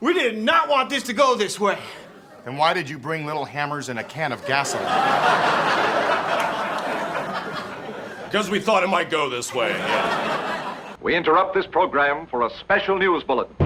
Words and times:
We 0.00 0.12
did 0.12 0.36
not 0.36 0.68
want 0.68 0.90
this 0.90 1.04
to 1.04 1.14
go 1.14 1.36
this 1.36 1.58
way. 1.58 1.78
Then 2.44 2.56
why 2.56 2.74
did 2.74 2.88
you 2.88 2.98
bring 2.98 3.24
little 3.24 3.44
hammers 3.44 3.88
and 3.88 3.98
a 3.98 4.04
can 4.04 4.30
of 4.30 4.44
gasoline? 4.46 4.84
Because 8.24 8.50
we 8.50 8.60
thought 8.60 8.82
it 8.82 8.88
might 8.88 9.08
go 9.08 9.30
this 9.30 9.54
way. 9.54 9.70
Yeah. 9.70 10.86
We 11.00 11.14
interrupt 11.14 11.54
this 11.54 11.66
program 11.66 12.26
for 12.26 12.46
a 12.46 12.50
special 12.60 12.98
news 12.98 13.22
bulletin. 13.22 13.65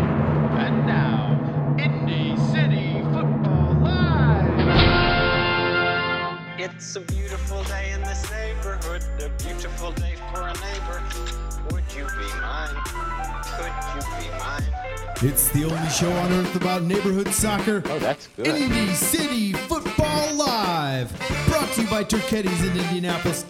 It's 15.23 15.51
the 15.51 15.65
only 15.65 15.91
show 15.91 16.11
on 16.11 16.33
earth 16.33 16.57
about 16.57 16.85
neighborhood 16.85 17.29
soccer. 17.29 17.83
Oh, 17.85 17.99
that's 17.99 18.29
good. 18.29 18.47
Indy 18.47 18.95
City 18.95 19.53
Football 19.53 20.33
Live. 20.33 21.13
Brought 21.47 21.71
to 21.75 21.83
you 21.83 21.89
by 21.89 22.05
Turchetti's 22.05 22.65
in 22.65 22.75
Indianapolis. 22.75 23.45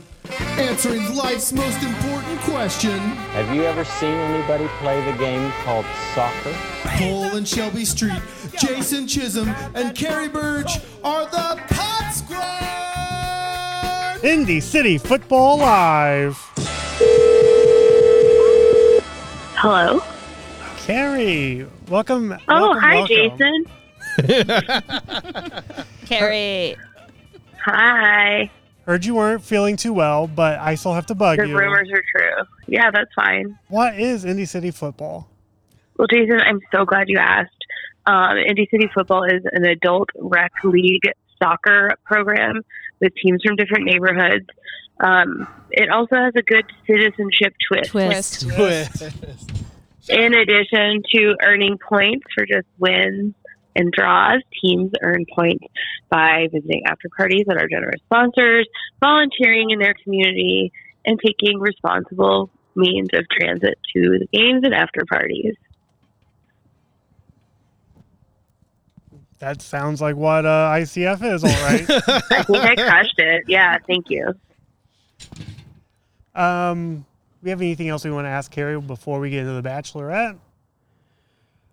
Answering 0.58 1.14
life's 1.14 1.52
most 1.52 1.80
important 1.84 2.40
question. 2.40 2.98
Have 2.98 3.54
you 3.54 3.62
ever 3.62 3.84
seen 3.84 4.10
anybody 4.10 4.66
play 4.80 5.00
the 5.12 5.16
game 5.16 5.52
called 5.62 5.86
soccer? 6.12 6.52
Cole 6.98 7.36
and 7.36 7.46
Shelby 7.46 7.84
Street, 7.84 8.20
Jason 8.58 9.06
Chisholm, 9.06 9.50
and 9.76 9.96
Carrie 9.96 10.28
Burge 10.28 10.80
are 11.04 11.26
the 11.26 11.62
Pod 11.68 12.12
Squad. 12.12 14.24
Indy 14.24 14.58
City 14.58 14.98
Football 14.98 15.58
Live. 15.58 16.36
Hello. 19.54 20.02
Carrie, 20.94 21.66
welcome. 21.88 22.32
Oh, 22.48 22.70
welcome, 22.74 22.82
hi, 22.82 22.94
welcome. 22.96 23.64
Jason. 24.18 25.84
Carrie. 26.06 26.76
Hi. 27.64 28.50
Heard 28.86 29.04
you 29.04 29.14
weren't 29.14 29.44
feeling 29.44 29.76
too 29.76 29.92
well, 29.92 30.26
but 30.26 30.58
I 30.58 30.74
still 30.74 30.92
have 30.94 31.06
to 31.06 31.14
bug 31.14 31.38
The 31.38 31.46
you. 31.46 31.56
rumors 31.56 31.88
are 31.92 32.02
true. 32.10 32.44
Yeah, 32.66 32.90
that's 32.90 33.12
fine. 33.14 33.56
What 33.68 34.00
is 34.00 34.24
Indy 34.24 34.46
City 34.46 34.72
Football? 34.72 35.28
Well, 35.96 36.08
Jason, 36.08 36.40
I'm 36.40 36.60
so 36.72 36.84
glad 36.84 37.08
you 37.08 37.18
asked. 37.18 37.52
Um, 38.06 38.36
Indy 38.38 38.66
City 38.72 38.90
Football 38.92 39.22
is 39.24 39.42
an 39.52 39.64
adult 39.64 40.08
rec 40.18 40.50
league 40.64 41.04
soccer 41.40 41.92
program 42.04 42.62
with 43.00 43.12
teams 43.14 43.42
from 43.44 43.54
different 43.54 43.84
neighborhoods. 43.84 44.46
Um, 45.04 45.46
it 45.70 45.88
also 45.88 46.16
has 46.16 46.32
a 46.34 46.42
good 46.42 46.64
citizenship 46.84 47.54
twist. 47.68 47.90
twist. 47.90 48.48
Twist. 48.50 49.02
In 50.10 50.34
addition 50.34 51.02
to 51.14 51.36
earning 51.42 51.78
points 51.78 52.26
for 52.34 52.44
just 52.44 52.66
wins 52.78 53.34
and 53.76 53.92
draws, 53.92 54.42
teams 54.60 54.90
earn 55.02 55.24
points 55.34 55.64
by 56.10 56.48
visiting 56.52 56.82
after 56.86 57.08
parties 57.16 57.44
that 57.46 57.56
are 57.56 57.68
generous 57.68 58.00
sponsors, 58.06 58.66
volunteering 59.00 59.70
in 59.70 59.78
their 59.78 59.94
community, 60.02 60.72
and 61.06 61.18
taking 61.24 61.60
responsible 61.60 62.50
means 62.74 63.08
of 63.14 63.24
transit 63.28 63.78
to 63.94 64.18
the 64.18 64.26
games 64.32 64.62
and 64.64 64.74
after 64.74 65.02
parties. 65.08 65.54
That 69.38 69.62
sounds 69.62 70.02
like 70.02 70.16
what 70.16 70.44
uh, 70.44 70.70
ICF 70.74 71.34
is, 71.34 71.44
all 71.44 71.50
right. 71.50 71.86
I 72.30 72.42
think 72.42 72.58
I 72.58 72.74
crushed 72.74 73.18
it. 73.18 73.44
Yeah, 73.48 73.78
thank 73.86 74.10
you. 74.10 74.34
um, 76.34 77.06
we 77.42 77.50
have 77.50 77.60
anything 77.60 77.88
else 77.88 78.04
we 78.04 78.10
want 78.10 78.26
to 78.26 78.30
ask 78.30 78.50
Carrie 78.50 78.80
before 78.80 79.20
we 79.20 79.30
get 79.30 79.40
into 79.40 79.60
the 79.60 79.68
Bachelorette? 79.68 80.38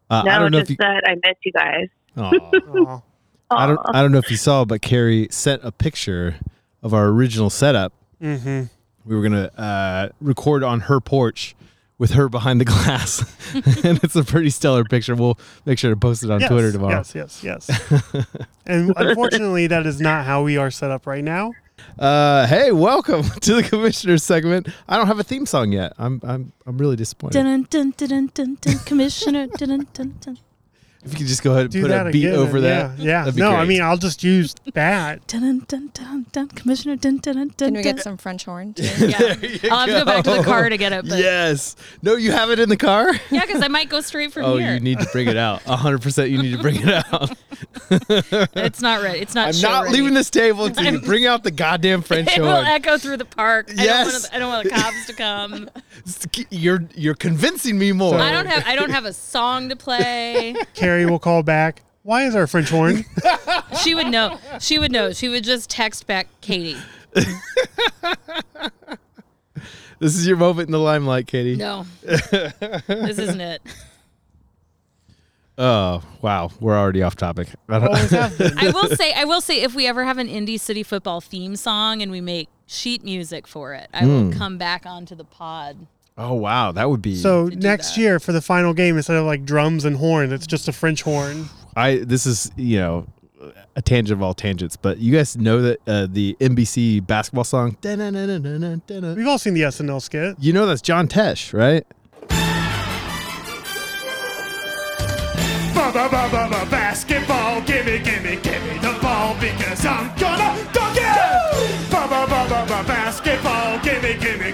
Uh, 0.09 0.23
no, 0.23 0.31
I 0.31 0.39
don't 0.39 0.51
know 0.51 0.59
if 0.59 0.67
just 0.67 0.71
you. 0.71 0.77
that 0.79 1.03
I 1.05 1.15
miss 1.15 1.37
you 1.43 1.51
guys. 1.51 1.87
Aw. 2.17 2.31
Aw. 2.31 3.01
I 3.49 3.65
don't. 3.65 3.79
I 3.93 4.01
don't 4.01 4.11
know 4.11 4.17
if 4.17 4.29
you 4.29 4.37
saw, 4.37 4.65
but 4.65 4.81
Carrie 4.81 5.27
sent 5.31 5.63
a 5.63 5.71
picture 5.71 6.35
of 6.83 6.93
our 6.93 7.07
original 7.07 7.49
setup. 7.49 7.93
Mm-hmm. 8.21 8.63
We 9.05 9.15
were 9.15 9.21
gonna 9.21 9.51
uh, 9.57 10.09
record 10.19 10.63
on 10.63 10.81
her 10.81 10.99
porch 10.99 11.55
with 11.97 12.11
her 12.11 12.27
behind 12.27 12.59
the 12.59 12.65
glass, 12.65 13.23
and 13.83 14.03
it's 14.03 14.17
a 14.17 14.23
pretty 14.23 14.49
stellar 14.49 14.83
picture. 14.83 15.15
We'll 15.15 15.39
make 15.65 15.79
sure 15.79 15.89
to 15.89 15.95
post 15.95 16.23
it 16.23 16.29
on 16.29 16.41
yes, 16.41 16.49
Twitter 16.49 16.73
tomorrow. 16.73 16.97
Yes, 16.97 17.15
yes, 17.15 17.43
yes. 17.43 17.69
and 18.65 18.93
unfortunately, 18.97 19.67
that 19.67 19.85
is 19.85 20.01
not 20.01 20.25
how 20.25 20.43
we 20.43 20.57
are 20.57 20.69
set 20.69 20.91
up 20.91 21.07
right 21.07 21.23
now. 21.23 21.53
Uh, 21.99 22.45
hey, 22.47 22.71
welcome 22.71 23.23
to 23.41 23.55
the 23.55 23.63
commissioner 23.63 24.17
segment. 24.17 24.67
I 24.87 24.97
don't 24.97 25.07
have 25.07 25.19
a 25.19 25.23
theme 25.23 25.45
song 25.45 25.71
yet. 25.71 25.93
I'm. 25.97 26.21
I'm. 26.23 26.53
I'm 26.65 26.77
really 26.77 26.95
disappointed. 26.95 27.33
Commissioner. 29.49 30.37
If 31.03 31.13
you 31.13 31.17
could 31.19 31.27
just 31.27 31.43
go 31.43 31.51
ahead 31.51 31.63
and 31.65 31.71
Do 31.71 31.81
put 31.83 31.87
that 31.89 32.07
a 32.07 32.11
beat 32.11 32.25
again. 32.25 32.37
over 32.39 32.57
and- 32.57 32.65
that. 32.65 32.97
Yeah, 32.99 33.05
yeah. 33.05 33.23
that'd 33.25 33.39
No, 33.39 33.51
I 33.51 33.65
mean, 33.65 33.81
I'll 33.81 33.97
just 33.97 34.23
use 34.23 34.53
that. 34.73 35.25
Dun, 35.27 35.41
dun, 35.41 35.63
dun, 35.67 35.89
dun, 35.93 36.25
dun, 36.31 36.47
Commissioner. 36.49 36.95
Dun, 36.97 37.17
dun, 37.17 37.35
dun, 37.35 37.47
dun, 37.55 37.67
Can 37.69 37.73
we 37.75 37.83
get 37.83 37.99
some 38.01 38.17
French 38.17 38.45
horn? 38.45 38.73
Too? 38.75 38.83
Yeah. 38.83 39.35
I'll 39.71 39.79
have 39.79 39.85
to 39.87 39.93
go 39.93 40.05
back 40.05 40.23
to 40.25 40.31
the 40.31 40.43
car 40.43 40.67
to 40.67 40.77
get 40.77 40.91
it. 40.91 41.07
But 41.07 41.19
Yes. 41.19 41.75
No, 42.01 42.15
you 42.15 42.31
have 42.31 42.49
it 42.49 42.59
in 42.59 42.69
the 42.69 42.77
car. 42.77 43.07
Yeah, 43.29 43.45
because 43.45 43.61
I 43.61 43.67
might 43.67 43.89
go 43.89 44.01
straight 44.01 44.31
from 44.33 44.45
oh, 44.45 44.57
here. 44.57 44.69
Oh, 44.71 44.73
you 44.73 44.79
need 44.79 44.99
to 44.99 45.07
bring 45.11 45.27
it 45.27 45.37
out. 45.37 45.61
hundred 45.63 46.01
percent. 46.01 46.29
You 46.31 46.41
need 46.41 46.51
to 46.55 46.61
bring 46.61 46.77
it 46.77 46.87
out. 46.89 47.37
It's 48.55 48.81
not 48.81 49.01
ready. 49.03 49.19
It's 49.19 49.35
not. 49.35 49.53
I'm 49.53 49.61
not 49.61 49.83
ready. 49.85 49.97
leaving 49.97 50.13
this 50.13 50.29
table 50.29 50.65
until 50.65 50.83
you 50.85 50.91
I'm- 50.91 51.01
bring 51.01 51.25
out 51.25 51.43
the 51.43 51.51
goddamn 51.51 52.01
French 52.01 52.29
horn. 52.29 52.41
It 52.41 52.43
will 52.51 52.65
echo 52.65 52.97
through 52.97 53.17
the 53.17 53.25
park. 53.25 53.69
Yes. 53.73 54.29
I 54.33 54.39
don't, 54.39 54.49
want 54.49 54.63
the, 54.69 54.73
I 54.73 54.79
don't 54.79 54.83
want 54.83 54.97
the 54.97 55.01
cops 55.01 55.07
to 55.07 55.13
come. 55.13 56.47
You're 56.49 56.83
you're 56.95 57.15
convincing 57.15 57.77
me 57.77 57.91
more. 57.91 58.15
I 58.15 58.31
don't 58.31 58.45
have. 58.47 58.63
I 58.65 58.75
don't 58.75 58.89
have 58.91 59.05
a 59.05 59.13
song 59.13 59.69
to 59.69 59.75
play. 59.75 60.55
Carrie 60.87 61.05
will 61.05 61.19
call 61.19 61.43
back. 61.43 61.81
Why 62.03 62.23
is 62.23 62.33
our 62.33 62.47
French 62.47 62.69
horn? 62.69 63.03
She 63.83 63.93
would 63.93 64.07
know. 64.07 64.39
She 64.61 64.79
would 64.79 64.91
know. 64.93 65.11
She 65.11 65.27
would 65.27 65.43
just 65.43 65.69
text 65.69 66.07
back 66.07 66.27
Katie. 66.41 66.77
This 69.99 70.15
is 70.15 70.27
your 70.27 70.37
moment 70.37 70.67
in 70.67 70.71
the 70.71 70.79
limelight, 70.79 71.25
Katie. 71.25 71.55
No, 71.55 71.87
this 72.03 73.17
isn't 73.17 73.41
it. 73.41 73.61
Oh 75.57 76.03
wow, 76.21 76.51
we're 76.59 76.77
already 76.77 77.01
off 77.01 77.15
topic. 77.15 77.47
I 77.67 77.79
don't- 77.79 77.87
Always 77.87 78.11
have 78.11 78.37
been. 78.37 78.57
I 78.59 78.69
will 78.69 78.89
say. 78.95 79.11
I 79.13 79.25
will 79.25 79.41
say. 79.41 79.61
If 79.63 79.73
we 79.73 79.87
ever 79.87 80.03
have 80.05 80.19
an 80.19 80.27
Indy 80.29 80.57
City 80.59 80.83
football 80.83 81.19
theme 81.19 81.55
song 81.55 82.03
and 82.03 82.11
we 82.11 82.21
make 82.21 82.47
sheet 82.67 83.03
music 83.03 83.47
for 83.47 83.73
it, 83.73 83.89
I 83.91 84.05
will 84.05 84.25
Hmm. 84.31 84.37
come 84.37 84.57
back 84.59 84.85
onto 84.85 85.15
the 85.15 85.23
pod. 85.25 85.87
Oh 86.17 86.33
wow, 86.33 86.71
that 86.71 86.89
would 86.89 87.01
be. 87.01 87.15
So 87.15 87.47
next 87.47 87.95
that. 87.95 88.01
year 88.01 88.19
for 88.19 88.31
the 88.31 88.41
final 88.41 88.73
game, 88.73 88.97
instead 88.97 89.17
of 89.17 89.25
like 89.25 89.45
drums 89.45 89.85
and 89.85 89.97
horns, 89.97 90.31
it's 90.31 90.47
just 90.47 90.67
a 90.67 90.73
French 90.73 91.01
horn. 91.03 91.49
I 91.75 91.97
this 91.97 92.25
is 92.25 92.51
you 92.55 92.79
know 92.79 93.07
a 93.75 93.81
tangent 93.81 94.17
of 94.17 94.23
all 94.23 94.33
tangents, 94.33 94.75
but 94.75 94.97
you 94.97 95.15
guys 95.15 95.37
know 95.37 95.61
that 95.61 95.79
uh, 95.87 96.07
the 96.09 96.35
NBC 96.39 97.05
basketball 97.05 97.43
song. 97.43 97.77
We've 97.83 99.27
all 99.27 99.37
seen 99.37 99.53
the 99.53 99.61
SNL 99.61 100.01
skit. 100.01 100.35
You 100.39 100.53
know 100.53 100.65
that's 100.65 100.81
John 100.81 101.07
Tesh, 101.07 101.53
right? 101.53 101.85
Basketball, 106.69 107.61
gimme, 107.61 107.99
gimme, 107.99 108.35
gimme 108.41 108.77
the 108.79 108.97
ball 109.01 109.35
because 109.39 109.85
I'm 109.85 110.13
gonna 110.17 110.69
dunk 110.73 110.97
it! 110.97 111.87
Basketball, 112.87 113.79
gimme, 113.79 114.13
gimme, 114.19 114.46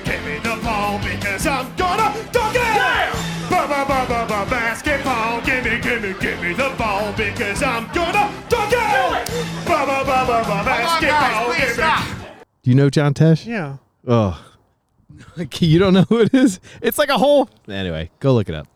Basketball, 4.50 5.42
gimme, 5.42 5.80
gimme, 5.82 6.14
gimme 6.20 6.54
the 6.54 6.74
ball 6.78 7.12
because 7.14 7.64
I'm 7.64 7.88
gonna 7.94 8.32
dunk 8.50 8.74
it! 8.74 9.66
Basketball, 9.66 11.54
gimme. 11.54 12.38
Do 12.64 12.70
you 12.70 12.76
know 12.76 12.90
John 12.90 13.14
Tesh? 13.14 13.46
Yeah. 13.46 13.78
Oh, 14.08 14.44
you 15.60 15.80
don't 15.80 15.94
know 15.94 16.04
who 16.04 16.20
it 16.20 16.34
is? 16.34 16.60
It's 16.82 16.98
like 16.98 17.10
a 17.10 17.18
whole. 17.18 17.50
Anyway, 17.68 18.10
go 18.20 18.34
look 18.34 18.50
it 18.50 18.56
up. 18.56 18.68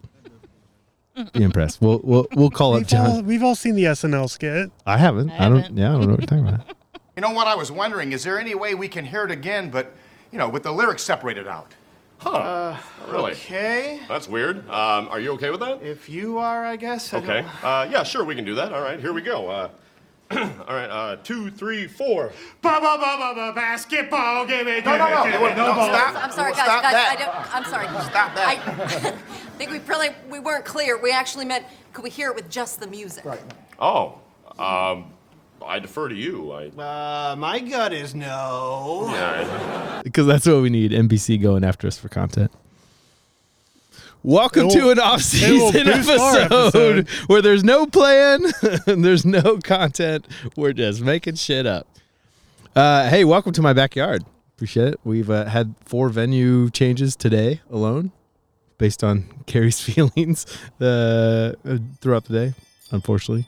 Be 1.33 1.44
impressed. 1.44 1.81
We'll 1.81 1.99
we'll 2.03 2.28
we'll 2.34 2.49
call 2.51 2.73
up 2.75 2.81
We've 2.81 2.94
all, 2.99 3.05
John. 3.16 3.25
we've 3.25 3.44
all 3.44 3.55
seen 3.55 3.75
the 3.75 3.85
SNL 3.85 4.29
skit. 4.29 4.72
I 4.85 4.97
haven't. 4.97 5.31
I 5.31 5.46
I, 5.46 5.49
don't. 5.49 5.58
haven't. 5.61 5.78
Yeah, 5.78 5.90
I 5.90 5.91
don't 5.93 6.02
know 6.02 6.08
what 6.11 6.20
you're 6.22 6.28
talking 6.28 6.47
about. 6.47 6.61
You 7.16 7.22
know 7.22 7.31
what 7.31 7.47
I 7.47 7.55
was 7.55 7.72
wondering? 7.72 8.11
Is 8.11 8.23
there 8.23 8.40
any 8.40 8.53
way 8.53 8.75
we 8.75 8.87
can 8.87 9.03
hear 9.03 9.23
it 9.25 9.31
again, 9.31 9.72
but, 9.72 9.91
you 10.31 10.37
know, 10.37 10.47
with 10.47 10.61
the 10.61 10.72
lyrics 10.72 11.02
separated 11.02 11.47
out? 11.47 11.73
Huh. 12.19 12.75
really? 13.09 13.31
Okay, 13.34 13.99
That's 14.08 14.28
weird. 14.28 14.67
Um, 14.69 15.08
are 15.09 15.19
you 15.19 15.31
okay 15.34 15.49
with 15.52 15.59
that? 15.61 15.81
if 15.84 16.09
you 16.09 16.37
are, 16.40 16.66
I 16.66 16.75
guess. 16.75 17.14
I 17.14 17.17
Okay. 17.17 17.41
don't- 17.41 17.64
Uh, 17.64 17.87
yeah, 17.91 18.03
sure, 18.03 18.23
we 18.25 18.35
can 18.35 18.43
do 18.46 18.55
that. 18.55 18.73
All 18.73 18.81
right, 18.81 18.99
here 18.99 19.14
we 19.14 19.22
go. 19.22 19.49
Uh, 19.49 19.69
all 20.31 20.75
right, 20.75 20.90
uh, 20.90 21.16
two, 21.23 21.49
three, 21.52 21.87
four. 21.87 22.31
Ba 22.61 22.79
ba 22.81 22.97
ba 22.99 23.16
ba 23.17 23.34
ba 23.35 23.53
basketball, 23.55 24.46
gimme, 24.46 24.81
gimme, 24.81 24.81
No, 24.84 24.97
no, 24.97 25.09
no. 25.09 25.23
gimme 25.23 25.40
no, 25.40 25.49
the 25.49 25.55
no, 25.55 25.73
ball. 25.73 25.87
stop. 25.87 26.16
I'm 26.23 26.31
sorry, 26.31 26.52
guys. 26.52 26.64
stop 26.64 26.81
guys, 26.84 26.93
that. 26.93 27.16
I 27.17 27.23
don't, 27.23 27.55
I'm 27.55 27.64
sorry. 27.66 27.87
Stop 28.09 28.35
that. 28.35 28.47
I 28.49 29.11
think 29.58 29.72
we 29.72 29.79
probably 29.79 30.09
we 30.29 30.40
weren't 30.40 30.66
clear. 30.66 30.97
We 30.97 31.11
actually 31.13 31.46
meant 31.46 31.66
could 31.93 32.03
we 32.03 32.09
hear 32.09 32.29
it 32.29 32.35
with 32.35 32.49
just 32.49 32.81
the 32.81 32.87
music? 32.87 33.23
Right. 33.23 33.40
Oh, 33.79 34.20
um, 34.59 35.13
I 35.66 35.80
defer 35.80 36.09
to 36.09 36.16
you. 36.16 36.52
I. 36.52 36.68
Uh, 36.68 37.36
my 37.36 37.59
gut 37.59 37.94
is 37.94 38.16
no. 38.16 39.08
Yeah, 39.12 40.02
Because 40.04 40.28
that's 40.28 40.46
what 40.46 40.62
we 40.62 40.70
need. 40.70 40.92
NBC 40.92 41.42
going 41.42 41.64
after 41.64 41.88
us 41.88 41.98
for 41.98 42.09
content. 42.09 42.52
Welcome 44.24 44.68
It 44.68 44.72
to 44.72 44.90
an 44.90 44.98
it 44.98 45.00
off-season 45.00 45.86
boost 45.86 46.09
our 46.09 46.40
episode, 46.42 46.52
episode. 47.00 47.09
where 47.28 47.42
there's 47.42 47.64
no 47.64 47.86
plan 47.86 48.46
and 48.88 49.04
there's 49.04 49.26
no 49.26 49.58
content. 49.59 50.28
We're 50.56 50.74
just 50.74 51.02
making 51.02 51.36
shit 51.36 51.66
up. 51.66 51.88
Uh, 52.76 53.09
hey, 53.09 53.24
welcome 53.24 53.54
to 53.54 53.62
my 53.62 53.74
backyard. 53.74 54.24
Appreciate 54.56 54.90
it. 54.90 55.00
We've 55.04 55.30
uh, 55.30 55.46
had 55.46 55.76
four 55.86 56.09
venue 56.09 56.70
changes 56.72 57.16
today 57.16 57.62
alone, 57.70 58.12
based 58.78 59.04
on 59.04 59.26
Carrie's 59.46 59.80
feelings 59.82 60.46
uh, 60.82 61.54
uh, 61.64 61.78
throughout 62.02 62.26
the 62.26 62.34
day. 62.34 62.54
Unfortunately, 62.92 63.46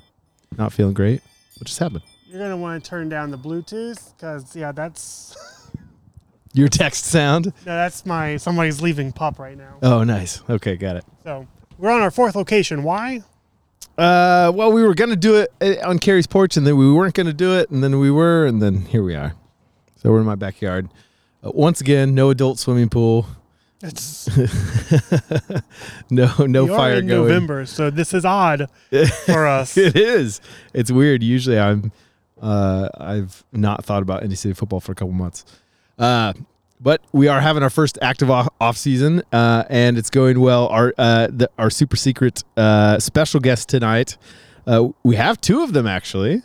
not 0.58 0.72
feeling 0.72 0.94
great. 0.94 1.22
What 1.60 1.68
just 1.68 1.80
happened? 1.80 2.04
You're 2.26 2.40
gonna 2.40 2.58
want 2.58 2.82
to 2.84 2.90
turn 2.90 3.10
down 3.10 3.32
the 3.32 3.38
Bluetooth 3.38 4.16
because 4.16 4.56
yeah, 4.56 4.72
that's 4.72 5.36
Your 6.54 6.70
text 6.70 7.06
sound. 7.06 7.48
no, 7.48 7.52
that's 7.66 8.06
my 8.06 8.38
somebody's 8.38 8.82
leaving 8.82 9.12
pup 9.12 9.38
right 9.40 9.58
now. 9.58 9.78
Oh, 9.84 10.04
nice. 10.04 10.42
Okay, 10.50 10.78
got 10.78 10.96
it. 10.96 11.06
So 11.24 11.46
we're 11.78 11.92
on 11.92 12.02
our 12.02 12.12
fourth 12.12 12.36
location. 12.36 12.84
Why? 12.84 13.24
Uh, 13.98 14.52
well, 14.56 14.72
we 14.72 14.84
were 14.84 14.94
gonna 14.96 15.18
do 15.18 15.36
it 15.36 15.52
uh, 15.62 15.88
on 15.88 16.00
Carrie's 16.00 16.28
porch, 16.28 16.56
and 16.56 16.66
then 16.66 16.78
we 16.78 16.92
weren't 16.92 17.14
gonna 17.14 17.34
do 17.34 17.58
it, 17.58 17.70
and 17.70 17.84
then 17.84 18.00
we 18.00 18.10
were, 18.10 18.46
and 18.46 18.62
then 18.62 18.86
here 18.86 19.04
we 19.04 19.16
are. 19.16 19.34
So 19.98 20.12
we're 20.12 20.22
in 20.22 20.26
my 20.26 20.36
backyard. 20.36 20.90
Uh, 21.44 21.52
once 21.54 21.82
again, 21.82 22.16
no 22.16 22.30
adult 22.30 22.58
swimming 22.58 22.88
pool. 22.88 23.26
It's 23.81 24.28
no, 26.10 26.34
no 26.40 26.68
fire 26.68 26.96
in 26.96 27.08
going. 27.08 27.28
November, 27.28 27.66
so 27.66 27.90
this 27.90 28.14
is 28.14 28.26
odd 28.26 28.68
for 29.26 29.48
us. 29.60 29.78
it 29.78 29.96
is. 29.96 30.42
It's 30.74 30.92
weird. 30.92 31.24
Usually, 31.24 31.58
I'm. 31.60 31.92
Uh, 32.42 32.90
I've 32.98 33.44
not 33.52 33.84
thought 33.86 34.02
about 34.02 34.24
Indy 34.24 34.36
City 34.36 34.54
football 34.54 34.80
for 34.80 34.92
a 34.92 34.96
couple 34.96 35.14
months. 35.14 35.46
Uh, 35.98 36.34
but 36.81 37.02
we 37.12 37.28
are 37.28 37.42
having 37.42 37.64
our 37.64 37.70
first 37.70 37.98
active 38.02 38.30
off, 38.30 38.48
off 38.62 38.78
season, 38.78 39.22
uh, 39.34 39.66
and 39.70 39.98
it's 39.98 40.10
going 40.10 40.40
well. 40.40 40.68
Our 40.68 40.94
uh, 40.98 41.28
the, 41.30 41.50
our 41.58 41.70
super 41.70 41.98
secret 41.98 42.44
uh, 42.58 43.00
special 43.00 43.40
guest 43.40 43.68
tonight. 43.70 44.18
Uh, 44.66 44.90
we 45.04 45.16
have 45.16 45.40
two 45.42 45.62
of 45.64 45.74
them 45.74 45.88
actually. 45.88 46.42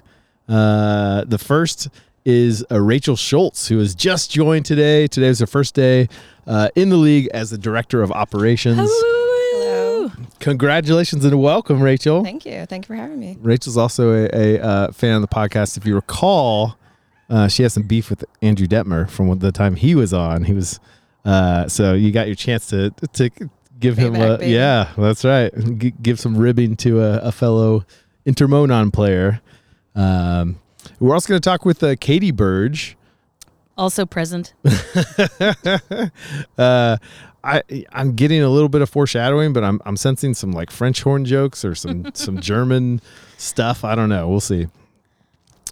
Uh, 0.49 1.25
the 1.27 1.39
first 1.39 1.89
is 2.25 2.65
uh, 2.71 2.81
Rachel 2.81 3.17
Schultz, 3.17 3.69
who 3.69 3.79
has 3.79 3.95
just 3.95 4.31
joined 4.31 4.65
today. 4.65 5.07
Today 5.07 5.29
was 5.29 5.41
her 5.41 5.47
first 5.47 5.75
day 5.75 6.09
uh, 6.47 6.69
in 6.75 6.89
the 6.89 6.97
league 6.97 7.29
as 7.35 7.51
the 7.51 7.59
director 7.59 8.03
of 8.03 8.11
operations. 8.13 8.91
Hello. 8.91 10.11
Congratulations 10.41 11.25
and 11.25 11.41
welcome, 11.41 11.83
Rachel. 11.83 12.23
Thank 12.23 12.47
you. 12.47 12.67
Thank 12.67 12.85
you 12.85 12.89
for 12.89 12.95
having 12.97 13.19
me. 13.19 13.37
Rachel's 13.41 13.77
also 13.77 14.13
a, 14.13 14.29
a 14.33 14.61
uh, 14.61 14.93
fan 14.93 15.17
of 15.17 15.23
the 15.23 15.29
podcast. 15.29 15.77
If 15.77 15.87
you 15.87 15.95
recall, 15.95 16.77
uh, 17.29 17.49
she 17.49 17.63
has 17.63 17.73
some 17.73 17.85
beef 17.85 18.11
with 18.11 18.25
Andrew 18.43 18.67
Detmer 18.67 19.09
from 19.09 19.39
the 19.39 19.53
time 19.53 19.77
he 19.77 19.95
was 19.95 20.13
on. 20.13 20.45
He 20.45 20.53
was 20.53 20.81
uh, 21.25 21.69
so 21.69 21.95
you 21.95 22.13
got 22.13 22.27
your 22.27 22.37
chance 22.37 22.67
to 22.69 22.91
to 23.15 23.31
give 23.79 23.97
him 23.97 24.15
a 24.15 24.39
baby. 24.39 24.53
yeah, 24.53 24.93
that's 24.97 25.25
right. 25.25 25.53
G- 25.79 25.95
give 26.03 26.21
some 26.21 26.37
ribbing 26.37 26.77
to 26.77 27.01
a, 27.01 27.19
a 27.19 27.33
fellow 27.33 27.85
Intermonon 28.27 28.93
player. 28.93 29.41
Um, 29.95 30.61
we're 31.01 31.15
also 31.15 31.29
going 31.29 31.41
to 31.41 31.49
talk 31.49 31.65
with 31.65 31.83
uh, 31.83 31.97
Katie 31.97 32.31
Burge. 32.31 32.97
Also 33.77 34.07
present. 34.07 34.55
uh, 36.59 36.97
I 37.45 37.63
I'm 37.93 38.15
getting 38.15 38.43
a 38.43 38.49
little 38.49 38.69
bit 38.69 38.83
of 38.83 38.89
foreshadowing, 38.89 39.53
but 39.53 39.65
I'm 39.65 39.81
I'm 39.85 39.97
sensing 39.97 40.35
some 40.35 40.53
like 40.53 40.71
French 40.71 41.03
horn 41.03 41.25
jokes 41.25 41.65
or 41.65 41.75
some 41.75 42.11
some 42.15 42.41
German 42.41 43.01
stuff. 43.37 43.85
I 43.85 43.95
don't 43.95 44.09
know. 44.09 44.29
We'll 44.29 44.41
see. 44.41 44.69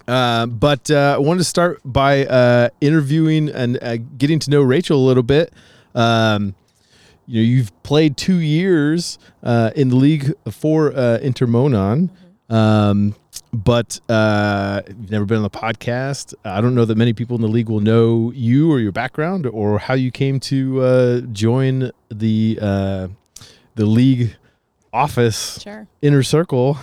Uh, 0.06 0.47
but 0.47 0.91
uh, 0.91 1.15
I 1.17 1.19
wanted 1.19 1.38
to 1.38 1.44
start 1.44 1.81
by 1.85 2.26
uh, 2.26 2.69
interviewing 2.81 3.49
and 3.49 3.79
uh, 3.82 3.97
getting 4.19 4.38
to 4.41 4.50
know 4.50 4.61
Rachel 4.61 4.99
a 4.99 5.06
little 5.06 5.23
bit. 5.23 5.53
Um, 5.94 6.55
you 7.26 7.41
know, 7.41 7.47
you've 7.47 7.82
played 7.85 8.17
two 8.17 8.38
years 8.38 9.19
uh, 9.43 9.70
in 9.76 9.91
the 9.91 9.97
league 9.97 10.32
for 10.50 10.93
uh, 10.93 11.19
Intermonon, 11.23 12.11
um, 12.50 13.15
but 13.52 14.00
uh, 14.08 14.82
you've 14.88 15.10
never 15.10 15.25
been 15.25 15.38
on 15.38 15.43
the 15.43 15.50
podcast. 15.50 16.34
I 16.44 16.60
don't 16.60 16.75
know 16.75 16.84
that 16.84 16.96
many 16.96 17.12
people 17.12 17.37
in 17.37 17.43
the 17.43 17.49
league 17.49 17.69
will 17.69 17.81
know 17.81 18.32
you 18.34 18.72
or 18.72 18.81
your 18.81 18.93
background 18.93 19.46
or 19.46 19.78
how 19.78 19.94
you 19.94 20.10
came 20.10 20.40
to 20.40 20.81
uh, 20.82 21.20
join 21.32 21.90
the 22.10 22.58
uh, 22.60 23.08
the 23.75 23.87
league 23.87 24.37
office 24.93 25.58
Sure. 25.62 25.87
inner 26.02 26.22
circle. 26.22 26.76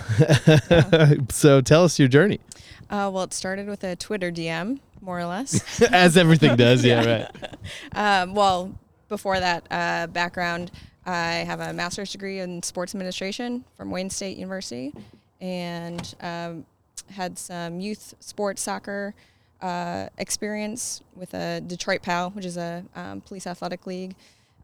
so 1.28 1.60
tell 1.60 1.84
us 1.84 1.98
your 1.98 2.08
journey. 2.08 2.40
Uh, 2.88 3.08
well, 3.12 3.22
it 3.24 3.32
started 3.32 3.68
with 3.68 3.84
a 3.84 3.94
Twitter 3.96 4.32
DM, 4.32 4.78
more 5.00 5.18
or 5.20 5.24
less. 5.26 5.80
As 5.92 6.16
everything 6.16 6.56
does, 6.56 6.84
yeah, 6.84 7.28
Um, 7.92 8.34
well, 8.34 8.74
before 9.08 9.38
that 9.38 9.64
uh, 9.70 10.08
background, 10.08 10.72
I 11.06 11.44
have 11.46 11.60
a 11.60 11.72
master's 11.72 12.10
degree 12.12 12.40
in 12.40 12.62
sports 12.64 12.94
administration 12.94 13.64
from 13.76 13.90
Wayne 13.92 14.10
State 14.10 14.36
University, 14.36 14.92
and 15.40 16.14
um, 16.20 16.64
had 17.10 17.38
some 17.38 17.80
youth 17.80 18.14
sports 18.20 18.62
soccer 18.62 19.14
uh, 19.60 20.08
experience 20.18 21.02
with 21.14 21.34
a 21.34 21.60
Detroit 21.60 22.02
PAL, 22.02 22.30
which 22.30 22.44
is 22.44 22.56
a 22.56 22.84
um, 22.94 23.20
police 23.20 23.46
athletic 23.46 23.86
league. 23.86 24.14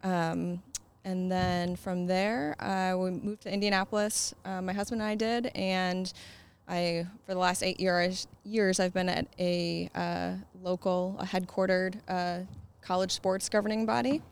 Um, 0.03 0.63
and 1.05 1.31
then 1.31 1.77
from 1.77 2.07
there, 2.07 2.57
uh, 2.61 2.97
we 2.97 3.11
moved 3.11 3.43
to 3.43 3.53
Indianapolis. 3.53 4.35
Uh, 4.45 4.61
my 4.61 4.73
husband 4.73 5.01
and 5.01 5.11
I 5.11 5.15
did, 5.15 5.47
and 5.55 6.13
I 6.69 7.07
for 7.25 7.35
the 7.35 7.39
last 7.39 7.63
eight 7.63 7.79
years 7.79 8.27
years 8.45 8.81
I've 8.81 8.93
been 8.93 9.09
at 9.09 9.27
a 9.39 9.89
uh, 9.95 10.33
local, 10.63 11.17
a 11.21 11.25
headquartered 11.25 12.01
uh, 12.09 12.41
college 12.83 13.13
sports 13.13 13.49
governing 13.49 13.87
body. 13.87 14.23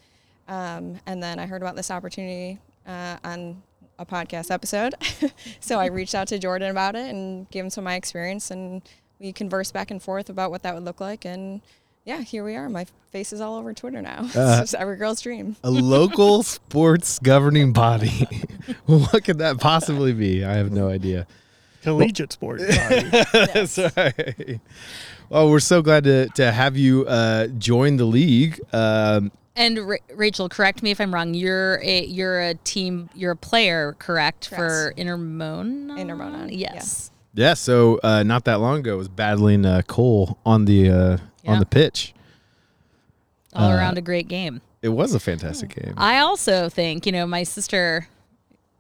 Um, 0.49 0.99
and 1.07 1.23
then 1.23 1.39
I 1.39 1.47
heard 1.47 1.63
about 1.63 1.77
this 1.77 1.91
opportunity 1.91 2.59
uh, 2.87 3.17
on 3.25 3.63
a 3.99 4.07
podcast 4.07 4.51
episode, 4.51 4.95
so 5.61 5.79
I 5.79 5.87
reached 5.87 6.15
out 6.15 6.29
to 6.29 6.39
Jordan 6.39 6.71
about 6.71 6.97
it 6.97 7.09
and 7.11 7.49
gave 7.51 7.65
him 7.65 7.71
some 7.71 7.83
of 7.83 7.87
my 7.87 7.95
experience, 7.95 8.51
and 8.51 8.83
we 9.19 9.33
conversed 9.33 9.73
back 9.73 9.91
and 9.91 10.03
forth 10.03 10.29
about 10.29 10.51
what 10.51 10.63
that 10.63 10.75
would 10.75 10.85
look 10.85 11.01
like. 11.01 11.25
And 11.25 11.61
yeah, 12.05 12.21
here 12.21 12.45
we 12.45 12.57
are. 12.57 12.69
My 12.69 12.87
face 13.11 13.33
is 13.33 13.41
all 13.41 13.57
over 13.57 13.73
Twitter 13.73 14.03
now. 14.03 14.23
Uh, 14.37 14.59
it's 14.61 14.73
just 14.73 14.75
every 14.75 14.97
girl's 14.97 15.21
dream. 15.21 15.57
a 15.65 15.71
local 15.71 16.43
sports 16.43 17.19
governing 17.21 17.73
body. 17.73 18.29
what 18.87 19.25
could 19.25 19.39
that 19.39 19.59
possibly 19.59 20.13
be? 20.13 20.45
I 20.45 20.55
have 20.55 20.73
no 20.73 20.89
idea. 20.89 21.27
Collegiate 21.83 22.33
sports 22.33 22.65
body. 22.65 23.09
That's 23.33 23.79
right. 23.97 24.61
Well, 25.29 25.51
we're 25.51 25.61
so 25.61 25.83
glad 25.83 26.05
to, 26.05 26.29
to 26.31 26.51
have 26.53 26.77
you 26.77 27.07
uh, 27.07 27.47
join 27.47 27.97
the 27.97 28.05
league. 28.05 28.61
Um, 28.73 29.33
And 29.57 29.79
Ra- 29.79 29.97
Rachel, 30.15 30.49
correct 30.49 30.83
me 30.83 30.91
if 30.91 31.01
I'm 31.01 31.15
wrong. 31.15 31.33
You're 31.35 31.81
a 31.83 32.05
you're 32.05 32.41
a 32.41 32.55
team. 32.55 33.09
You're 33.15 33.33
a 33.33 33.37
player, 33.37 33.95
correct? 33.99 34.49
For 34.49 34.93
Intermonon. 34.97 35.91
Intermonon. 35.93 36.49
Yes. 36.51 37.11
yeah, 37.35 37.55
so 37.55 38.01
uh, 38.03 38.23
not 38.25 38.45
that 38.47 38.61
long 38.61 38.79
ago, 38.81 38.97
was 38.97 39.09
battling 39.09 39.65
uh, 39.65 39.83
Cole 39.87 40.39
on 40.45 40.65
the 40.65 40.91
uh, 40.91 41.17
Yeah. 41.45 41.53
on 41.53 41.59
the 41.61 41.67
pitch. 41.67 42.15
All 43.55 43.71
Uh, 43.71 43.77
around 43.77 43.97
a 43.99 44.03
great 44.03 44.27
game. 44.29 44.61
It 44.83 44.89
was 44.89 45.15
a 45.15 45.21
fantastic 45.21 45.75
game. 45.81 45.95
I 45.97 46.19
also 46.19 46.69
think, 46.69 47.07
you 47.07 47.13
know, 47.13 47.27
my 47.27 47.43
sister, 47.45 48.09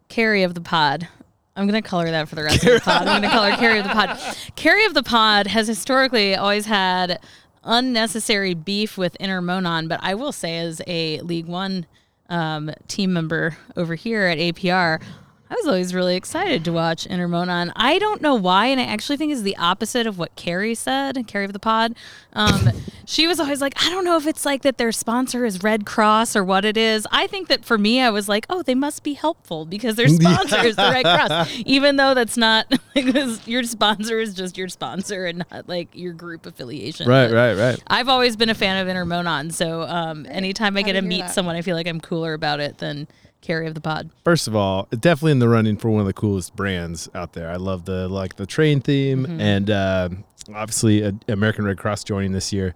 Carrie 0.09 0.43
of 0.43 0.54
the 0.54 0.61
Pod, 0.61 1.09
I'm 1.57 1.66
going 1.69 1.81
to 1.81 1.88
call 1.88 2.00
her 2.00 2.11
that 2.11 2.28
for 2.28 2.35
the 2.35 2.43
rest 2.43 2.64
of 2.64 2.75
the 2.75 2.81
pod. 2.81 3.07
I'm 3.07 3.21
going 3.21 3.23
to 3.23 3.28
call 3.31 3.49
her 3.49 3.57
Carrie 3.57 3.78
of 3.78 3.85
the 3.85 3.90
Pod. 3.95 4.19
Carrie 4.57 4.85
of 4.85 4.93
the 4.93 5.04
Pod 5.04 5.47
has 5.47 5.69
historically 5.69 6.35
always 6.35 6.66
had 6.66 7.21
unnecessary 7.64 8.54
beef 8.54 8.97
with 8.97 9.16
Intermonon, 9.21 9.88
but 9.88 10.00
I 10.02 10.14
will 10.14 10.33
say, 10.33 10.59
as 10.59 10.80
a 10.87 11.21
League 11.21 11.47
One 11.47 11.87
um, 12.28 12.71
team 12.88 13.12
member 13.12 13.56
over 13.76 13.94
here 13.94 14.23
at 14.23 14.38
APR, 14.38 15.02
I 15.51 15.55
was 15.57 15.67
always 15.67 15.95
really 15.95 16.17
excited 16.17 16.65
to 16.65 16.73
watch 16.73 17.07
Intermonon. 17.07 17.71
I 17.77 17.99
don't 17.99 18.23
know 18.23 18.35
why, 18.35 18.67
and 18.67 18.81
I 18.81 18.85
actually 18.85 19.19
think 19.19 19.31
is 19.31 19.43
the 19.43 19.57
opposite 19.59 20.07
of 20.07 20.19
what 20.19 20.35
Carrie 20.37 20.75
said, 20.75 21.27
Carrie 21.27 21.45
of 21.45 21.53
the 21.53 21.59
Pod. 21.59 21.95
Um, 22.33 22.71
she 23.05 23.27
was 23.27 23.39
always 23.39 23.61
like, 23.61 23.75
I 23.85 23.91
don't 23.91 24.05
know 24.05 24.17
if 24.17 24.27
it's 24.27 24.47
like 24.47 24.63
that 24.63 24.79
their 24.79 24.91
sponsor 24.91 25.45
is 25.45 25.63
Red 25.63 25.85
Cross 25.85 26.35
or 26.35 26.43
what 26.43 26.65
it 26.65 26.79
is. 26.79 27.07
I 27.13 27.27
think 27.27 27.49
that 27.49 27.63
for 27.63 27.77
me, 27.77 28.01
I 28.01 28.09
was 28.09 28.27
like, 28.27 28.47
oh, 28.49 28.63
they 28.63 28.75
must 28.75 29.03
be 29.03 29.13
helpful 29.13 29.67
because 29.67 29.97
their 29.97 30.09
sponsor 30.21 30.61
is 30.61 30.77
the 30.77 30.91
Red 30.91 31.05
Cross, 31.05 31.51
even 31.67 31.97
though 31.97 32.15
that's 32.15 32.39
not 32.39 32.67
because 32.95 33.47
your 33.47 33.65
sponsor 33.65 34.19
is 34.21 34.33
just 34.33 34.57
your 34.57 34.69
sponsor 34.69 35.27
and 35.27 35.45
not 35.51 35.69
like 35.69 35.89
your 35.93 36.15
group 36.15 36.47
affiliation. 36.47 37.07
Right, 37.07 37.29
But 37.29 37.35
right, 37.35 37.55
right. 37.55 37.83
I've 37.87 38.09
always 38.09 38.35
been 38.37 38.49
a 38.49 38.55
fan 38.55 38.85
of 38.85 38.93
Intermonon, 38.93 39.53
so 39.53 39.83
um, 39.83 40.27
anytime 40.31 40.77
I 40.79 40.83
get 40.83 40.95
to 40.95 41.03
to 41.03 41.07
meet 41.07 41.21
that. 41.21 41.35
someone, 41.35 41.55
I 41.55 41.61
feel 41.61 41.77
like 41.77 41.87
I'm 41.87 42.01
cooler 42.01 42.33
about 42.33 42.61
it 42.61 42.79
than 42.79 43.07
Carrie 43.45 43.67
of 43.67 43.75
the 43.75 43.81
Pod. 43.81 44.11
First 44.25 44.49
of 44.49 44.57
all, 44.57 44.89
definitely 44.91 45.33
in 45.33 45.39
the 45.39 45.49
running 45.49 45.77
for 45.77 45.91
one 45.91 46.01
of 46.01 46.07
the 46.07 46.13
coolest 46.15 46.57
brands 46.57 47.09
out 47.15 47.35
there. 47.35 47.51
I 47.51 47.57
love 47.57 47.85
the 47.85 48.09
like 48.09 48.37
the 48.37 48.47
train 48.47 48.81
theme, 48.81 49.27
Mhm. 49.27 49.41
and 49.41 49.71
uh, 49.71 50.09
obviously 50.55 51.05
uh, 51.05 51.13
American 51.29 51.65
Red 51.65 51.77
Cross 51.79 52.05
joining 52.05 52.33
this 52.33 52.53
year. 52.53 52.75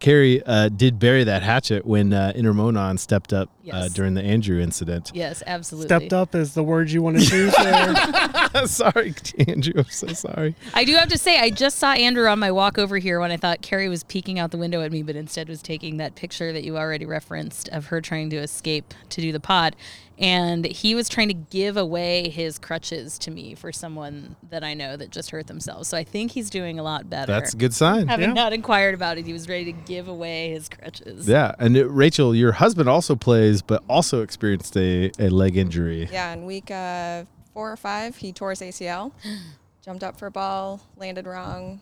Carrie 0.00 0.42
uh, 0.44 0.68
did 0.68 0.98
bury 0.98 1.24
that 1.24 1.42
hatchet 1.42 1.86
when 1.86 2.12
uh, 2.12 2.32
Intermonon 2.36 2.98
stepped 2.98 3.32
up 3.32 3.48
uh, 3.72 3.88
during 3.88 4.12
the 4.14 4.22
Andrew 4.22 4.60
incident. 4.60 5.10
Yes, 5.14 5.42
absolutely. 5.46 5.88
Stepped 5.88 6.12
up 6.12 6.34
is 6.34 6.52
the 6.54 6.62
word 6.62 6.90
you 6.90 7.00
want 7.00 7.18
to 7.18 7.24
choose 7.24 7.54
there. 7.56 7.94
sorry, 8.66 9.14
Andrew. 9.48 9.74
I'm 9.78 9.84
so 9.84 10.08
sorry. 10.08 10.54
I 10.74 10.84
do 10.84 10.94
have 10.96 11.08
to 11.08 11.18
say, 11.18 11.38
I 11.40 11.50
just 11.50 11.78
saw 11.78 11.92
Andrew 11.92 12.26
on 12.28 12.38
my 12.38 12.50
walk 12.52 12.78
over 12.78 12.98
here 12.98 13.20
when 13.20 13.30
I 13.30 13.36
thought 13.36 13.62
Carrie 13.62 13.88
was 13.88 14.04
peeking 14.04 14.38
out 14.38 14.50
the 14.50 14.58
window 14.58 14.80
at 14.82 14.92
me, 14.92 15.02
but 15.02 15.16
instead 15.16 15.48
was 15.48 15.62
taking 15.62 15.96
that 15.98 16.14
picture 16.14 16.52
that 16.52 16.64
you 16.64 16.76
already 16.76 17.06
referenced 17.06 17.68
of 17.70 17.86
her 17.86 18.00
trying 18.00 18.30
to 18.30 18.36
escape 18.36 18.94
to 19.10 19.20
do 19.20 19.32
the 19.32 19.40
pod. 19.40 19.76
And 20.16 20.64
he 20.64 20.94
was 20.94 21.08
trying 21.08 21.26
to 21.26 21.34
give 21.34 21.76
away 21.76 22.28
his 22.28 22.56
crutches 22.60 23.18
to 23.18 23.32
me 23.32 23.56
for 23.56 23.72
someone 23.72 24.36
that 24.50 24.62
I 24.62 24.72
know 24.72 24.96
that 24.96 25.10
just 25.10 25.30
hurt 25.30 25.48
themselves. 25.48 25.88
So 25.88 25.96
I 25.96 26.04
think 26.04 26.30
he's 26.30 26.50
doing 26.50 26.78
a 26.78 26.84
lot 26.84 27.10
better. 27.10 27.32
That's 27.32 27.52
a 27.52 27.56
good 27.56 27.74
sign. 27.74 28.06
Having 28.06 28.28
Yeah. 28.28 28.34
not 28.34 28.52
inquired 28.52 28.94
about 28.94 29.18
it, 29.18 29.26
he 29.26 29.32
was 29.32 29.48
ready 29.48 29.64
to 29.64 29.72
give 29.72 30.06
away 30.06 30.50
his 30.50 30.68
crutches. 30.68 31.26
Yeah, 31.28 31.56
and 31.58 31.76
it- 31.76 31.86
Rachel, 31.88 32.32
your 32.32 32.52
husband 32.52 32.88
also 32.88 33.16
plays, 33.16 33.60
but 33.60 33.82
also 33.88 34.22
experienced 34.22 34.76
a, 34.76 35.10
a 35.18 35.30
leg 35.30 35.56
injury. 35.56 36.08
Yeah, 36.12 36.32
in 36.32 36.44
week 36.44 36.70
uh, 36.70 37.24
four 37.54 37.72
or 37.72 37.76
five, 37.76 38.16
he 38.16 38.32
tore 38.32 38.50
his 38.50 38.60
ACL. 38.60 39.12
Jumped 39.84 40.02
up 40.04 40.18
for 40.18 40.26
a 40.26 40.30
ball, 40.30 40.80
landed 40.96 41.26
wrong, 41.26 41.80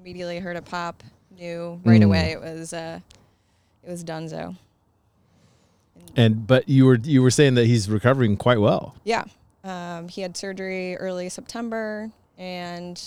immediately 0.00 0.38
heard 0.38 0.56
a 0.56 0.62
pop. 0.62 1.02
Knew 1.36 1.80
right 1.84 2.00
Mm. 2.00 2.04
away 2.04 2.30
it 2.32 2.40
was 2.40 2.72
uh, 2.72 3.00
it 3.82 3.90
was 3.90 4.04
Dunzo. 4.04 4.54
And 6.16 6.46
but 6.46 6.68
you 6.68 6.84
were 6.86 6.98
you 7.02 7.22
were 7.22 7.30
saying 7.30 7.54
that 7.54 7.66
he's 7.66 7.88
recovering 7.88 8.36
quite 8.36 8.60
well. 8.60 8.94
Yeah, 9.04 9.24
um, 9.64 10.08
he 10.08 10.20
had 10.20 10.36
surgery 10.36 10.96
early 10.96 11.28
September, 11.28 12.10
and 12.38 13.00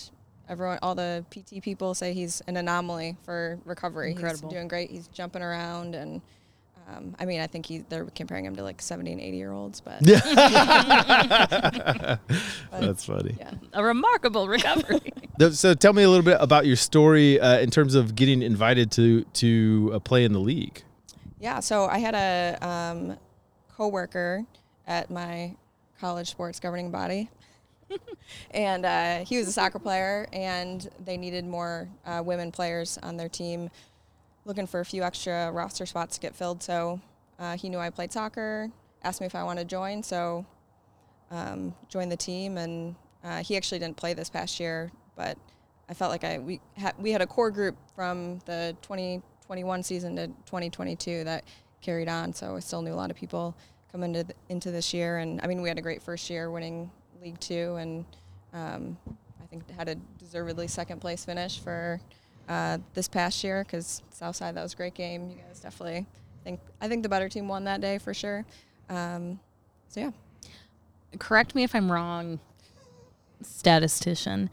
everyone, 0.50 0.80
all 0.82 0.96
the 0.96 1.24
PT 1.30 1.62
people 1.62 1.94
say 1.94 2.14
he's 2.14 2.42
an 2.48 2.58
anomaly 2.58 3.16
for 3.24 3.60
recovery. 3.66 4.12
Incredible. 4.12 4.50
He's 4.50 4.56
doing 4.58 4.68
great. 4.68 4.90
He's 4.90 5.08
jumping 5.08 5.42
around, 5.42 5.96
and 5.96 6.22
um, 6.90 7.16
I 7.20 7.26
mean, 7.26 7.42
I 7.42 7.48
think 7.48 7.66
he, 7.66 7.80
they're 7.90 8.06
comparing 8.16 8.46
him 8.46 8.56
to 8.56 8.64
like 8.64 8.82
70 8.82 9.12
and 9.12 9.22
80 9.22 9.38
year 9.38 9.52
olds, 9.52 9.82
but 9.82 10.00
But, 12.72 12.72
That's 12.72 13.06
funny. 13.06 13.36
Yeah. 13.38 13.52
A 13.74 13.84
remarkable 13.84 14.48
recovery. 14.48 15.12
So 15.52 15.76
tell 15.76 15.94
me 15.94 16.02
a 16.02 16.10
little 16.10 16.26
bit 16.26 16.38
about 16.40 16.66
your 16.66 16.76
story 16.76 17.40
uh, 17.40 17.60
in 17.60 17.70
terms 17.70 17.94
of 17.94 18.16
getting 18.16 18.42
invited 18.42 18.90
to 18.94 19.24
to 19.34 19.92
uh, 19.94 20.00
play 20.00 20.26
in 20.26 20.34
the 20.34 20.40
league. 20.40 20.82
Yeah, 21.40 21.60
so 21.60 21.86
I 21.86 22.00
had 22.00 22.16
a 22.16 22.58
um, 22.68 23.18
coworker 23.76 24.44
at 24.88 25.12
my 25.12 25.54
college 26.02 26.32
sports 26.32 26.60
governing 26.60 26.90
body, 26.90 27.30
and 28.50 28.84
uh, 28.84 29.26
he 29.26 29.38
was 29.38 29.48
a 29.48 29.52
soccer 29.52 29.78
player, 29.78 30.28
and 30.34 30.90
they 31.06 31.18
needed 31.18 31.46
more 31.46 31.88
uh, 32.08 32.24
women 32.26 32.52
players 32.52 32.98
on 33.04 33.16
their 33.16 33.30
team, 33.30 33.70
looking 34.48 34.66
for 34.66 34.80
a 34.80 34.86
few 34.86 35.04
extra 35.04 35.52
roster 35.52 35.86
spots 35.86 36.16
to 36.16 36.22
get 36.22 36.36
filled. 36.36 36.64
So 36.64 37.00
uh, 37.38 37.58
he 37.58 37.70
knew 37.70 37.78
I 37.78 37.90
played 37.90 38.12
soccer, 38.12 38.72
asked 39.04 39.20
me 39.20 39.28
if 39.28 39.36
I 39.36 39.44
wanted 39.44 39.62
to 39.62 39.68
join, 39.68 40.02
so 40.02 40.46
um, 41.30 41.76
joined 41.90 42.12
the 42.12 42.18
team, 42.18 42.58
and 42.58 42.96
uh, 43.24 43.44
he 43.44 43.58
actually 43.58 43.80
didn't 43.80 43.98
play 43.98 44.14
this 44.14 44.30
past 44.30 44.60
year, 44.60 44.92
but 45.16 45.38
I 45.90 45.94
felt 45.94 46.12
like 46.12 46.24
I 46.24 46.40
we 46.40 46.62
had 46.76 46.96
we 46.98 47.12
had 47.12 47.22
a 47.22 47.28
core 47.28 47.52
group 47.52 47.78
from 47.96 48.40
the 48.46 48.76
2021 48.82 49.84
season 49.84 50.16
to 50.16 50.28
2022 50.28 51.24
that 51.26 51.44
carried 51.82 52.10
on. 52.10 52.34
So 52.34 52.56
I 52.56 52.60
still 52.60 52.82
knew 52.82 52.94
a 52.94 52.96
lot 52.96 53.12
of 53.12 53.18
people 53.18 53.56
coming 53.92 54.16
into 54.16 54.34
into 54.50 54.72
this 54.72 54.94
year, 54.94 55.18
and 55.18 55.40
I 55.44 55.48
mean 55.48 55.62
we 55.62 55.70
had 55.70 55.78
a 55.78 55.82
great 55.82 56.02
first 56.02 56.30
year 56.30 56.50
winning 56.50 56.90
League 57.22 57.40
Two, 57.40 57.76
and 57.76 58.06
um, 58.54 58.98
I 59.42 59.46
think 59.50 59.70
had 59.72 59.90
a 59.90 59.96
deservedly 60.18 60.68
second 60.68 61.00
place 61.00 61.26
finish 61.26 61.60
for 61.60 62.00
uh, 62.48 62.78
this 62.94 63.08
past 63.08 63.44
year 63.44 63.64
because 63.64 64.02
Southside 64.12 64.56
that 64.56 64.64
was 64.64 64.74
a 64.74 64.78
great 64.78 64.94
game. 64.94 65.30
You 65.30 65.38
guys 65.48 65.60
definitely 65.60 66.06
think 66.44 66.60
I 66.82 66.88
think 66.88 67.04
the 67.04 67.10
better 67.10 67.30
team 67.30 67.48
won 67.48 67.64
that 67.66 67.82
day 67.82 67.98
for 67.98 68.14
sure. 68.14 68.46
Um, 68.90 69.40
so 69.90 70.00
yeah. 70.00 70.12
correct 71.20 71.56
me 71.56 71.64
if 71.64 71.76
I'm 71.76 71.92
wrong, 71.92 72.40
statistician. 73.42 74.50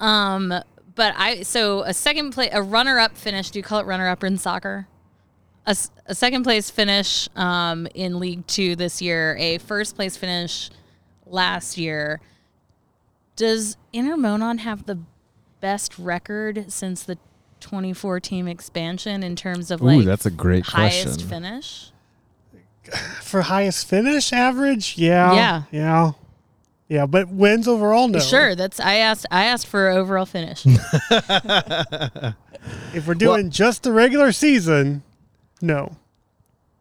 Um, 0.00 0.52
but 0.94 1.14
I 1.16 1.42
so 1.42 1.82
a 1.82 1.94
second 1.94 2.30
place, 2.30 2.50
a 2.52 2.62
runner-up 2.62 3.16
finish. 3.16 3.50
Do 3.50 3.58
you 3.58 3.62
call 3.62 3.80
it 3.80 3.86
runner-up 3.86 4.24
in 4.24 4.38
soccer? 4.38 4.88
A, 5.66 5.76
a 6.06 6.14
second 6.14 6.44
place 6.44 6.70
finish 6.70 7.28
um, 7.36 7.86
in 7.94 8.18
League 8.18 8.46
Two 8.46 8.76
this 8.76 9.02
year. 9.02 9.36
A 9.38 9.58
first 9.58 9.96
place 9.96 10.16
finish 10.16 10.70
last 11.26 11.76
year. 11.76 12.20
Does 13.34 13.76
Intermonon 13.92 14.60
have 14.60 14.86
the 14.86 15.00
best 15.60 15.98
record 15.98 16.70
since 16.72 17.02
the 17.02 17.18
24 17.60 18.20
team 18.20 18.46
expansion 18.48 19.22
in 19.22 19.34
terms 19.36 19.70
of 19.70 19.82
Ooh, 19.82 19.86
like 19.86 20.04
that's 20.06 20.26
a 20.26 20.30
great 20.30 20.66
highest 20.66 21.04
question. 21.04 21.28
finish? 21.28 21.90
For 23.22 23.42
highest 23.42 23.88
finish 23.88 24.32
average, 24.32 24.96
yeah, 24.96 25.32
Yeah. 25.34 25.62
yeah, 25.72 26.12
yeah. 26.88 27.06
But 27.06 27.28
wins 27.28 27.66
overall, 27.66 28.06
no. 28.08 28.20
Sure, 28.20 28.54
that's 28.54 28.78
I 28.78 28.96
asked. 28.96 29.26
I 29.30 29.46
asked 29.46 29.66
for 29.66 29.88
overall 29.88 30.26
finish. 30.26 30.64
If 32.92 33.06
we're 33.06 33.14
doing 33.14 33.50
just 33.50 33.82
the 33.84 33.92
regular 33.92 34.32
season, 34.32 35.02
no. 35.60 35.96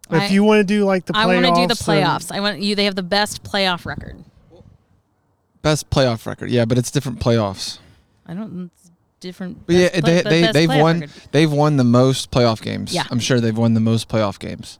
If 0.10 0.22
I- 0.22 0.28
you 0.28 0.44
want 0.44 0.60
to 0.60 0.64
do 0.64 0.84
like 0.86 1.06
the 1.06 1.14
playoffs, 1.14 1.18
I 1.18 1.26
want 1.28 1.46
to 1.46 1.52
do 1.52 1.56
the 1.56 1.62
and- 1.62 1.70
playoffs. 1.72 2.32
I 2.32 2.40
want 2.40 2.60
you. 2.62 2.76
They 2.76 2.86
have 2.86 2.96
the 2.96 3.04
best 3.04 3.44
playoff 3.44 3.86
record. 3.86 4.24
Best 5.62 5.90
playoff 5.90 6.26
record. 6.26 6.50
Yeah, 6.50 6.66
but 6.66 6.78
it's 6.78 6.90
different 6.92 7.20
playoffs. 7.20 7.80
I 8.26 8.34
don't. 8.34 8.72
It's 9.26 9.38
different. 9.38 9.66
But 9.66 9.76
yeah, 9.76 9.90
best 9.90 10.06
they 10.06 10.22
play- 10.22 10.22
they 10.24 10.42
best 10.42 10.54
they've 10.54 10.70
won 10.70 11.00
record. 11.02 11.16
they've 11.32 11.52
won 11.52 11.78
the 11.78 11.84
most 11.84 12.32
playoff 12.32 12.62
games. 12.62 12.94
Yeah. 12.94 13.04
I'm 13.10 13.20
sure 13.20 13.40
they've 13.42 13.58
won 13.58 13.74
the 13.74 13.80
most 13.80 14.08
playoff 14.08 14.38
games 14.40 14.80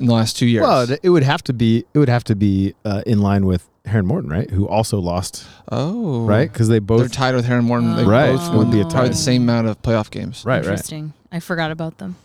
in 0.00 0.06
the 0.06 0.14
last 0.14 0.36
two 0.36 0.46
years. 0.46 0.62
Well, 0.62 0.86
it 1.02 1.10
would 1.10 1.22
have 1.22 1.42
to 1.44 1.52
be 1.52 1.84
it 1.92 1.98
would 1.98 2.08
have 2.08 2.24
to 2.24 2.36
be 2.36 2.74
uh, 2.84 3.02
in 3.06 3.20
line 3.20 3.46
with 3.46 3.68
Herron 3.86 4.06
Morton, 4.06 4.30
right? 4.30 4.50
Who 4.50 4.68
also 4.68 4.98
lost. 4.98 5.46
Oh, 5.70 6.24
right, 6.26 6.50
because 6.52 6.68
they 6.68 6.78
both 6.78 7.00
they're 7.00 7.08
tied 7.08 7.34
with 7.34 7.44
Herron 7.44 7.64
Morton. 7.64 7.96
They 7.96 8.04
right, 8.04 8.36
both 8.36 8.54
would 8.54 8.70
be 8.70 8.78
a 8.78 8.82
won 8.82 8.90
tie. 8.90 8.94
probably 8.96 9.10
the 9.10 9.16
same 9.16 9.42
amount 9.42 9.66
of 9.66 9.80
playoff 9.82 10.10
games. 10.10 10.44
Right, 10.44 10.56
right. 10.56 10.64
Interesting. 10.64 11.14
I 11.32 11.40
forgot 11.40 11.70
about 11.70 11.98
them. 11.98 12.16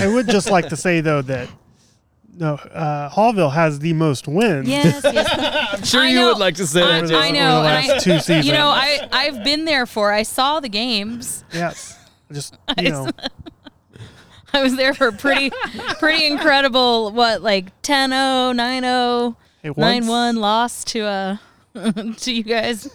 I 0.00 0.06
would 0.06 0.26
just 0.26 0.50
like 0.50 0.68
to 0.70 0.76
say 0.76 1.00
though 1.00 1.22
that 1.22 1.48
no, 2.34 2.54
uh, 2.54 3.10
Haughville 3.10 3.52
has 3.52 3.78
the 3.78 3.92
most 3.92 4.26
wins. 4.26 4.68
Yes, 4.68 5.02
yes. 5.04 5.74
I'm 5.74 5.82
sure 5.84 6.00
I 6.00 6.08
you 6.08 6.16
know. 6.16 6.28
would 6.28 6.38
like 6.38 6.54
to 6.56 6.66
say 6.66 6.82
I, 6.82 7.02
that. 7.02 7.12
I 7.12 7.28
Jason. 7.28 7.34
know. 7.34 7.58
Over 7.58 7.68
the 7.68 7.74
last 7.74 7.90
I, 7.90 7.98
two 7.98 8.18
seasons. 8.18 8.46
You 8.46 8.52
know, 8.52 8.68
I 8.68 9.08
I've 9.12 9.44
been 9.44 9.64
there 9.64 9.86
for. 9.86 10.12
I 10.12 10.22
saw 10.22 10.60
the 10.60 10.68
games. 10.68 11.44
Yes, 11.52 11.98
just 12.32 12.56
I 12.68 12.80
you 12.80 12.90
know, 12.90 13.08
I 14.54 14.62
was 14.62 14.76
there 14.76 14.94
for 14.94 15.08
a 15.08 15.12
pretty 15.12 15.50
pretty 15.98 16.26
incredible. 16.26 17.12
What 17.12 17.42
like 17.42 17.82
10-0, 17.82 18.54
9-0, 18.56 19.36
9-1 19.74 20.36
loss 20.38 20.84
to 20.84 21.00
uh 21.04 21.36
to 22.16 22.32
you 22.32 22.42
guys. 22.42 22.88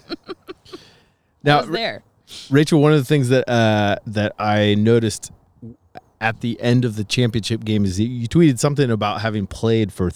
Now, 1.44 1.60
I 1.60 1.62
was 1.62 1.70
there. 1.70 2.04
Rachel, 2.50 2.82
one 2.82 2.92
of 2.92 3.00
the 3.00 3.06
things 3.06 3.30
that 3.30 3.48
uh, 3.50 3.98
that 4.08 4.34
I 4.38 4.76
noticed 4.76 5.32
at 6.20 6.42
the 6.42 6.60
end 6.62 6.84
of 6.86 6.96
the 6.96 7.04
championship 7.04 7.64
game 7.64 7.86
is 7.86 8.00
you 8.00 8.28
tweeted 8.28 8.60
something 8.60 8.90
about 8.90 9.22
having 9.22 9.46
played 9.48 9.92
for 9.94 10.12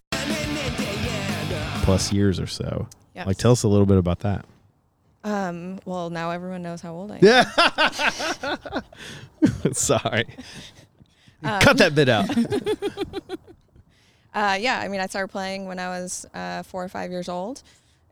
plus 1.83 2.11
years 2.11 2.39
or 2.39 2.47
so. 2.47 2.87
Yes. 3.15 3.27
Like, 3.27 3.37
tell 3.37 3.51
us 3.51 3.63
a 3.63 3.67
little 3.67 3.85
bit 3.85 3.97
about 3.97 4.19
that. 4.19 4.45
Um, 5.23 5.79
well, 5.85 6.09
now 6.09 6.31
everyone 6.31 6.63
knows 6.63 6.81
how 6.81 6.93
old 6.93 7.11
I 7.11 7.17
am. 7.17 7.21
Yeah. 7.21 8.81
Sorry. 9.73 10.25
Um, 11.43 11.61
Cut 11.61 11.77
that 11.77 11.93
bit 11.95 12.09
out. 12.09 12.29
Uh, 14.33 14.57
yeah, 14.57 14.79
I 14.79 14.87
mean, 14.87 15.01
I 15.01 15.07
started 15.07 15.27
playing 15.27 15.65
when 15.67 15.77
I 15.77 15.89
was 15.89 16.25
uh, 16.33 16.63
four 16.63 16.81
or 16.81 16.87
five 16.87 17.11
years 17.11 17.27
old, 17.27 17.63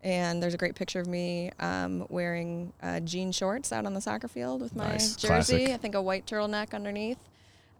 and 0.03 0.43
there's 0.43 0.53
a 0.53 0.58
great 0.58 0.75
picture 0.75 1.00
of 1.00 1.08
me 1.08 1.50
um, 1.62 2.05
wearing 2.10 2.74
uh, 2.84 3.00
jean 3.00 3.31
shorts 3.31 3.72
out 3.72 3.86
on 3.86 3.93
the 3.93 4.01
soccer 4.01 4.27
field 4.27 4.62
with 4.62 4.75
my 4.75 4.86
Nice. 4.89 5.15
jersey. 5.15 5.27
Classic. 5.60 5.69
I 5.69 5.77
think 5.77 5.96
a 5.96 6.01
white 6.01 6.25
turtleneck 6.25 6.74
underneath. 6.74 7.19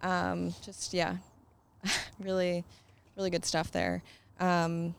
Um, 0.02 0.54
just 0.64 0.94
yeah, 0.94 1.18
really, 2.20 2.64
really 3.18 3.30
good 3.30 3.46
stuff 3.46 3.72
there. 3.72 4.04
Um, 4.40 4.96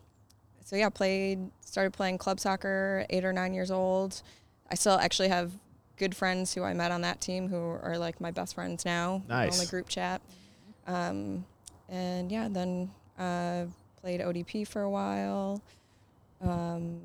so 0.64 0.76
yeah, 0.76 0.88
played, 0.88 1.50
started 1.60 1.92
playing 1.92 2.18
club 2.18 2.38
soccer 2.38 3.04
eight 3.10 3.24
or 3.24 3.32
nine 3.32 3.54
years 3.54 3.70
old. 3.70 4.22
I 4.70 4.74
still 4.74 4.98
actually 4.98 5.28
have 5.28 5.52
good 5.96 6.14
friends 6.14 6.54
who 6.54 6.62
I 6.62 6.72
met 6.74 6.92
on 6.92 7.02
that 7.02 7.20
team 7.20 7.48
who 7.48 7.58
are 7.58 7.98
like 7.98 8.20
my 8.20 8.30
best 8.30 8.54
friends 8.54 8.84
now. 8.84 9.22
We're 9.28 9.34
On 9.60 9.64
the 9.64 9.70
group 9.70 9.88
chat. 9.88 10.20
Um, 10.86 11.44
and 11.88 12.30
yeah, 12.30 12.48
then 12.50 12.90
uh, 13.18 13.66
played 14.00 14.20
ODP 14.20 14.66
for 14.66 14.82
a 14.82 14.90
while. 14.90 15.60
Um, 16.40 17.00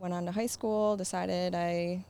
went 0.00 0.12
on 0.14 0.26
to 0.26 0.32
high 0.32 0.46
school. 0.46 0.96
Decided 0.96 1.54
I, 1.54 2.04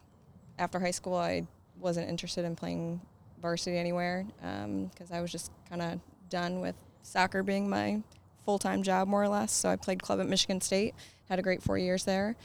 after 0.58 0.80
high 0.80 0.90
school, 0.90 1.16
I 1.16 1.46
wasn't 1.78 2.08
interested 2.08 2.44
in 2.44 2.56
playing 2.56 3.00
varsity 3.40 3.76
anywhere 3.76 4.26
because 4.40 5.11
I 5.12 5.21
was 5.21 5.31
just 5.31 5.50
kind 5.69 5.83
of 5.83 6.00
done 6.28 6.61
with 6.61 6.75
soccer 7.02 7.43
being 7.43 7.69
my 7.69 8.02
full 8.45 8.59
time 8.59 8.83
job, 8.83 9.09
more 9.09 9.23
or 9.23 9.28
less. 9.28 9.52
So 9.52 9.69
I 9.69 9.76
played 9.76 10.02
club 10.02 10.21
at 10.21 10.26
Michigan 10.26 10.61
State. 10.61 10.95
Had 11.28 11.38
a 11.38 11.43
great 11.43 11.62
four 11.62 11.76
years 11.78 12.05
there. 12.05 12.37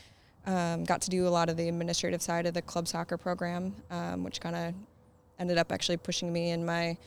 Um, 0.45 0.83
got 0.83 1.01
to 1.03 1.09
do 1.09 1.27
a 1.27 1.29
lot 1.29 1.49
of 1.49 1.57
the 1.57 1.67
administrative 1.67 2.21
side 2.21 2.47
of 2.47 2.53
the 2.55 2.63
club 2.63 2.87
soccer 2.87 3.17
program, 3.17 3.75
um, 3.91 4.23
which 4.23 4.41
kind 4.41 4.55
of 4.55 4.73
ended 5.39 5.57
up 5.59 5.71
actually 5.71 5.97
pushing 5.97 6.33
me 6.33 6.49
in 6.49 6.65
my 6.65 6.97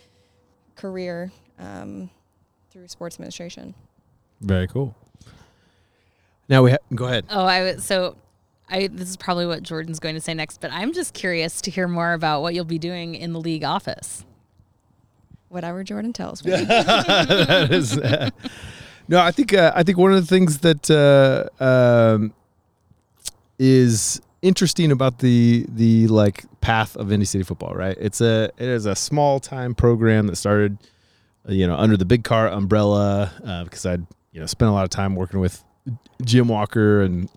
career 0.77 1.33
um, 1.59 2.09
through 2.71 2.87
sports 2.87 3.17
administration. 3.17 3.75
Very 4.41 4.69
cool. 4.69 4.95
Now 6.49 6.63
we 6.63 6.73
ha- 6.73 6.79
go 6.95 7.07
ahead. 7.07 7.27
Oh, 7.31 7.45
I 7.45 7.63
was 7.63 7.85
so. 7.85 8.17
I 8.69 8.87
this 8.89 9.09
is 9.09 9.17
probably 9.17 9.47
what 9.47 9.63
Jordan's 9.63 9.99
going 9.99 10.15
to 10.15 10.21
say 10.21 10.35
next, 10.35 10.61
but 10.61 10.73
I'm 10.73 10.93
just 10.93 11.15
curious 11.15 11.61
to 11.63 11.71
hear 11.71 11.87
more 11.87 12.13
about 12.13 12.43
what 12.43 12.55
you'll 12.55 12.65
be 12.65 12.79
doing 12.79 13.15
in 13.15 13.33
the 13.33 13.41
league 13.41 13.65
office. 13.65 14.25
Whatever 15.49 15.85
Jordan 15.85 16.13
tells 16.13 16.45
me. 16.45 16.51
That 16.65 17.69
is, 17.71 17.97
uh, 17.97 18.31
no, 19.09 19.21
I 19.21 19.31
think 19.31 19.53
uh, 19.53 19.73
I 19.75 19.83
think 19.83 19.99
one 19.99 20.13
of 20.13 20.21
the 20.21 20.27
things 20.27 20.59
that 20.59 20.91
uh, 20.91 21.63
um, 21.63 22.33
is 23.59 24.21
interesting 24.43 24.91
about 24.91 25.19
the 25.19 25.67
the 25.69 26.07
like 26.09 26.45
path 26.61 26.97
of 26.97 27.13
Indy 27.13 27.27
City 27.27 27.45
football, 27.45 27.75
right? 27.75 27.97
It's 28.01 28.21
a 28.21 28.51
it 28.57 28.69
is 28.69 28.87
a 28.87 28.97
small 28.97 29.41
time 29.41 29.75
program 29.75 30.27
that 30.29 30.37
started, 30.37 30.79
uh, 31.49 31.53
you 31.53 31.67
know, 31.67 31.77
under 31.77 31.97
the 31.97 32.05
big 32.05 32.25
car 32.25 32.49
umbrella 32.49 33.33
uh, 33.45 33.65
because 33.65 33.85
I'd 33.85 34.07
you 34.33 34.41
know 34.41 34.47
spent 34.47 34.71
a 34.71 34.73
lot 34.73 34.85
of 34.85 34.91
time 34.91 35.15
working 35.17 35.41
with 35.41 35.63
Jim 36.25 36.49
Walker 36.49 37.03
and 37.03 37.29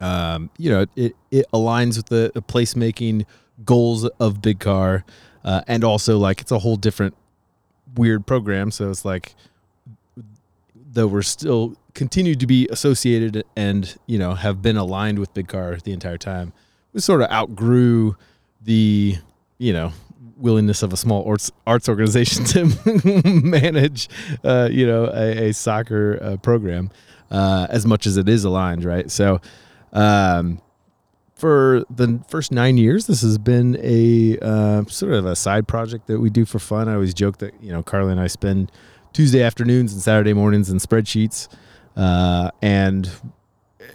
um, 0.00 0.50
you 0.58 0.70
know 0.70 0.86
it 0.96 1.14
it 1.30 1.46
aligns 1.52 1.96
with 1.96 2.06
the, 2.06 2.30
the 2.34 2.42
placemaking 2.42 3.24
goals 3.64 4.06
of 4.20 4.42
big 4.42 4.60
car 4.60 5.04
uh, 5.44 5.62
and 5.66 5.84
also 5.84 6.18
like 6.18 6.40
it's 6.40 6.50
a 6.50 6.58
whole 6.58 6.76
different 6.76 7.14
weird 7.94 8.26
program. 8.26 8.70
So 8.70 8.90
it's 8.90 9.04
like 9.04 9.34
though 10.74 11.06
we're 11.06 11.22
still 11.22 11.76
continued 11.94 12.40
to 12.40 12.46
be 12.46 12.68
associated 12.70 13.44
and 13.56 13.96
you 14.06 14.18
know 14.18 14.34
have 14.34 14.60
been 14.60 14.76
aligned 14.76 15.18
with 15.18 15.32
big 15.32 15.48
car 15.48 15.76
the 15.84 15.92
entire 15.92 16.18
time 16.18 16.52
we 16.92 17.00
sort 17.00 17.22
of 17.22 17.30
outgrew 17.30 18.14
the 18.62 19.16
you 19.58 19.72
know 19.72 19.92
willingness 20.36 20.82
of 20.82 20.92
a 20.92 20.96
small 20.96 21.26
arts 21.26 21.50
arts 21.66 21.88
organization 21.88 22.44
to 22.44 22.64
manage 23.42 24.08
uh, 24.44 24.68
you 24.70 24.86
know 24.86 25.06
a, 25.06 25.48
a 25.48 25.54
soccer 25.54 26.18
uh, 26.20 26.36
program 26.38 26.90
uh, 27.30 27.66
as 27.70 27.86
much 27.86 28.06
as 28.06 28.16
it 28.16 28.28
is 28.28 28.44
aligned 28.44 28.84
right? 28.84 29.10
So 29.10 29.40
um, 29.92 30.60
for 31.34 31.84
the 31.90 32.22
first 32.28 32.50
nine 32.50 32.78
years, 32.78 33.06
this 33.06 33.22
has 33.22 33.38
been 33.38 33.78
a 33.82 34.38
uh, 34.40 34.84
sort 34.86 35.12
of 35.12 35.26
a 35.26 35.36
side 35.36 35.68
project 35.68 36.06
that 36.06 36.18
we 36.18 36.30
do 36.30 36.44
for 36.44 36.58
fun. 36.58 36.88
I 36.88 36.94
always 36.94 37.14
joke 37.14 37.38
that 37.38 37.52
you 37.62 37.72
know 37.72 37.82
Carly 37.82 38.12
and 38.12 38.20
I 38.20 38.26
spend 38.26 38.72
Tuesday 39.12 39.42
afternoons 39.42 39.92
and 39.92 40.00
Saturday 40.00 40.32
mornings 40.32 40.70
in 40.70 40.78
spreadsheets, 40.78 41.48
uh, 41.96 42.50
and 42.62 43.10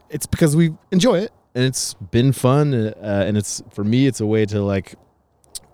it's 0.10 0.26
because 0.26 0.56
we 0.56 0.74
enjoy 0.92 1.20
it 1.20 1.32
and 1.56 1.66
it's 1.66 1.94
been 1.96 2.32
fun. 2.32 2.74
Uh, 2.74 3.24
and 3.28 3.38
it's 3.38 3.62
for 3.72 3.84
me, 3.84 4.08
it's 4.08 4.22
a 4.22 4.26
way 4.26 4.46
to 4.46 4.62
like 4.62 4.96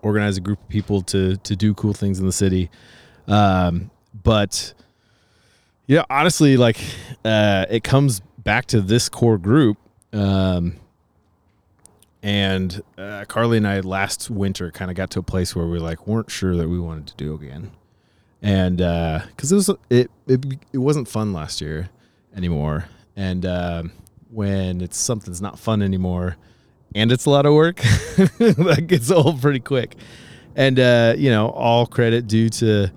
organize 0.02 0.36
a 0.36 0.40
group 0.40 0.60
of 0.60 0.68
people 0.68 1.02
to 1.02 1.36
to 1.36 1.56
do 1.56 1.74
cool 1.74 1.92
things 1.92 2.18
in 2.18 2.26
the 2.26 2.32
city. 2.32 2.70
Um, 3.26 3.90
but 4.14 4.74
yeah, 5.86 6.04
honestly, 6.10 6.56
like 6.56 6.78
uh, 7.24 7.66
it 7.68 7.84
comes 7.84 8.20
back 8.38 8.66
to 8.66 8.80
this 8.80 9.08
core 9.08 9.38
group. 9.38 9.78
Um, 10.12 10.76
and 12.22 12.82
uh, 12.96 13.24
Carly 13.28 13.58
and 13.58 13.66
I 13.66 13.80
last 13.80 14.30
winter 14.30 14.70
kind 14.70 14.90
of 14.90 14.96
got 14.96 15.10
to 15.12 15.20
a 15.20 15.22
place 15.22 15.54
where 15.54 15.66
we 15.66 15.78
like 15.78 16.06
weren't 16.06 16.30
sure 16.30 16.56
that 16.56 16.68
we 16.68 16.78
wanted 16.78 17.06
to 17.08 17.16
do 17.16 17.34
again, 17.34 17.70
and 18.42 18.80
uh 18.80 19.20
because 19.28 19.52
it 19.52 19.54
was 19.54 19.70
it, 19.90 20.10
it 20.26 20.44
it 20.72 20.78
wasn't 20.78 21.08
fun 21.08 21.32
last 21.32 21.60
year 21.60 21.90
anymore, 22.34 22.86
and 23.16 23.46
um, 23.46 23.92
when 24.30 24.80
it's 24.80 24.98
something's 24.98 25.40
not 25.40 25.58
fun 25.58 25.80
anymore, 25.80 26.36
and 26.94 27.12
it's 27.12 27.26
a 27.26 27.30
lot 27.30 27.46
of 27.46 27.54
work, 27.54 27.76
that 28.16 28.84
gets 28.88 29.10
old 29.10 29.40
pretty 29.40 29.60
quick, 29.60 29.94
and 30.56 30.80
uh, 30.80 31.14
you 31.16 31.30
know 31.30 31.50
all 31.50 31.86
credit 31.86 32.26
due 32.26 32.48
to 32.48 32.90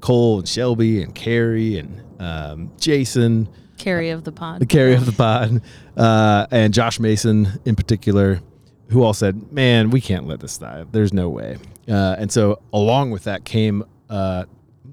Cole 0.00 0.38
and 0.38 0.48
Shelby 0.48 1.02
and 1.02 1.14
Carrie 1.14 1.78
and 1.78 2.02
um, 2.20 2.70
Jason 2.78 3.48
Carrie 3.82 4.10
of 4.10 4.24
the 4.24 4.32
pod. 4.32 4.60
the 4.60 4.66
carry 4.66 4.94
of 4.94 5.06
the 5.06 5.12
pod, 5.12 5.60
uh, 5.96 6.46
and 6.50 6.72
Josh 6.72 7.00
Mason 7.00 7.48
in 7.64 7.74
particular, 7.74 8.40
who 8.88 9.02
all 9.02 9.14
said, 9.14 9.52
"Man, 9.52 9.90
we 9.90 10.00
can't 10.00 10.26
let 10.26 10.40
this 10.40 10.56
die. 10.58 10.84
There's 10.90 11.12
no 11.12 11.28
way." 11.28 11.58
Uh, 11.88 12.16
and 12.18 12.30
so, 12.30 12.60
along 12.72 13.10
with 13.10 13.24
that 13.24 13.44
came 13.44 13.84
uh, 14.08 14.44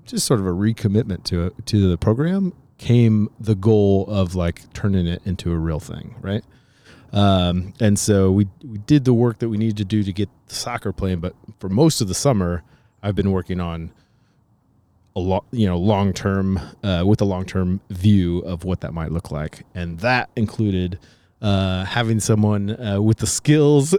just 0.06 0.26
sort 0.26 0.40
of 0.40 0.48
a 0.48 0.52
recommitment 0.52 1.24
to 1.26 1.48
it, 1.48 1.66
to 1.68 1.90
the 1.90 1.98
program. 1.98 2.54
Came 2.80 3.30
the 3.40 3.56
goal 3.56 4.06
of 4.08 4.36
like 4.36 4.72
turning 4.74 5.06
it 5.06 5.22
into 5.26 5.52
a 5.52 5.58
real 5.58 5.80
thing, 5.80 6.16
right? 6.22 6.44
Um, 7.12 7.74
and 7.80 8.00
so 8.00 8.32
we 8.32 8.48
we 8.64 8.78
did 8.80 9.06
the 9.06 9.14
work 9.14 9.40
that 9.40 9.50
we 9.50 9.58
needed 9.58 9.78
to 9.78 9.86
do 9.86 10.04
to 10.04 10.14
get 10.14 10.30
the 10.48 10.56
soccer 10.56 10.94
playing. 10.94 11.20
But 11.20 11.36
for 11.60 11.70
most 11.70 12.02
of 12.02 12.08
the 12.08 12.14
summer, 12.16 12.64
I've 13.04 13.16
been 13.16 13.32
working 13.32 13.60
on 13.60 13.92
a 15.20 15.22
lot, 15.22 15.46
you 15.52 15.66
know, 15.66 15.78
long 15.78 16.14
term 16.14 16.60
uh, 16.84 17.04
with 17.06 17.22
a 17.22 17.26
long 17.26 17.46
term 17.46 17.82
view 17.90 18.40
of 18.40 18.64
what 18.64 18.82
that 18.82 18.94
might 18.94 19.12
look 19.12 19.32
like, 19.32 19.66
and 19.76 20.00
that 20.00 20.30
included 20.36 21.00
uh, 21.42 21.86
having 21.86 22.20
someone 22.20 22.82
uh, 22.84 23.02
with 23.02 23.20
the 23.20 23.28
skills 23.28 23.92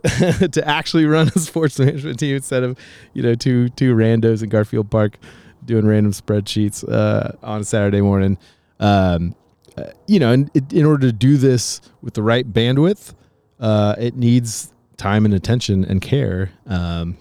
to 0.52 0.62
actually 0.66 1.06
run 1.06 1.30
a 1.34 1.38
sports 1.38 1.78
management 1.78 2.18
team 2.18 2.36
instead 2.36 2.62
of 2.62 2.78
you 3.14 3.22
know 3.22 3.34
two 3.34 3.68
two 3.70 3.94
randos 3.94 4.42
in 4.42 4.48
Garfield 4.48 4.90
Park 4.90 5.18
doing 5.64 5.86
random 5.86 6.12
spreadsheets 6.12 6.88
uh, 6.90 7.32
on 7.42 7.60
a 7.60 7.64
Saturday 7.64 8.00
morning. 8.00 8.38
Um, 8.78 9.34
uh, 9.76 9.90
you 10.06 10.18
know, 10.18 10.32
in, 10.32 10.50
in 10.72 10.84
order 10.84 11.06
to 11.06 11.12
do 11.12 11.36
this 11.36 11.80
with 12.02 12.14
the 12.14 12.22
right 12.22 12.50
bandwidth, 12.50 13.14
uh, 13.60 13.94
it 13.98 14.16
needs 14.16 14.72
time 14.96 15.24
and 15.24 15.32
attention 15.32 15.84
and 15.84 16.00
care. 16.00 16.50
Um, 16.66 17.18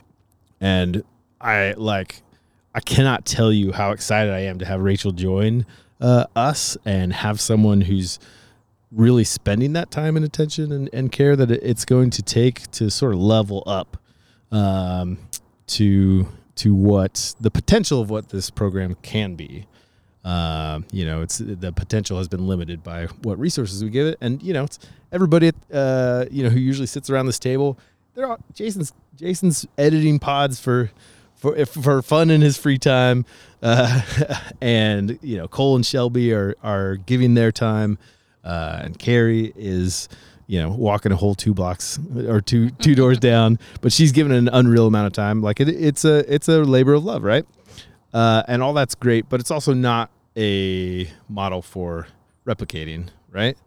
and 0.60 1.04
I 1.40 1.74
like 1.78 2.22
I 2.74 2.80
cannot 2.80 3.26
tell 3.26 3.52
you 3.52 3.72
how 3.72 3.92
excited 3.92 4.34
I 4.34 4.42
am 4.42 4.60
to 4.60 4.66
have 4.66 4.82
Rachel 4.82 5.12
join 5.12 5.66
uh, 6.00 6.26
us 6.36 6.78
and 6.86 7.12
have 7.14 7.42
someone 7.42 7.82
who's 7.82 8.20
really 8.92 9.24
spending 9.24 9.74
that 9.74 9.92
time 9.92 10.16
and 10.16 10.26
attention 10.26 10.72
and, 10.72 10.90
and 10.94 11.12
care 11.12 11.36
that 11.36 11.52
it's 11.52 11.86
going 11.86 12.10
to 12.12 12.22
take 12.22 12.70
to 12.72 12.90
sort 12.90 13.14
of 13.14 13.20
level 13.20 13.64
up 13.66 13.98
um, 14.52 15.18
to 15.68 16.28
to 16.56 16.74
what 16.74 17.36
the 17.40 17.50
potential 17.50 18.02
of 18.02 18.10
what 18.10 18.30
this 18.30 18.50
program 18.50 18.96
can 19.02 19.36
be. 19.36 19.66
Um, 20.26 20.86
you 20.92 21.06
know, 21.06 21.22
it's 21.22 21.38
the 21.38 21.72
potential 21.72 22.18
has 22.18 22.28
been 22.28 22.46
limited 22.48 22.84
by 22.84 23.06
what 23.24 23.40
resources 23.40 23.84
we 23.84 23.90
give 23.90 24.08
it, 24.08 24.18
and 24.20 24.44
you 24.44 24.54
know, 24.54 24.66
it's 24.66 24.80
everybody 25.12 25.52
uh, 25.72 26.26
you 26.30 26.44
know 26.44 26.50
who 26.50 26.60
usually 26.60 26.88
sits 26.88 27.10
around 27.10 27.28
this 27.28 27.40
table. 27.40 27.80
They're 28.14 28.28
all 28.28 28.40
Jason's 28.54 28.92
Jason's 29.16 29.66
editing 29.78 30.20
pods 30.20 30.60
for 30.60 30.92
for 31.39 31.65
for 31.65 32.02
fun 32.02 32.30
in 32.30 32.41
his 32.41 32.58
free 32.58 32.78
time, 32.78 33.25
uh, 33.63 34.02
and 34.62 35.17
you 35.21 35.38
know 35.38 35.47
Cole 35.47 35.75
and 35.75 35.86
Shelby 35.86 36.34
are 36.34 36.56
are 36.62 36.97
giving 36.97 37.34
their 37.34 37.52
time, 37.52 37.97
uh, 38.43 38.82
and 38.84 38.99
Carrie 38.99 39.54
is 39.56 40.10
you 40.47 40.62
know 40.62 40.69
walking 40.69 41.12
a 41.12 41.15
whole 41.15 41.36
two 41.36 41.54
blocks 41.54 41.97
or 42.28 42.41
two 42.41 42.69
two 42.71 42.93
doors 42.93 43.17
down, 43.32 43.58
but 43.82 43.91
she's 43.91 44.12
given 44.12 44.32
an 44.32 44.49
unreal 44.49 44.86
amount 44.86 45.08
of 45.08 45.13
time. 45.13 45.41
Like 45.41 45.60
it, 45.60 45.69
it's 45.69 46.06
a 46.06 46.32
it's 46.32 46.49
a 46.49 46.60
labor 46.60 46.93
of 46.93 47.06
love, 47.06 47.23
right? 47.23 47.45
Uh, 48.13 48.43
and 48.47 48.62
all 48.62 48.73
that's 48.73 48.95
great, 48.95 49.30
but 49.30 49.39
it's 49.39 49.52
also 49.52 49.73
not 49.73 50.12
a 50.36 51.10
model 51.30 51.62
for 51.62 52.08
replicating, 52.45 53.08
right? 53.32 53.58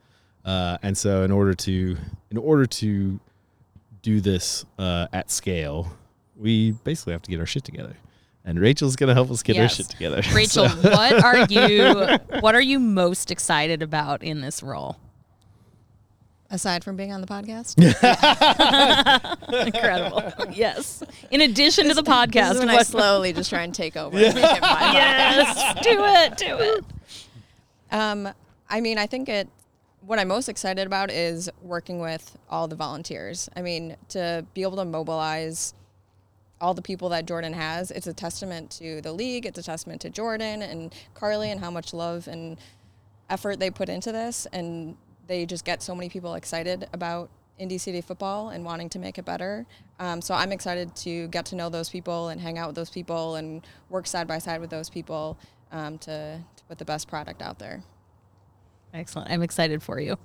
Uh, 0.44 0.76
and 0.82 0.98
so 0.98 1.22
in 1.22 1.30
order 1.30 1.54
to 1.54 1.96
in 2.30 2.36
order 2.36 2.66
to 2.66 3.20
do 4.02 4.20
this 4.20 4.64
uh, 4.78 5.06
at 5.12 5.30
scale, 5.30 5.92
we 6.36 6.72
basically 6.72 7.12
have 7.12 7.22
to 7.22 7.30
get 7.30 7.40
our 7.40 7.46
shit 7.46 7.64
together. 7.64 7.96
And 8.44 8.58
Rachel's 8.58 8.96
gonna 8.96 9.14
help 9.14 9.30
us 9.30 9.42
get 9.42 9.56
our 9.58 9.68
shit 9.68 9.88
together. 9.88 10.20
Rachel, 10.34 10.68
So- 10.68 10.90
what 10.90 11.22
are 11.24 11.46
you 11.48 12.18
what 12.40 12.54
are 12.54 12.60
you 12.60 12.78
most 12.80 13.30
excited 13.30 13.82
about 13.82 14.22
in 14.22 14.40
this 14.40 14.62
role? 14.62 14.96
Aside 16.50 16.84
from 16.84 16.96
being 16.96 17.12
on 17.12 17.22
the 17.22 17.26
podcast, 17.26 17.78
Incredible. 19.66 20.32
yes. 20.52 21.02
In 21.30 21.40
addition 21.40 21.88
to 21.88 21.94
the 21.94 22.02
This 22.02 22.12
is 22.12 22.14
podcast, 22.18 22.58
when 22.58 22.68
I 22.68 22.82
slowly 22.82 23.32
just 23.32 23.48
try 23.48 23.62
and 23.62 23.74
take 23.74 23.96
over. 23.96 24.14
and 24.16 24.34
make 24.34 24.44
it 24.44 24.58
Yes, 24.62 25.74
do 25.82 25.90
it, 26.04 26.36
do 26.36 26.56
it. 26.58 26.84
Um, 27.90 28.28
I 28.68 28.80
mean, 28.82 28.98
I 28.98 29.06
think 29.06 29.28
it. 29.30 29.48
What 30.04 30.18
I'm 30.18 30.28
most 30.28 30.48
excited 30.48 30.86
about 30.86 31.10
is 31.10 31.48
working 31.62 32.00
with 32.00 32.36
all 32.50 32.66
the 32.68 32.74
volunteers. 32.76 33.48
I 33.56 33.62
mean, 33.62 33.96
to 34.10 34.44
be 34.52 34.62
able 34.62 34.76
to 34.76 34.84
mobilize 34.84 35.72
all 36.62 36.72
the 36.72 36.80
people 36.80 37.08
that 37.08 37.26
Jordan 37.26 37.52
has, 37.52 37.90
it's 37.90 38.06
a 38.06 38.14
testament 38.14 38.70
to 38.70 39.02
the 39.02 39.12
league. 39.12 39.44
It's 39.44 39.58
a 39.58 39.62
testament 39.62 40.00
to 40.02 40.10
Jordan 40.10 40.62
and 40.62 40.94
Carly 41.12 41.50
and 41.50 41.60
how 41.60 41.70
much 41.70 41.92
love 41.92 42.28
and 42.28 42.56
effort 43.28 43.58
they 43.58 43.70
put 43.70 43.88
into 43.88 44.12
this, 44.12 44.46
and 44.52 44.96
they 45.26 45.44
just 45.44 45.64
get 45.64 45.82
so 45.82 45.94
many 45.94 46.08
people 46.08 46.34
excited 46.34 46.88
about 46.92 47.30
Indy 47.58 47.78
City 47.78 48.00
football 48.00 48.50
and 48.50 48.64
wanting 48.64 48.88
to 48.90 48.98
make 48.98 49.18
it 49.18 49.24
better. 49.24 49.66
Um, 49.98 50.22
so 50.22 50.34
I'm 50.34 50.52
excited 50.52 50.94
to 50.96 51.28
get 51.28 51.46
to 51.46 51.56
know 51.56 51.68
those 51.68 51.90
people 51.90 52.28
and 52.28 52.40
hang 52.40 52.58
out 52.58 52.68
with 52.68 52.76
those 52.76 52.90
people 52.90 53.34
and 53.34 53.66
work 53.90 54.06
side 54.06 54.28
by 54.28 54.38
side 54.38 54.60
with 54.60 54.70
those 54.70 54.88
people 54.88 55.38
um, 55.72 55.98
to, 55.98 56.38
to 56.56 56.64
put 56.64 56.78
the 56.78 56.84
best 56.84 57.08
product 57.08 57.42
out 57.42 57.58
there. 57.58 57.82
Excellent. 58.94 59.30
I'm 59.30 59.42
excited 59.42 59.82
for 59.82 60.00
you. 60.00 60.16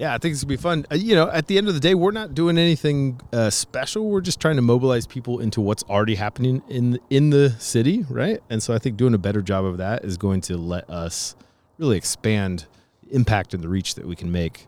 Yeah, 0.00 0.14
I 0.14 0.18
think 0.18 0.32
it's 0.32 0.42
gonna 0.42 0.48
be 0.48 0.56
fun. 0.56 0.86
Uh, 0.90 0.94
you 0.94 1.14
know, 1.14 1.28
at 1.30 1.46
the 1.46 1.58
end 1.58 1.68
of 1.68 1.74
the 1.74 1.80
day, 1.80 1.94
we're 1.94 2.10
not 2.10 2.34
doing 2.34 2.56
anything 2.56 3.20
uh, 3.34 3.50
special. 3.50 4.08
We're 4.08 4.22
just 4.22 4.40
trying 4.40 4.56
to 4.56 4.62
mobilize 4.62 5.06
people 5.06 5.40
into 5.40 5.60
what's 5.60 5.82
already 5.90 6.14
happening 6.14 6.62
in 6.70 6.98
in 7.10 7.28
the 7.28 7.50
city, 7.58 8.06
right? 8.08 8.40
And 8.48 8.62
so 8.62 8.72
I 8.72 8.78
think 8.78 8.96
doing 8.96 9.12
a 9.12 9.18
better 9.18 9.42
job 9.42 9.66
of 9.66 9.76
that 9.76 10.02
is 10.02 10.16
going 10.16 10.40
to 10.42 10.56
let 10.56 10.88
us 10.88 11.36
really 11.76 11.98
expand 11.98 12.64
impact 13.10 13.52
and 13.52 13.62
the 13.62 13.68
reach 13.68 13.94
that 13.96 14.06
we 14.06 14.16
can 14.16 14.32
make, 14.32 14.66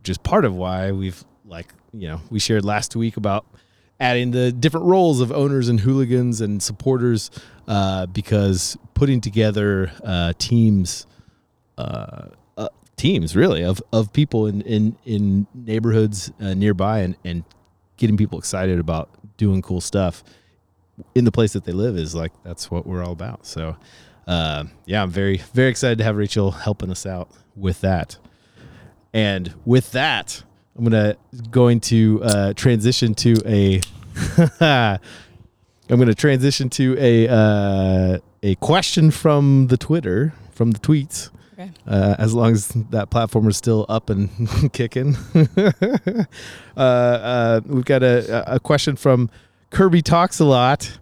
which 0.00 0.10
is 0.10 0.18
part 0.18 0.44
of 0.44 0.54
why 0.54 0.92
we've 0.92 1.24
like 1.46 1.72
you 1.94 2.06
know 2.06 2.20
we 2.28 2.38
shared 2.38 2.66
last 2.66 2.94
week 2.94 3.16
about 3.16 3.46
adding 3.98 4.32
the 4.32 4.52
different 4.52 4.84
roles 4.84 5.22
of 5.22 5.32
owners 5.32 5.70
and 5.70 5.80
hooligans 5.80 6.42
and 6.42 6.62
supporters 6.62 7.30
uh, 7.68 8.04
because 8.04 8.76
putting 8.92 9.22
together 9.22 9.90
uh, 10.04 10.34
teams 10.36 11.06
uh, 11.78 12.26
teams 12.96 13.34
really 13.34 13.62
of, 13.62 13.82
of 13.92 14.12
people 14.12 14.46
in 14.46 14.60
in, 14.62 14.96
in 15.04 15.46
neighborhoods 15.54 16.32
uh, 16.40 16.54
nearby 16.54 17.00
and, 17.00 17.16
and 17.24 17.44
getting 17.96 18.16
people 18.16 18.38
excited 18.38 18.78
about 18.78 19.10
doing 19.36 19.62
cool 19.62 19.80
stuff 19.80 20.22
in 21.14 21.24
the 21.24 21.32
place 21.32 21.52
that 21.52 21.64
they 21.64 21.72
live 21.72 21.96
is 21.96 22.14
like 22.14 22.32
that's 22.44 22.70
what 22.70 22.86
we're 22.86 23.04
all 23.04 23.12
about. 23.12 23.46
So 23.46 23.76
uh, 24.26 24.64
yeah 24.86 25.02
i'm 25.02 25.10
very 25.10 25.38
very 25.52 25.68
excited 25.68 25.98
to 25.98 26.04
have 26.04 26.16
rachel 26.16 26.50
helping 26.50 26.90
us 26.90 27.06
out 27.06 27.28
with 27.56 27.80
that. 27.82 28.16
And 29.12 29.54
with 29.64 29.92
that 29.92 30.42
i'm 30.76 30.84
gonna 30.84 31.16
going 31.50 31.80
to 31.80 32.20
uh, 32.24 32.52
transition 32.54 33.14
to 33.14 33.34
a 33.46 33.80
i'm 34.60 35.98
gonna 35.98 36.14
transition 36.14 36.70
to 36.70 36.96
a 36.98 37.28
uh, 37.28 38.18
a 38.42 38.54
question 38.56 39.10
from 39.10 39.68
the 39.68 39.76
twitter 39.76 40.32
from 40.52 40.70
the 40.70 40.78
tweets 40.78 41.30
Okay. 41.54 41.70
uh, 41.86 42.16
as 42.18 42.34
long 42.34 42.52
as 42.52 42.68
that 42.90 43.10
platform 43.10 43.48
is 43.48 43.56
still 43.56 43.86
up 43.88 44.10
and 44.10 44.28
kicking. 44.72 45.16
uh, 45.56 46.80
uh, 46.80 47.60
we've 47.66 47.84
got 47.84 48.02
a, 48.02 48.54
a 48.56 48.60
question 48.60 48.96
from 48.96 49.30
Kirby 49.70 50.02
Talks 50.02 50.40
a 50.40 50.44
Lot. 50.44 50.98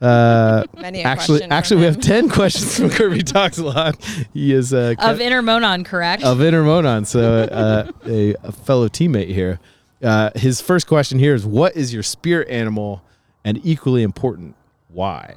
Uh, 0.00 0.64
Many 0.76 1.00
a 1.00 1.04
actually, 1.04 1.42
actually, 1.44 1.80
we 1.80 1.86
have 1.86 2.00
ten 2.00 2.28
questions 2.28 2.78
from 2.78 2.90
Kirby 2.90 3.22
Talks 3.22 3.58
a 3.58 3.64
Lot. 3.64 3.96
He 4.32 4.52
is 4.52 4.72
uh, 4.72 4.94
Of 4.98 5.18
Kev- 5.18 5.20
Intermonon, 5.26 5.84
correct? 5.84 6.22
of 6.22 6.38
Intermonon, 6.38 7.06
so 7.06 7.42
uh, 7.44 7.90
a, 8.06 8.34
a 8.44 8.52
fellow 8.52 8.88
teammate 8.88 9.28
here. 9.32 9.58
Uh, 10.02 10.30
his 10.36 10.60
first 10.60 10.86
question 10.86 11.18
here 11.18 11.34
is: 11.34 11.44
What 11.46 11.74
is 11.76 11.92
your 11.94 12.02
spirit 12.04 12.48
animal, 12.48 13.02
and 13.44 13.58
equally 13.64 14.02
important, 14.02 14.54
why? 14.88 15.36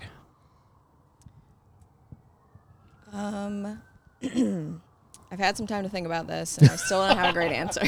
Um, 3.11 3.81
I've 5.31 5.39
had 5.39 5.57
some 5.57 5.67
time 5.67 5.83
to 5.83 5.89
think 5.89 6.05
about 6.05 6.27
this, 6.27 6.57
and 6.57 6.69
I 6.69 6.75
still 6.75 7.05
don't 7.07 7.17
have 7.17 7.29
a 7.29 7.33
great 7.33 7.51
answer. 7.51 7.81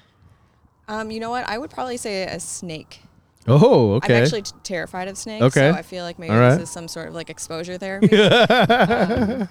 um, 0.88 1.10
you 1.10 1.20
know 1.20 1.30
what? 1.30 1.48
I 1.48 1.58
would 1.58 1.70
probably 1.70 1.96
say 1.96 2.24
a 2.24 2.38
snake. 2.38 3.00
Oh, 3.46 3.94
okay. 3.94 4.16
I'm 4.16 4.22
actually 4.24 4.42
t- 4.42 4.52
terrified 4.62 5.08
of 5.08 5.16
snakes, 5.16 5.42
Okay. 5.44 5.72
so 5.72 5.78
I 5.78 5.82
feel 5.82 6.04
like 6.04 6.18
maybe 6.18 6.34
All 6.34 6.38
right. 6.38 6.50
this 6.56 6.64
is 6.68 6.70
some 6.70 6.86
sort 6.86 7.08
of 7.08 7.14
like 7.14 7.30
exposure 7.30 7.78
therapy. 7.78 8.14
um, 8.14 9.48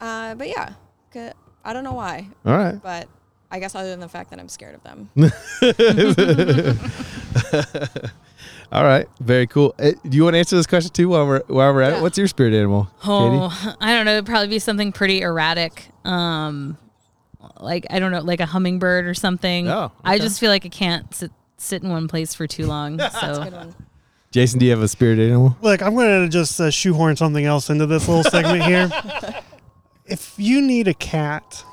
uh, 0.00 0.34
but 0.34 0.48
yeah, 0.48 0.70
c- 1.14 1.30
I 1.64 1.72
don't 1.72 1.84
know 1.84 1.92
why. 1.92 2.26
All 2.44 2.56
right. 2.56 2.82
But 2.82 3.06
I 3.52 3.60
guess 3.60 3.76
other 3.76 3.90
than 3.90 4.00
the 4.00 4.08
fact 4.08 4.30
that 4.30 4.40
I'm 4.40 4.48
scared 4.48 4.74
of 4.74 4.82
them. 4.82 5.08
All 8.72 8.84
right, 8.84 9.06
very 9.20 9.46
cool. 9.48 9.74
Uh, 9.78 9.92
do 10.08 10.16
you 10.16 10.22
want 10.24 10.34
to 10.34 10.38
answer 10.38 10.54
this 10.56 10.66
question 10.66 10.92
too 10.92 11.08
while 11.08 11.26
we're 11.26 11.42
while 11.48 11.72
we're 11.74 11.82
at 11.82 11.94
it? 11.94 12.02
What's 12.02 12.16
your 12.16 12.28
spirit 12.28 12.54
animal, 12.54 12.84
Katie? 12.84 12.94
Oh, 13.08 13.74
I 13.80 13.92
don't 13.94 14.04
know. 14.06 14.12
It'd 14.12 14.26
probably 14.26 14.46
be 14.48 14.60
something 14.60 14.92
pretty 14.92 15.22
erratic. 15.22 15.88
Um, 16.04 16.78
like 17.58 17.86
I 17.90 17.98
don't 17.98 18.12
know, 18.12 18.20
like 18.20 18.38
a 18.40 18.46
hummingbird 18.46 19.06
or 19.06 19.14
something. 19.14 19.66
Oh, 19.68 19.90
I 20.04 20.18
just 20.18 20.38
feel 20.38 20.50
like 20.50 20.64
I 20.64 20.68
can't 20.68 21.12
sit 21.12 21.32
sit 21.56 21.82
in 21.82 21.90
one 21.90 22.06
place 22.06 22.32
for 22.34 22.46
too 22.46 22.66
long. 22.66 23.00
So 23.20 23.72
Jason, 24.30 24.60
do 24.60 24.66
you 24.66 24.70
have 24.70 24.80
a 24.82 24.86
spirit 24.86 25.18
animal? 25.18 25.56
Look, 25.60 25.82
I'm 25.82 25.96
going 25.96 26.22
to 26.24 26.28
just 26.28 26.60
uh, 26.60 26.70
shoehorn 26.70 27.16
something 27.16 27.44
else 27.44 27.68
into 27.68 27.86
this 27.86 28.06
little 28.06 28.22
segment 28.24 28.62
here. 28.62 28.88
If 30.06 30.34
you 30.38 30.60
need 30.60 30.86
a 30.88 30.94
cat, 30.94 31.64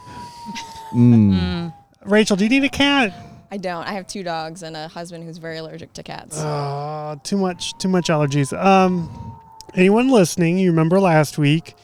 Mm. 0.93 1.73
Rachel, 2.05 2.35
do 2.37 2.43
you 2.45 2.49
need 2.49 2.63
a 2.63 2.69
cat? 2.69 3.13
I 3.49 3.57
don't. 3.57 3.87
I 3.87 3.93
have 3.93 4.07
two 4.07 4.23
dogs 4.23 4.63
and 4.63 4.75
a 4.75 4.87
husband 4.87 5.23
who's 5.23 5.37
very 5.37 5.57
allergic 5.57 5.93
to 5.93 6.03
cats. 6.03 6.39
Uh, 6.39 7.15
too 7.23 7.37
much, 7.37 7.77
too 7.77 7.87
much 7.87 8.07
allergies. 8.07 8.57
Um, 8.57 9.39
anyone 9.73 10.09
listening? 10.09 10.57
You 10.57 10.71
remember 10.71 10.99
last 10.99 11.37
week? 11.37 11.75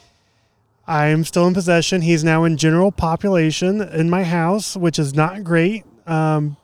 I 0.85 1.07
am 1.07 1.23
still 1.23 1.47
in 1.47 1.53
possession. 1.53 2.01
He's 2.01 2.23
now 2.23 2.43
in 2.43 2.57
general 2.57 2.91
population 2.91 3.81
in 3.81 4.09
my 4.09 4.23
house, 4.23 4.75
which 4.75 4.99
is 4.99 5.13
not 5.13 5.43
great. 5.43 5.85
Um, 6.05 6.57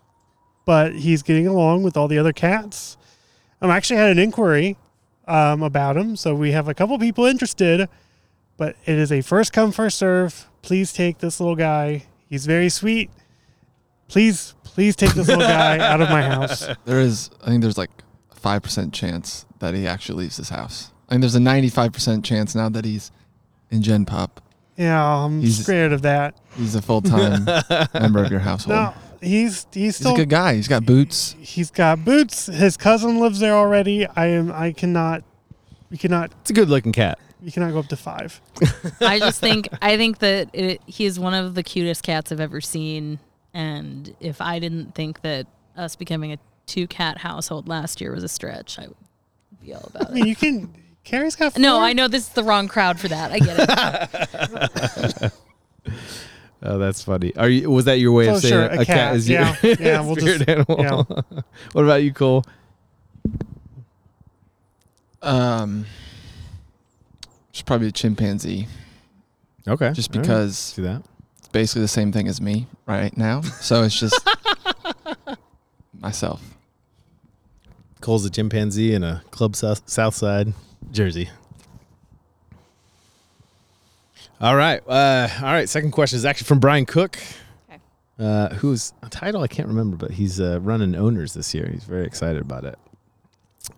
but 0.66 0.94
he's 0.96 1.24
getting 1.24 1.48
along 1.48 1.84
with 1.84 1.96
all 1.96 2.08
the 2.08 2.18
other 2.18 2.34
cats. 2.34 2.98
I'm 3.62 3.70
actually 3.70 3.98
had 3.98 4.12
an 4.12 4.20
inquiry 4.20 4.78
um, 5.28 5.64
about 5.64 5.98
him, 5.98 6.16
so 6.16 6.36
we 6.36 6.52
have 6.52 6.68
a 6.68 6.74
couple 6.74 7.00
people 7.00 7.26
interested. 7.26 7.88
But 8.58 8.76
it 8.86 8.96
is 8.98 9.12
a 9.12 9.22
first 9.22 9.54
come 9.54 9.72
first 9.72 9.98
serve. 9.98 10.48
Please 10.62 10.92
take 10.92 11.20
this 11.20 11.40
little 11.40 11.56
guy. 11.56 12.04
He's 12.30 12.46
very 12.46 12.70
sweet. 12.70 13.10
Please, 14.10 14.54
please 14.80 14.96
take 14.96 15.14
this 15.14 15.28
little 15.28 15.44
guy 15.44 15.78
out 15.92 16.00
of 16.00 16.10
my 16.10 16.22
house. 16.22 16.66
There 16.86 17.02
is, 17.02 17.30
I 17.44 17.48
think 17.48 17.62
there's 17.62 17.78
like 17.78 17.90
a 18.32 18.36
5% 18.40 18.94
chance 18.94 19.46
that 19.60 19.74
he 19.74 19.86
actually 19.86 20.24
leaves 20.24 20.38
his 20.38 20.48
house. 20.48 20.94
I 21.10 21.12
think 21.12 21.20
there's 21.22 21.36
a 21.36 21.40
95% 21.40 22.24
chance 22.24 22.56
now 22.56 22.70
that 22.70 22.86
he's 22.86 23.12
in 23.72 23.82
Gen 23.82 24.06
Pop. 24.06 24.42
Yeah, 24.78 25.04
I'm 25.06 25.42
He's- 25.42 25.58
scared 25.58 25.92
of 25.92 26.04
that. 26.04 26.40
He's 26.56 26.76
a 26.76 26.82
full 26.82 27.02
time 27.02 27.44
member 27.94 28.24
of 28.24 28.32
your 28.32 28.40
household. 28.40 28.78
No, 28.80 28.94
he's 29.22 29.68
he's 29.74 29.84
He's 29.84 29.96
still 29.98 30.14
a 30.14 30.16
good 30.16 30.30
guy. 30.30 30.56
He's 30.56 30.70
got 30.70 30.86
boots. 30.86 31.36
He's 31.42 31.72
got 31.72 32.06
boots. 32.06 32.46
His 32.46 32.78
cousin 32.78 33.20
lives 33.20 33.42
there 33.42 33.56
already. 33.56 34.08
I 34.08 34.28
am. 34.28 34.50
I 34.54 34.72
cannot. 34.72 35.24
We 35.90 35.98
cannot. 35.98 36.32
It's 36.40 36.52
a 36.52 36.54
good 36.54 36.70
looking 36.70 36.94
cat. 36.94 37.20
You 37.42 37.52
cannot 37.52 37.74
go 37.74 37.80
up 37.80 37.88
to 37.88 37.98
five. 37.98 38.40
I 39.02 39.20
just 39.20 39.42
think 39.42 39.68
I 39.82 39.98
think 39.98 40.20
that 40.20 40.50
it, 40.54 40.82
he 40.86 41.04
is 41.04 41.20
one 41.20 41.34
of 41.34 41.56
the 41.56 41.64
cutest 41.64 42.04
cats 42.04 42.32
I've 42.32 42.40
ever 42.40 42.62
seen. 42.62 43.20
And 43.60 44.16
if 44.22 44.40
I 44.40 44.58
didn't 44.60 44.96
think 44.96 45.22
that 45.22 45.46
us 45.76 45.98
becoming 45.98 46.32
a 46.32 46.38
two 46.66 46.88
cat 46.88 47.18
household 47.18 47.68
last 47.68 48.00
year 48.00 48.14
was 48.14 48.24
a 48.24 48.30
stretch, 48.30 48.80
I 48.80 48.88
would 48.88 48.96
be 49.62 49.74
all 49.74 49.92
about 49.94 50.04
it. 50.04 50.08
I 50.12 50.14
mean, 50.14 50.28
you 50.28 50.36
can. 50.36 50.74
Carrie's 51.04 51.36
got. 51.36 51.58
No. 51.58 51.78
I 51.78 51.92
know 51.92 52.08
this 52.08 52.28
is 52.28 52.34
the 52.34 52.44
wrong 52.44 52.70
crowd 52.70 53.02
for 53.02 53.10
that. 53.10 53.32
I 53.34 53.40
get 53.40 55.24
it. 55.24 55.34
Oh, 56.62 56.78
that's 56.78 57.02
funny. 57.02 57.34
Are 57.38 57.48
you? 57.48 57.72
Was 57.72 57.86
that 57.86 58.00
your 58.00 58.12
way 58.12 58.26
So 58.26 58.34
of 58.36 58.42
saying 58.42 58.52
sure, 58.52 58.64
a, 58.64 58.82
a 58.82 58.86
cat, 58.86 58.88
cat, 58.88 59.16
is 59.16 59.30
your 59.30 59.40
yeah. 59.40 59.56
Yeah, 59.80 60.02
we'll 60.06 60.18
spirit 60.18 60.40
just- 60.46 60.50
animal? 60.50 61.06
what 61.72 61.84
about 61.86 62.04
you, 62.04 62.12
Cole? 62.12 62.44
Um, 65.22 65.86
it's 67.50 67.62
probably 67.62 67.88
a 67.88 67.92
chimpanzee. 67.94 68.68
Okay. 69.70 69.94
Just 69.94 70.12
all 70.14 70.20
right. 70.20 70.22
because 70.22 70.58
See 70.58 70.82
that? 70.82 71.02
It's 71.50 71.54
basically 71.54 71.82
the 71.82 71.88
same 71.88 72.12
thing 72.12 72.28
as 72.28 72.40
me 72.40 72.68
right 72.86 73.16
now. 73.18 73.42
So 73.42 73.82
it's 73.82 74.00
just 74.00 74.28
myself. 76.00 76.44
Cole's 78.02 78.24
a 78.24 78.30
chimpanzee 78.30 78.94
in 78.94 79.04
a 79.04 79.24
club 79.32 79.56
south, 79.56 79.82
south 79.90 80.14
side 80.14 80.54
jersey. 80.92 81.30
All 84.40 84.56
right. 84.56 84.82
Uh, 84.88 85.28
all 85.40 85.52
right. 85.52 85.68
Second 85.68 85.90
question 85.90 86.18
is 86.18 86.24
actually 86.24 86.46
from 86.46 86.60
Brian 86.60 86.86
Cook, 86.86 87.18
uh, 88.20 88.50
who's 88.50 88.94
a 89.02 89.10
title 89.10 89.42
I 89.42 89.48
can't 89.48 89.68
remember, 89.68 89.98
but 89.98 90.12
he's 90.12 90.40
uh, 90.40 90.60
running 90.62 90.94
owners 90.94 91.34
this 91.34 91.56
year. 91.56 91.68
He's 91.74 91.84
very 91.84 92.06
excited 92.06 92.44
about 92.44 92.64
it. 92.64 92.78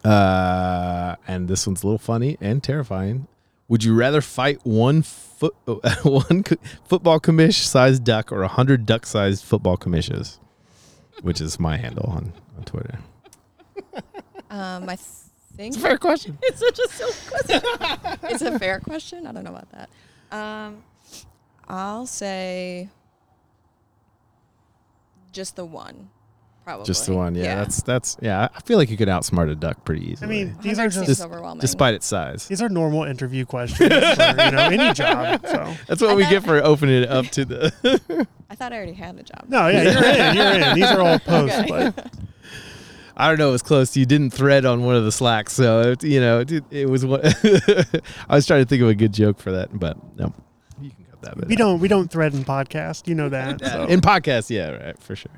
Uh, 0.06 1.16
and 1.26 1.48
this 1.48 1.66
one's 1.66 1.84
a 1.84 1.88
little 1.88 1.98
funny 1.98 2.38
and 2.42 2.62
terrifying. 2.62 3.28
Would 3.72 3.86
you 3.86 3.96
rather 3.96 4.20
fight 4.20 4.60
one 4.66 5.02
foot, 5.02 5.56
one 6.04 6.44
football 6.84 7.22
commish 7.22 7.64
sized 7.64 8.04
duck 8.04 8.30
or 8.30 8.44
a 8.44 8.50
hundred 8.50 8.86
duck 8.86 9.06
sized 9.06 9.46
football 9.46 9.78
commishes? 9.78 10.42
Which 11.22 11.40
is 11.40 11.58
my 11.58 11.78
handle 11.78 12.10
on, 12.10 12.34
on 12.58 12.64
Twitter. 12.66 13.00
Um, 14.50 14.90
I 14.90 14.98
think 14.98 15.74
It's 15.74 15.78
a 15.78 15.80
fair 15.80 15.98
question. 15.98 16.38
it's 16.44 16.60
such 16.60 16.78
a 16.78 16.90
silly 16.90 17.14
question. 17.30 17.62
it's 18.24 18.42
a 18.42 18.60
fair 18.60 18.82
question. 18.82 19.26
I 19.26 19.32
don't 19.32 19.46
know 19.46 19.52
about 19.52 19.70
that. 19.72 19.90
Um, 20.38 20.84
I'll 21.70 22.06
say 22.06 22.90
just 25.32 25.56
the 25.56 25.64
one, 25.64 26.10
probably. 26.63 26.86
Just 26.86 27.06
the 27.06 27.13
one, 27.15 27.36
yeah, 27.36 27.56
That's 27.56 27.82
that's 27.84 28.17
yeah. 28.21 28.47
I 28.56 28.60
feel 28.62 28.78
like 28.78 28.89
you 28.89 28.97
could 28.97 29.08
outsmart 29.08 29.50
a 29.52 29.56
duck 29.56 29.84
pretty 29.86 30.12
easily. 30.12 30.26
I 30.28 30.30
mean, 30.45 30.58
these 30.62 30.78
are 30.80 30.84
100 30.84 30.91
seems 30.93 31.08
just 31.08 31.21
overwhelming. 31.21 31.60
despite 31.62 31.93
its 31.93 32.06
size. 32.06 32.47
these 32.47 32.62
are 32.62 32.69
normal 32.69 33.04
interview 33.04 33.45
questions 33.45 33.89
for 33.89 33.93
you 33.93 34.52
know 34.52 34.69
any 34.71 34.93
job. 34.93 35.45
So 35.47 35.74
That's 35.88 36.02
what 36.02 36.15
we 36.15 36.24
get 36.24 36.43
for 36.43 36.58
opening 36.63 37.04
it 37.04 37.10
up 37.10 37.26
to 37.28 37.45
the. 37.45 38.28
I 38.50 38.56
thought 38.56 38.74
I 38.74 38.78
already 38.78 38.93
had 38.93 39.17
the 39.17 39.24
job. 39.24 39.45
no, 39.47 39.67
yeah, 39.69 39.84
you're 39.84 40.04
in. 40.04 40.36
You're 40.62 40.69
in. 40.69 40.76
These 40.76 40.91
are 40.91 41.02
all 41.02 41.19
posts, 41.19 41.58
Okay. 41.60 41.67
but 41.95 42.12
I 43.17 43.28
don't 43.30 43.38
know. 43.38 43.50
It 43.50 43.54
was 43.54 43.62
close. 43.62 43.95
You 43.95 44.06
didn't 44.06 44.32
thread 44.32 44.65
on 44.65 44.84
one 44.84 44.95
of 44.95 45.04
the 45.04 45.12
slacks, 45.12 45.54
so 45.54 45.91
it, 45.91 46.04
you 46.04 46.19
know 46.19 46.39
it, 46.39 46.63
it 46.71 46.89
was. 46.89 47.06
One 47.06 47.21
I 47.26 48.36
was 48.36 48.45
trying 48.47 48.62
to 48.63 48.65
think 48.67 48.82
of 48.82 48.88
a 48.89 48.95
good 48.95 49.13
joke 49.13 49.39
for 49.39 49.52
that, 49.52 49.69
but 49.78 49.97
no, 50.17 50.34
you 50.82 50.89
can 50.91 51.06
cut 51.06 51.21
that. 51.21 51.38
Bit 51.38 51.47
we 51.47 51.54
out. 51.56 51.58
don't 51.60 51.80
we 51.80 51.88
don't 51.88 52.10
thread 52.12 52.34
in 52.34 52.43
podcast. 52.43 53.08
You 53.08 53.15
know 53.15 53.30
that. 53.30 53.63
So. 53.63 53.86
In 53.86 54.02
podcast, 54.02 54.50
yeah, 54.50 54.69
right, 54.71 55.00
for 55.02 55.15
sure. 55.15 55.32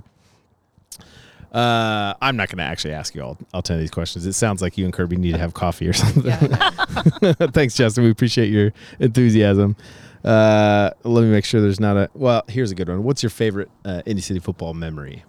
Uh, 1.54 2.16
I'm 2.22 2.36
not 2.36 2.50
going 2.50 2.58
to 2.58 2.64
actually 2.64 2.94
ask 2.96 3.14
you 3.14 3.22
all. 3.22 3.38
All 3.54 3.62
ten 3.62 3.76
of 3.76 3.82
these 3.82 3.92
questions. 3.92 4.26
It 4.26 4.34
sounds 4.34 4.62
like 4.62 4.78
you 4.78 4.86
and 4.86 4.94
Kirby 4.94 5.18
need 5.18 5.34
to 5.34 5.38
have 5.38 5.54
coffee 5.54 5.88
or 5.88 5.94
something. 5.94 6.24
Thanks, 7.52 7.76
Justin. 7.76 8.04
We 8.06 8.10
appreciate 8.10 8.50
your 8.50 8.74
enthusiasm. 9.00 9.76
Uh, 10.24 10.90
let 11.04 11.22
me 11.22 11.30
make 11.30 11.46
sure 11.46 11.62
there's 11.62 11.80
not 11.80 11.96
a. 11.98 12.10
Well, 12.16 12.44
here's 12.48 12.72
a 12.72 12.76
good 12.76 12.90
one. 12.90 13.04
What's 13.04 13.22
your 13.22 13.30
favorite 13.30 13.70
uh, 13.86 14.02
Indy 14.06 14.22
City 14.22 14.40
football 14.40 14.74
memory? 14.74 15.24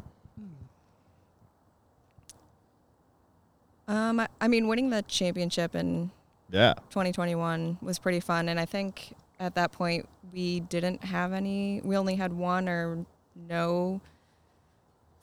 Um, 3.87 4.21
I, 4.21 4.29
I 4.41 4.49
mean, 4.49 4.67
winning 4.69 4.91
the 4.91 5.03
championship 5.03 5.75
in 5.75 6.11
Yeah. 6.51 6.75
2021 6.91 7.79
was 7.83 7.99
pretty 7.99 8.21
fun, 8.21 8.49
and 8.49 8.59
I 8.59 8.65
think 8.65 9.13
at 9.39 9.55
that 9.57 9.73
point 9.73 10.09
we 10.33 10.61
didn't 10.61 11.05
have 11.05 11.33
any. 11.33 11.81
We 11.85 11.97
only 11.97 12.15
had 12.15 12.33
one 12.33 12.69
or 12.69 13.05
no 13.37 14.01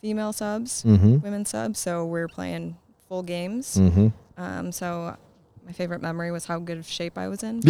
female 0.01 0.33
subs, 0.33 0.83
Mhm. 0.83 1.21
women 1.21 1.45
subs, 1.45 1.79
so 1.79 2.05
we 2.05 2.19
are 2.21 2.27
playing 2.27 2.77
full 3.07 3.23
games. 3.23 3.77
Mhm. 3.77 4.13
Um, 4.37 4.71
so 4.71 5.15
my 5.65 5.71
favorite 5.71 6.01
memory 6.01 6.31
was 6.31 6.45
how 6.45 6.59
good 6.59 6.77
of 6.79 6.87
shape 6.87 7.17
I 7.17 7.27
was 7.27 7.43
in. 7.43 7.59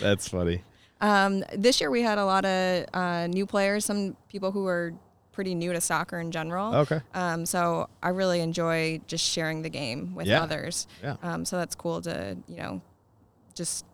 That's 0.00 0.28
funny. 0.28 0.62
Um, 1.00 1.44
this 1.56 1.80
year 1.80 1.90
we 1.90 2.02
had 2.02 2.18
a 2.18 2.24
lot 2.24 2.44
of 2.44 2.86
uh, 2.92 3.26
new 3.28 3.46
players, 3.46 3.84
some 3.84 4.16
people 4.28 4.50
who 4.52 4.66
are 4.66 4.92
pretty 5.32 5.54
new 5.54 5.72
to 5.72 5.80
soccer 5.80 6.18
in 6.18 6.32
general. 6.32 6.74
Okay. 6.74 7.00
Um, 7.14 7.46
so 7.46 7.88
I 8.02 8.08
really 8.08 8.40
enjoy 8.40 9.00
just 9.06 9.24
sharing 9.24 9.62
the 9.62 9.68
game 9.70 10.14
with 10.14 10.26
Yeah. 10.26 10.42
others. 10.42 10.86
Yeah. 11.02 11.16
Um, 11.22 11.44
so 11.44 11.56
that's 11.56 11.74
cool 11.76 12.02
to 12.02 12.36
you 12.48 12.56
know, 12.56 12.80
just 13.54 13.84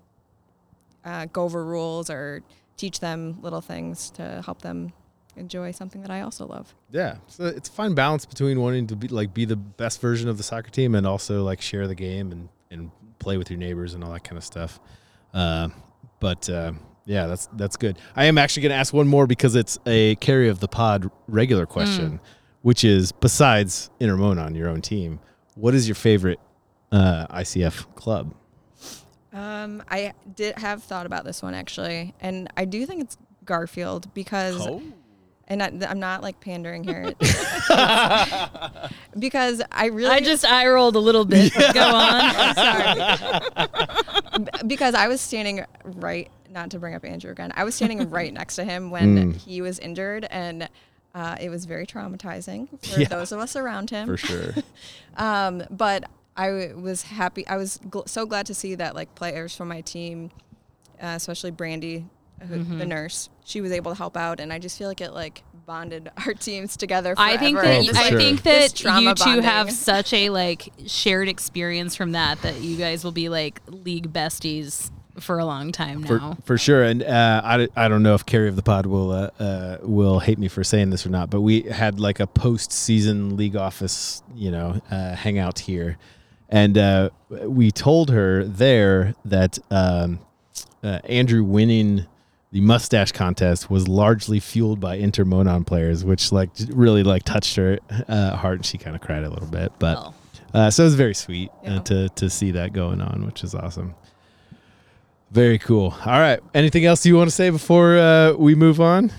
uh, 1.05 1.27
go 1.33 1.43
over 1.43 1.65
rules 1.65 2.09
or 2.09 2.43
teach 2.79 3.01
them 3.01 3.39
little 3.43 3.61
things 3.61 4.11
to 4.13 4.43
help 4.45 4.63
them 4.63 4.93
enjoy 5.37 5.71
something 5.73 6.03
that 6.03 6.11
I 6.11 6.21
also 6.21 6.47
love. 6.47 6.75
Yeah, 6.91 7.17
so 7.27 7.45
it's 7.47 7.69
a 7.69 7.73
fine 7.73 7.95
balance 7.95 8.25
between 8.27 8.61
wanting 8.61 8.87
to 8.89 8.97
be 8.97 9.09
like 9.09 9.35
be 9.35 9.45
the 9.45 9.57
best 9.57 10.01
version 10.01 10.29
of 10.29 10.37
the 10.37 10.43
soccer 10.43 10.71
team 10.71 10.95
and 10.95 11.07
also 11.07 11.43
like 11.43 11.61
share 11.61 11.87
the 11.87 11.95
game 11.95 12.33
and 12.33 12.49
and 12.71 12.91
play 13.19 13.37
with 13.37 13.51
your 13.51 13.59
neighbors 13.59 13.95
and 13.95 14.05
all 14.05 14.13
that 14.13 14.25
kind 14.25 14.37
of 14.37 14.45
stuff. 14.45 14.81
Uh, 15.33 15.69
but 16.21 16.49
uh, 16.51 16.73
yeah, 17.07 17.27
that's 17.27 17.49
that's 17.55 17.77
good. 17.77 17.99
I 18.17 18.25
am 18.27 18.39
actually 18.39 18.63
going 18.63 18.71
to 18.71 18.77
ask 18.77 18.93
one 18.95 19.09
more 19.09 19.27
because 19.27 19.55
it's 19.55 19.79
a 19.87 20.17
carry 20.17 20.49
of 20.49 20.61
the 20.61 20.69
pod 20.69 21.11
regular 21.29 21.67
question, 21.67 22.21
which 22.63 22.85
is 22.85 23.13
besides 23.13 23.91
Intermonon 24.01 24.57
your 24.57 24.69
own 24.69 24.81
team, 24.81 25.21
what 25.55 25.75
is 25.75 25.89
your 25.89 25.95
favorite 25.97 26.41
uh, 26.93 27.27
ICF 27.29 27.95
club? 27.95 28.35
Um, 29.33 29.83
I 29.89 30.13
did 30.37 30.57
have 30.59 30.83
thought 30.85 31.07
about 31.07 31.25
this 31.25 31.43
one 31.43 31.55
actually, 31.55 32.15
and 32.21 32.49
I 32.57 32.65
do 32.67 32.87
think 32.87 33.03
it's 33.03 33.17
Garfield 33.45 34.13
because, 34.15 34.65
Oh. 34.67 34.81
And 35.49 35.63
I, 35.63 35.71
I'm 35.89 36.01
not 36.01 36.23
like 36.23 36.41
pandering 36.41 36.85
here, 36.85 37.13
because 39.19 39.63
I 39.71 39.87
really 39.87 40.11
I 40.11 40.21
just 40.21 40.45
eye 40.45 40.67
rolled 40.69 40.97
a 40.97 41.01
little 41.01 41.25
bit. 41.25 41.53
Go 41.75 41.83
on. 41.83 42.55
Sorry. 42.55 43.69
Because 44.67 44.95
I 44.95 45.09
was 45.09 45.21
standing 45.21 45.65
right, 45.85 46.31
not 46.51 46.71
to 46.71 46.79
bring 46.79 46.95
up 46.95 47.05
Andrew 47.05 47.31
again, 47.31 47.53
I 47.57 47.65
was 47.65 47.75
standing 47.75 48.11
right 48.11 48.33
next 48.33 48.57
to 48.57 48.65
him 48.65 48.91
when 48.91 49.05
Mm. 49.35 49.37
he 49.37 49.61
was 49.61 49.79
injured, 49.79 50.27
and 50.31 50.69
uh, 51.15 51.37
it 51.41 51.49
was 51.51 51.65
very 51.67 51.87
traumatizing 51.87 52.69
for 52.85 53.01
Yeah. 53.01 53.09
those 53.09 53.31
of 53.33 53.39
us 53.39 53.55
around 53.55 53.91
him. 53.91 54.07
For 54.09 54.17
sure. 54.17 54.55
um, 55.17 55.63
but 55.71 56.05
I 56.37 56.47
w- 56.49 56.77
was 56.81 57.03
happy. 57.03 57.47
I 57.47 57.57
was 57.57 57.79
gl- 57.89 58.09
so 58.09 58.27
glad 58.27 58.47
to 58.47 58.55
see 58.55 58.75
that 58.77 58.95
like 58.97 59.15
players 59.15 59.55
from 59.55 59.69
my 59.69 59.83
team, 59.83 60.31
uh, 61.01 61.15
especially 61.17 61.53
Brandy, 61.53 62.07
who, 62.41 62.63
the 62.63 62.87
nurse, 62.87 63.29
she 63.45 63.61
was 63.61 63.73
able 63.73 63.93
to 63.93 63.99
help 63.99 64.17
out, 64.17 64.41
and 64.41 64.53
I 64.53 64.59
just 64.59 64.79
feel 64.79 64.89
like 64.89 65.01
it 65.01 65.13
like 65.13 65.43
bonded 65.67 66.11
our 66.27 66.35
teams 66.35 66.77
together. 66.77 67.15
I 67.17 67.37
think 67.37 67.59
forever. 67.59 67.75
that 67.75 67.85
Just, 67.87 67.99
I 68.01 68.09
like, 68.11 68.17
think 68.19 68.43
that 68.43 68.81
you 68.81 69.15
two 69.15 69.25
bonding. 69.25 69.43
have 69.43 69.71
such 69.71 70.13
a 70.13 70.31
like 70.31 70.73
shared 70.87 71.29
experience 71.29 71.95
from 71.97 72.13
that 72.13 72.43
that 72.43 72.61
you 72.61 72.77
guys 72.77 73.05
will 73.05 73.13
be 73.13 73.29
like 73.29 73.61
league 73.67 74.13
besties 74.13 74.91
for 75.21 75.39
a 75.39 75.45
long 75.45 75.71
time 75.71 76.03
for, 76.03 76.19
now. 76.19 76.37
for 76.45 76.59
sure. 76.59 76.83
And 76.83 77.03
uh, 77.03 77.41
I, 77.45 77.69
I 77.77 77.89
don't 77.89 78.03
know 78.03 78.15
if 78.15 78.27
Carrie 78.27 78.49
of 78.49 78.57
the 78.57 78.63
Pod 78.63 78.87
will 78.87 79.13
uh, 79.13 79.31
uh, 79.39 79.79
will 79.83 80.19
hate 80.19 80.39
me 80.39 80.49
for 80.49 80.65
saying 80.65 80.91
this 80.91 81.07
or 81.07 81.11
not, 81.11 81.31
but 81.31 81.41
we 81.41 81.63
had 81.63 82.01
like 82.01 82.21
a 82.21 82.27
post 82.27 82.73
season 82.73 83.37
league 83.37 83.57
office, 83.57 84.23
you 84.35 84.51
know, 84.51 84.81
uh, 84.91 85.15
hangout 85.15 85.61
here, 85.61 85.99
and 86.49 86.77
uh, 86.77 87.11
we 87.29 87.71
told 87.71 88.11
her 88.11 88.45
there 88.45 89.15
that 89.25 89.59
um, 89.71 90.19
uh, 90.83 90.99
Andrew 91.05 91.45
winning 91.45 92.07
the 92.55 92.61
mustache 92.61 93.11
contest 93.11 93.69
was 93.69 93.89
largely 93.89 94.39
fueled 94.39 94.79
by 94.79 94.97
Intermonon 94.97 95.67
players, 95.67 96.05
which 96.05 96.31
like 96.31 96.51
really 96.69 97.03
like 97.03 97.25
touched 97.25 97.57
her 97.57 97.81
uh, 98.07 98.37
heart, 98.37 98.59
and 98.59 98.65
she 98.65 98.79
kind 98.79 98.95
of 98.95 99.03
cried 99.03 99.25
a 99.25 99.29
little 99.29 99.49
bit. 99.49 99.73
But 99.81 100.15
uh, 100.55 100.71
so 100.71 100.85
it 100.85 100.87
was 100.87 100.95
very 100.95 101.15
sweet 101.15 101.51
uh, 101.67 101.81
to 101.81 102.09
to 102.11 102.31
see 102.31 102.53
that 102.53 102.73
going 102.73 103.01
on, 103.01 103.27
which 103.27 103.43
is 103.43 103.57
awesome. 103.57 103.97
Very 105.33 105.59
cool. 105.59 105.97
All 106.07 106.21
right. 106.21 106.39
Anything 106.55 106.85
else 106.85 107.05
you 107.05 107.17
want 107.17 107.29
to 107.29 107.35
say 107.35 107.51
before 107.51 107.99
uh, 107.99 108.35
we 108.35 108.55
move 108.55 108.81
on? 108.81 109.11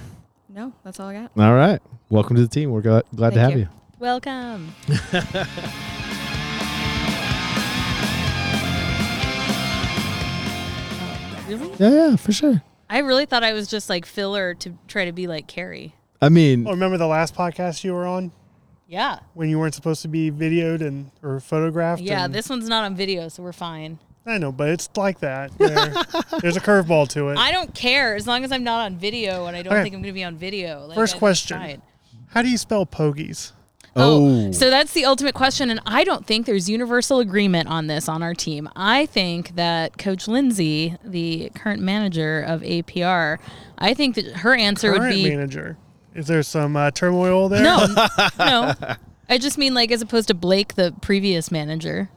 No, 0.48 0.72
that's 0.86 1.02
all 1.02 1.10
I 1.10 1.14
got. 1.16 1.32
All 1.38 1.56
right. 1.56 1.82
Welcome 2.10 2.38
to 2.38 2.42
the 2.42 2.48
team. 2.48 2.72
We're 2.72 2.80
glad, 2.80 3.04
glad 3.14 3.34
to 3.34 3.40
have 3.42 3.52
you. 3.52 3.58
you. 3.58 3.68
Welcome. 4.00 4.74
really? 11.50 11.70
Yeah, 11.78 11.90
yeah, 11.90 12.16
for 12.16 12.32
sure. 12.32 12.64
I 12.96 13.00
really 13.00 13.26
thought 13.26 13.44
I 13.44 13.52
was 13.52 13.68
just 13.68 13.90
like 13.90 14.06
filler 14.06 14.54
to 14.56 14.78
try 14.88 15.04
to 15.04 15.12
be 15.12 15.28
like 15.28 15.48
Carrie. 15.48 15.94
I 16.22 16.30
mean, 16.30 16.66
Oh, 16.66 16.72
remember 16.72 16.98
the 16.98 17.08
last 17.08 17.36
podcast 17.36 17.84
you 17.84 17.94
were 17.94 18.06
on 18.08 18.32
Yeah. 18.88 19.20
when 19.34 19.50
you 19.50 19.60
weren't 19.60 19.76
supposed 19.76 20.02
to 20.04 20.08
be 20.08 20.32
videoed 20.32 20.80
and 20.80 21.12
or 21.22 21.42
photographed? 21.42 22.02
Yeah, 22.02 22.24
and- 22.24 22.34
this 22.34 22.50
one's 22.50 22.70
not 22.70 22.86
on 22.86 22.96
video, 22.96 23.28
so 23.28 23.44
we're 23.44 23.52
fine. 23.52 24.00
I 24.26 24.38
know, 24.38 24.54
but 24.54 24.70
it's 24.70 24.90
like 24.96 25.20
that. 25.20 25.52
There- 25.58 25.94
there's 26.40 26.56
a 26.56 26.62
curveball 26.62 27.10
to 27.10 27.30
it. 27.30 27.38
I 27.38 27.52
don't 27.52 27.76
care 27.76 28.16
as 28.16 28.26
long 28.28 28.46
as 28.46 28.52
I'm 28.54 28.64
not 28.64 28.86
on 28.86 28.98
video 28.98 29.46
and 29.48 29.58
I 29.58 29.62
don't 29.62 29.74
Okay. 29.74 29.84
think 29.84 29.94
I'm 29.96 30.02
going 30.02 30.14
to 30.14 30.18
be 30.18 30.24
on 30.24 30.38
video. 30.38 30.86
Like, 30.88 30.96
First 30.96 31.16
I- 31.16 31.20
question: 31.20 31.58
fine. 31.60 31.82
How 32.30 32.42
do 32.42 32.50
you 32.50 32.58
spell 32.58 32.86
pogies? 32.86 33.52
Oh, 33.98 34.52
So 34.52 34.70
that's 34.70 34.92
the 34.94 35.06
ultimate 35.06 35.36
question, 35.36 35.70
and 35.70 35.80
I 35.86 36.04
don't 36.04 36.26
think 36.26 36.46
there's 36.46 36.70
universal 36.70 37.20
agreement 37.20 37.70
on 37.70 37.88
this 37.88 38.10
on 38.10 38.22
our 38.22 38.34
team. 38.34 38.70
I 38.76 39.06
think 39.06 39.56
that 39.56 39.98
Coach 39.98 40.28
Lindsay, 40.28 40.98
the 41.04 41.50
current 41.56 41.82
manager 41.82 42.42
of 42.42 42.62
APR, 42.62 43.38
I 43.78 43.94
think 43.94 44.16
that 44.16 44.26
her 44.38 44.54
answer 44.54 44.94
Current 44.94 45.04
would 45.04 45.10
be 45.16 45.30
manager. 45.30 45.78
Is 46.14 46.28
there 46.28 46.44
some 46.44 46.76
uh, 46.76 46.92
turmoil 46.92 47.48
there? 47.50 47.64
no, 47.64 47.88
no. 48.40 48.74
I 49.30 49.38
just 49.38 49.58
mean 49.58 49.74
like 49.74 49.92
as 49.92 50.02
opposed 50.02 50.28
to 50.28 50.34
Blake, 50.34 50.76
the 50.76 50.94
previous 51.02 51.50
manager. 51.52 52.10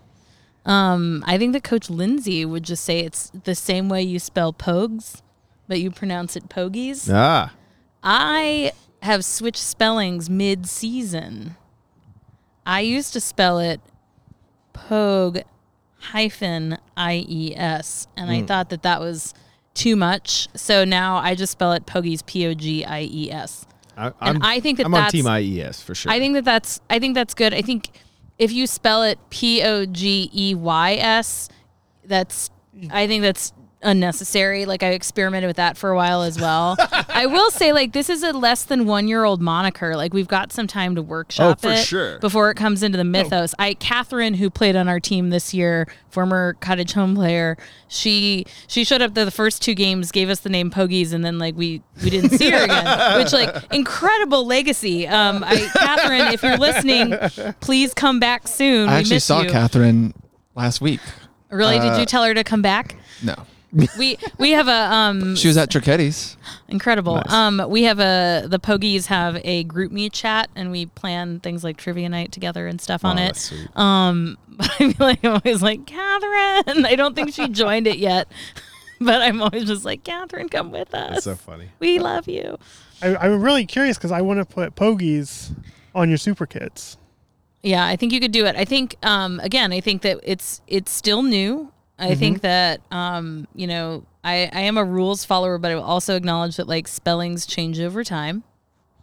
Um, 0.67 1.25
I 1.27 1.39
think 1.39 1.53
that 1.55 1.65
Coach 1.65 1.89
Lindsay 1.89 2.45
would 2.45 2.63
just 2.65 2.85
say 2.85 3.01
it's 3.01 3.31
the 3.45 3.55
same 3.55 3.89
way 3.89 4.03
you 4.03 4.19
spell 4.19 4.53
pogs, 4.53 5.23
but 5.67 5.81
you 5.81 5.91
pronounce 5.91 6.37
it 6.37 6.49
pogies. 6.49 7.09
ah, 7.13 7.55
I 8.03 8.73
have 9.03 9.25
switched 9.25 9.63
spellings 9.63 10.29
mid-season. 10.29 11.57
I 12.69 12.81
used 12.81 13.13
to 13.15 13.21
spell 13.21 13.59
it 13.59 13.81
pogue 14.73 15.39
hyphen 16.01 16.79
I 16.97 17.25
E 17.29 17.55
S, 17.57 18.07
and 18.17 18.31
I 18.31 18.43
Mm. 18.43 18.47
thought 18.47 18.69
that 18.71 18.83
that 18.83 19.01
was 19.01 19.35
too 19.75 19.97
much. 19.97 20.49
So 20.55 20.85
now 20.85 21.17
I 21.17 21.35
just 21.35 21.53
spell 21.53 21.73
it 21.73 21.87
pogies 21.87 22.25
P 22.25 22.47
O 22.47 22.55
G 22.55 22.85
I 22.85 23.03
E 23.03 23.31
S. 23.33 23.67
I, 23.97 24.13
And 24.21 24.39
I'm, 24.45 24.61
think 24.61 24.77
that 24.79 24.87
I'm 24.87 24.95
on 24.95 24.99
that's- 24.99 25.13
Team 25.13 25.27
IES 25.27 25.83
for 25.83 25.95
sure. 25.95 26.13
I 26.13 26.19
think 26.21 26.35
that 26.35 26.45
that's 26.45 26.81
I 26.89 26.99
think 27.01 27.15
that's 27.15 27.35
good. 27.35 27.53
I 27.55 27.63
think 27.63 27.91
if 28.39 28.53
you 28.53 28.67
spell 28.69 29.03
it 29.03 29.19
P 29.31 29.63
O 29.63 29.87
G 29.87 30.31
E 30.33 30.55
Y 30.55 30.95
S, 30.95 31.49
that's 32.05 32.51
I 32.91 33.07
think 33.09 33.23
that's 33.23 33.53
unnecessary. 33.83 34.67
Like 34.67 34.83
I 34.83 34.89
experimented 34.91 35.49
with 35.49 35.57
that 35.57 35.77
for 35.77 35.91
a 35.91 35.97
while 35.97 36.23
as 36.23 36.41
well. 36.41 36.77
I 37.09 37.27
will 37.27 37.51
say 37.51 37.73
like 37.73 37.93
this 37.93 38.11
is 38.11 38.23
a 38.23 38.33
less 38.33 38.65
than 38.65 38.87
one 38.87 39.09
year 39.09 39.25
old 39.25 39.41
moniker. 39.41 39.97
Like 39.97 40.13
we've 40.13 40.29
got 40.29 40.53
some 40.53 40.67
time 40.67 40.95
to 40.97 41.03
workshop 41.03 41.61
Oh, 41.63 41.69
it 41.71 41.85
sure. 41.85 42.19
before 42.19 42.51
it 42.51 42.57
comes 42.57 42.83
into 42.83 42.99
the 42.99 43.05
mythos. 43.05 43.55
I 43.59 43.75
Catherine 43.75 44.35
who 44.35 44.51
played 44.51 44.77
on 44.77 44.89
our 44.89 45.01
team 45.01 45.31
this 45.31 45.55
year, 45.55 45.87
former 46.11 46.55
cottage 46.61 46.93
home 46.93 47.15
player, 47.15 47.57
she 47.89 48.47
she 48.67 48.85
showed 48.85 49.03
up 49.03 49.15
to 49.15 49.25
the 49.25 49.31
first 49.31 49.63
two 49.63 49.75
games, 49.75 50.11
gave 50.13 50.29
us 50.29 50.41
the 50.41 50.49
name 50.51 50.71
Pogies, 50.71 51.13
and 51.13 51.25
then 51.25 51.39
like 51.39 51.55
we 51.57 51.83
we 52.03 52.11
didn't 52.11 52.31
see 52.31 52.51
her 52.51 52.65
again. 52.65 53.19
Which 53.19 53.33
like 53.33 53.55
incredible 53.73 54.45
legacy. 54.47 55.07
Um 55.07 55.45
I 55.45 55.57
Catherine, 55.75 56.33
if 56.35 56.43
you're 56.43 56.57
listening, 56.59 57.15
please 57.61 57.95
come 57.95 58.19
back 58.21 58.49
soon. 58.49 58.89
I 58.89 58.95
we 58.95 58.99
actually 59.01 59.19
saw 59.21 59.43
you. 59.43 59.51
Catherine 59.51 60.15
last 60.55 60.81
week. 60.81 61.01
Really? 61.51 61.79
Did 61.79 61.93
Uh, 61.93 61.99
you 62.01 62.07
tell 62.07 62.25
her 62.25 62.35
to 62.35 62.45
come 62.45 62.61
back? 62.61 62.97
No. 63.23 63.35
We 63.97 64.17
we 64.39 64.53
have 64.53 64.67
a 64.69 64.93
um 64.95 65.37
She 65.37 65.47
was 65.49 65.57
at 65.59 65.69
Turchetti's. 65.71 66.37
Incredible. 66.69 67.17
Nice. 67.17 67.31
Um, 67.33 67.63
we 67.69 67.83
have 67.83 68.01
a 68.01 68.47
the 68.49 68.59
Pogies 68.59 69.07
have 69.07 69.41
a 69.45 69.65
group 69.65 69.93
meet 69.93 70.13
chat, 70.15 70.49
and 70.57 70.71
we 70.71 70.87
plan 70.87 71.41
things 71.41 71.63
like 71.65 71.77
trivia 71.77 72.09
night 72.09 72.33
together 72.33 72.67
and 72.67 72.81
stuff 72.81 73.05
on 73.05 73.19
Oh, 73.19 73.23
it. 73.23 73.27
that's 73.27 73.41
sweet. 73.51 73.77
Um, 73.77 74.39
but 74.49 74.71
I 74.81 74.93
feel 74.93 75.07
like 75.07 75.25
I'm 75.25 75.33
always 75.45 75.63
like 75.63 75.87
Catherine. 75.87 76.87
I 76.87 76.95
don't 76.97 77.15
think 77.15 77.35
she 77.35 77.49
joined 77.51 77.87
it 77.87 77.99
yet, 77.99 78.29
but 79.01 79.21
I'm 79.21 79.43
always 79.43 79.65
just 79.65 79.85
like 79.85 80.03
Catherine, 80.03 80.49
come 80.49 80.71
with 80.71 80.95
us. 80.95 81.11
That's 81.11 81.25
so 81.25 81.35
funny. 81.37 81.69
We 81.79 81.99
love 81.99 82.27
you. 82.27 82.59
I, 83.03 83.17
I'm 83.17 83.43
really 83.43 83.67
curious 83.67 83.99
because 83.99 84.13
I 84.13 84.23
want 84.23 84.39
to 84.41 84.45
put 84.47 84.75
pogies 84.77 85.51
on 85.95 86.09
your 86.09 86.19
super 86.19 86.47
kits. 86.47 86.97
Yeah, 87.63 87.85
I 87.87 87.97
think 87.97 88.13
you 88.13 88.21
could 88.21 88.33
do 88.33 88.47
it. 88.47 88.57
I 88.57 88.65
think 88.65 88.97
um, 89.03 89.41
again, 89.41 89.73
I 89.73 89.81
think 89.81 90.03
that 90.03 90.21
it's 90.23 90.63
it's 90.67 90.91
still 90.91 91.23
new. 91.23 91.71
I 91.99 92.11
Mhm. 92.13 92.19
think 92.19 92.41
that 92.43 92.81
um, 92.91 93.47
you 93.55 93.67
know, 93.67 94.05
I, 94.25 94.49
I 94.53 94.61
am 94.61 94.77
a 94.79 94.85
rules 94.85 95.25
follower, 95.25 95.59
but 95.59 95.71
I 95.71 95.75
will 95.75 95.83
also 95.83 96.15
acknowledge 96.17 96.57
that 96.57 96.69
like 96.69 96.87
spellings 96.89 97.45
change 97.47 97.81
over 97.81 98.05
time. 98.05 98.45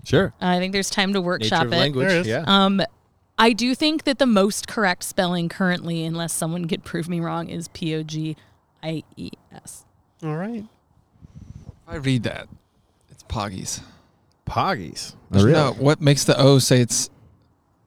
Sure. 0.03 0.34
I 0.39 0.60
think 0.60 0.71
there's 0.71 0.89
time 0.89 1.13
to 1.13 1.21
workshop 1.21 1.65
of 1.65 1.73
it. 1.73 1.77
language, 1.77 2.08
There 2.08 2.19
is. 2.21 2.27
yeah. 2.27 2.43
Um, 2.45 2.81
I 3.38 3.51
do 3.53 3.75
think 3.75 4.03
that 4.05 4.19
the 4.19 4.25
most 4.27 4.67
correct 4.67 5.03
spelling 5.03 5.49
currently, 5.49 6.05
unless 6.05 6.31
someone 6.31 6.65
could 6.67 6.84
prove 6.84 7.10
me 7.10 7.19
wrong, 7.19 7.49
is 7.49 7.67
P 7.69 7.93
O 7.95 8.03
G 8.03 8.38
I 8.84 9.03
E 9.17 9.31
S. 9.53 9.84
All 10.23 10.38
right. 10.38 10.63
I 11.88 11.95
read 11.95 12.23
that. 12.23 12.47
It's 13.12 13.23
Poggies. 13.23 13.81
Poggies. 14.47 15.15
There's 15.31 15.45
No, 15.45 15.73
what 15.77 15.99
makes 16.01 16.23
the 16.23 16.39
O 16.39 16.60
say 16.60 16.79
it's 16.81 17.10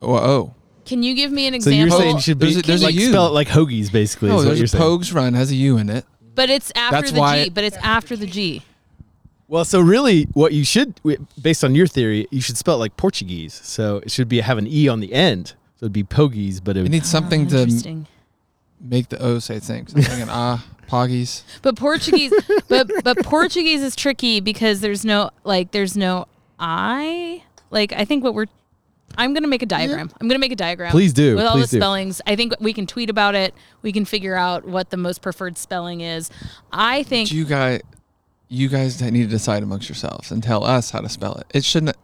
O 0.02 0.14
O? 0.16 0.54
Can 0.88 1.02
you 1.02 1.14
give 1.14 1.30
me 1.30 1.46
an 1.46 1.60
So 1.60 1.70
you're 1.70 1.86
example? 1.86 1.98
saying 2.00 2.16
you 2.16 2.22
should 2.22 2.38
be 2.38 2.46
There's 2.46 2.56
a- 2.56 2.62
there's 2.62 2.82
a 2.82 2.86
like 2.86 2.94
U. 2.94 3.08
spell 3.10 3.26
it 3.26 3.30
like 3.32 3.48
hoagies, 3.48 3.92
basically. 3.92 4.30
No, 4.30 4.36
is 4.38 4.44
what 4.44 4.48
there's 4.48 4.58
you're 4.58 4.64
a 4.64 4.68
saying. 4.68 4.82
Pogues 4.84 5.14
run 5.14 5.34
has 5.34 5.50
a 5.50 5.54
U 5.56 5.76
in 5.78 5.88
it. 5.90 6.04
but 6.34 6.50
it's 6.50 6.72
after 6.74 6.96
That's 6.96 7.12
the 7.12 7.20
why- 7.20 7.44
G. 7.44 7.50
But 7.50 7.64
it's 7.64 7.76
after 7.78 8.16
the 8.16 8.26
G. 8.26 8.62
Well, 9.46 9.64
so 9.64 9.80
really, 9.80 10.24
what 10.34 10.52
you 10.52 10.62
should, 10.64 11.00
based 11.40 11.64
on 11.64 11.74
your 11.74 11.86
theory, 11.86 12.26
you 12.30 12.40
should 12.40 12.56
spell 12.58 12.74
it 12.76 12.78
like 12.78 12.96
Portuguese. 12.98 13.54
So 13.54 13.96
it 13.98 14.10
should 14.10 14.28
be 14.28 14.40
have 14.40 14.58
an 14.58 14.66
e 14.66 14.88
on 14.88 15.00
the 15.00 15.12
end. 15.14 15.54
So 15.76 15.84
it'd 15.86 15.92
be 15.92 16.04
pogies, 16.04 16.60
but 16.62 16.76
it 16.76 16.80
It 16.80 16.82
would 16.84 16.90
needs 16.92 17.08
something 17.08 17.46
Oh, 17.46 17.50
to 17.50 17.58
interesting. 17.62 18.06
make 18.80 19.08
the 19.08 19.22
O 19.22 19.38
say 19.38 19.58
things. 19.58 19.92
thing. 19.92 20.02
So 20.02 20.10
I'm 20.10 20.16
thinking 20.18 20.28
ah, 20.34 20.64
Poggies. 20.88 21.42
But 21.62 21.76
Portuguese, 21.76 22.32
but 22.68 22.90
but 23.04 23.18
Portuguese 23.24 23.82
is 23.82 23.94
tricky 23.96 24.40
because 24.40 24.80
there's 24.80 25.04
no 25.04 25.30
like 25.44 25.70
there's 25.70 25.96
no 25.96 26.26
I. 26.58 27.42
Like 27.70 27.92
I 27.92 28.04
think 28.04 28.24
what 28.24 28.34
we're, 28.34 28.46
I'm 29.18 29.34
gonna 29.34 29.48
make 29.48 29.62
a 29.62 29.66
diagram. 29.66 30.10
I'm 30.20 30.28
gonna 30.28 30.38
make 30.38 30.52
a 30.52 30.56
diagram. 30.56 30.90
Please 30.92 31.12
do, 31.12 31.36
with 31.36 31.44
all 31.44 31.52
please 31.56 31.70
the 31.70 31.76
do. 31.76 31.80
spellings. 31.80 32.22
I 32.26 32.36
think 32.36 32.54
we 32.60 32.72
can 32.72 32.86
tweet 32.86 33.10
about 33.10 33.34
it. 33.34 33.52
We 33.82 33.92
can 33.92 34.04
figure 34.04 34.36
out 34.36 34.64
what 34.66 34.90
the 34.90 34.96
most 34.96 35.20
preferred 35.20 35.58
spelling 35.58 36.00
is. 36.00 36.30
I 36.72 37.02
think 37.02 37.28
But 37.28 37.34
you 37.34 37.44
guys, 37.44 37.80
you 38.48 38.68
guys 38.68 39.02
need 39.02 39.24
to 39.24 39.26
decide 39.26 39.62
amongst 39.62 39.88
yourselves 39.88 40.30
and 40.30 40.42
tell 40.42 40.64
us 40.64 40.90
how 40.90 41.00
to 41.00 41.08
spell 41.08 41.34
it. 41.34 41.46
It 41.52 41.64
shouldn't. 41.64 41.96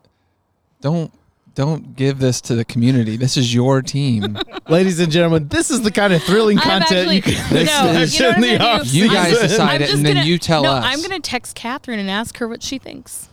Don't 0.80 1.12
don't 1.54 1.94
give 1.94 2.18
this 2.18 2.40
to 2.40 2.56
the 2.56 2.64
community. 2.64 3.16
This 3.16 3.36
is 3.36 3.54
your 3.54 3.80
team. 3.80 4.36
Ladies 4.68 4.98
and 4.98 5.12
gentlemen, 5.12 5.46
this 5.46 5.70
is 5.70 5.82
the 5.82 5.92
kind 5.92 6.12
of 6.12 6.20
thrilling 6.24 6.58
I'm 6.58 6.64
content 6.82 7.08
actually- 7.10 7.14
you 7.16 7.22
can 7.22 7.34
no, 7.54 7.60
you 7.60 7.66
know 7.66 8.28
what 8.28 8.34
I'm 8.34 8.40
the 8.42 8.58
gonna 8.58 8.64
off 8.64 8.82
do? 8.90 8.98
You 8.98 9.08
guys 9.08 9.28
season. 9.34 9.48
decide 9.48 9.68
I'm 9.76 9.76
it, 9.76 9.84
just 9.84 9.94
and 9.94 10.04
then 10.06 10.14
gonna- 10.16 10.26
you 10.26 10.38
tell 10.38 10.62
no, 10.64 10.70
us. 10.72 10.84
I'm 10.84 11.00
gonna 11.00 11.20
text 11.20 11.54
Catherine 11.54 12.00
and 12.00 12.10
ask 12.10 12.36
her 12.38 12.48
what 12.48 12.62
she 12.64 12.78
thinks. 12.78 13.28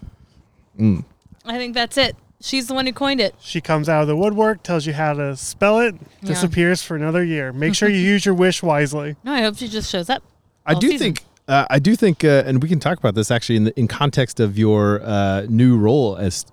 Mm. 0.79 1.03
I 1.45 1.57
think 1.57 1.73
that's 1.73 1.97
it. 1.97 2.15
She's 2.41 2.67
the 2.67 2.73
one 2.73 2.86
who 2.86 2.93
coined 2.93 3.21
it. 3.21 3.36
She 3.39 3.62
comes 3.62 3.88
out 3.88 4.01
of 4.01 4.08
the 4.08 4.15
woodwork, 4.15 4.63
tells 4.63 4.86
you 4.86 4.93
how 4.93 5.13
to 5.13 5.36
spell 5.38 5.80
it, 5.80 5.95
Yeah. 6.21 6.27
disappears 6.27 6.82
for 6.82 6.95
another 6.95 7.23
year. 7.23 7.54
Make 7.54 7.75
sure 7.75 7.88
you 7.89 7.97
use 8.13 8.25
your 8.25 8.36
wish 8.36 8.62
wisely. 8.63 9.15
No, 9.23 9.32
I 9.34 9.41
hope 9.41 9.58
she 9.58 9.67
just 9.67 9.89
shows 9.89 10.10
up. 10.10 10.23
I 10.65 10.73
do 10.73 10.89
season. 10.91 11.13
think. 11.15 11.23
Uh, 11.47 11.65
I 11.69 11.80
do 11.80 11.95
think, 11.95 12.23
uh, 12.23 12.43
and 12.45 12.62
we 12.63 12.69
can 12.69 12.80
talk 12.80 12.97
about 12.99 13.15
this 13.15 13.30
actually 13.32 13.56
in 13.58 13.63
the 13.65 13.80
in 13.80 13.88
context 13.88 14.39
of 14.39 14.58
your 14.58 15.01
uh, 15.04 15.45
new 15.49 15.77
role 15.77 16.15
as 16.15 16.45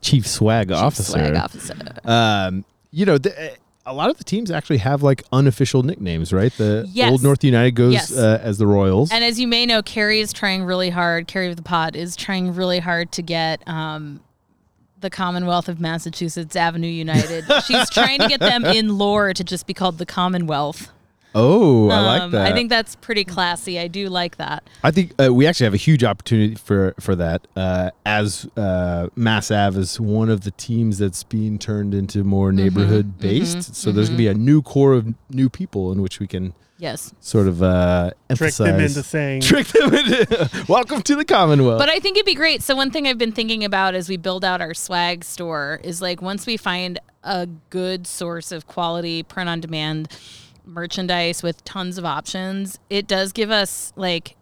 chief 0.00 0.26
swag 0.26 0.70
officer. 0.72 1.12
swag 1.12 1.34
officer. 1.36 1.74
Um, 2.04 2.64
you 2.90 3.06
know, 3.06 3.18
the, 3.18 3.56
a 3.86 3.94
lot 3.94 4.10
of 4.10 4.18
the 4.18 4.24
teams 4.24 4.50
actually 4.50 4.78
have 4.78 5.02
like 5.02 5.22
unofficial 5.32 5.82
nicknames, 5.84 6.32
right? 6.32 6.52
The 6.56 6.86
Yes. 6.92 7.10
Old 7.10 7.22
North 7.22 7.42
United 7.44 7.72
goes 7.72 7.92
Yes. 7.94 8.12
uh, 8.16 8.40
as 8.42 8.58
the 8.58 8.66
Royals. 8.66 9.10
And 9.10 9.24
as 9.24 9.40
you 9.40 9.46
may 9.48 9.64
know, 9.64 9.80
Carrie 9.82 10.20
is 10.20 10.32
trying 10.32 10.64
really 10.64 10.90
hard. 10.90 11.26
Carrie 11.28 11.48
of 11.48 11.56
the 11.56 11.62
Pod 11.62 11.96
is 11.96 12.14
trying 12.14 12.54
really 12.54 12.80
hard 12.80 13.10
to 13.12 13.22
get 13.22 13.66
um, 13.68 14.20
the 15.02 15.10
Commonwealth 15.10 15.68
of 15.68 15.78
Massachusetts 15.80 16.56
Avenue 16.56 16.88
United. 16.88 17.44
She's 17.66 17.90
trying 17.90 18.20
to 18.20 18.28
get 18.28 18.40
them 18.40 18.64
in 18.64 18.96
lore 18.96 19.34
to 19.34 19.44
just 19.44 19.66
be 19.66 19.74
called 19.74 19.98
the 19.98 20.06
Commonwealth. 20.06 20.90
oh, 21.34 21.88
I 21.88 22.00
like 22.00 22.22
Um, 22.22 22.30
that. 22.32 22.46
I 22.46 22.52
think 22.52 22.68
that's 22.68 22.94
pretty 22.96 23.24
classy. 23.24 23.78
I 23.78 23.88
do 23.88 24.08
like 24.08 24.36
that. 24.36 24.68
I 24.84 24.90
think 24.90 25.12
uh, 25.22 25.32
we 25.32 25.46
actually 25.46 25.64
have 25.64 25.72
a 25.74 25.78
huge 25.78 26.04
opportunity 26.04 26.54
for 26.56 26.94
for 27.00 27.14
that 27.16 27.46
uh, 27.56 27.90
as 28.04 28.46
uh, 28.56 29.08
Mass 29.16 29.50
Ave 29.50 29.78
is 29.80 29.98
one 29.98 30.28
of 30.28 30.42
the 30.42 30.50
teams 30.52 30.98
that's 30.98 31.22
being 31.24 31.58
turned 31.58 31.94
into 31.94 32.22
more 32.24 32.48
Mm-hmm. 32.50 32.56
neighborhood 32.56 33.18
based. 33.18 33.56
mhm, 33.58 33.74
so 33.74 33.92
there's 33.92 34.08
gonna 34.10 34.18
be 34.18 34.28
a 34.28 34.34
new 34.34 34.60
core 34.62 34.92
of 34.92 35.14
new 35.30 35.48
people 35.48 35.90
in 35.92 36.02
which 36.02 36.20
we 36.20 36.26
can 36.26 36.52
Yes. 36.82 37.14
sort 37.20 37.46
of 37.46 37.62
uh, 37.62 38.10
Trick 38.34 38.54
them 38.54 38.80
into 38.80 39.04
saying- 39.04 39.42
trick 39.42 39.68
them 39.68 39.94
into 39.94 40.50
welcome 40.68 41.00
to 41.02 41.14
the 41.14 41.24
Commonwealth. 41.24 41.78
But 41.78 41.88
I 41.88 42.00
think 42.00 42.16
it'd 42.16 42.26
be 42.26 42.34
great. 42.34 42.60
So 42.60 42.74
one 42.74 42.90
thing 42.90 43.06
I've 43.06 43.18
been 43.18 43.30
thinking 43.30 43.64
about 43.64 43.94
as 43.94 44.08
we 44.08 44.16
build 44.16 44.44
out 44.44 44.60
our 44.60 44.74
swag 44.74 45.22
store 45.22 45.80
is 45.84 46.02
like 46.02 46.20
once 46.20 46.44
we 46.44 46.56
find 46.56 46.98
a 47.22 47.46
good 47.70 48.08
source 48.08 48.50
of 48.50 48.66
quality 48.66 49.22
print 49.22 49.48
on 49.48 49.60
demand 49.60 50.08
merchandise 50.64 51.42
with 51.42 51.62
tons 51.64 51.98
of 51.98 52.04
options, 52.04 52.78
it 52.90 53.06
does 53.06 53.32
give 53.32 53.50
us 53.50 53.92
like 53.96 54.36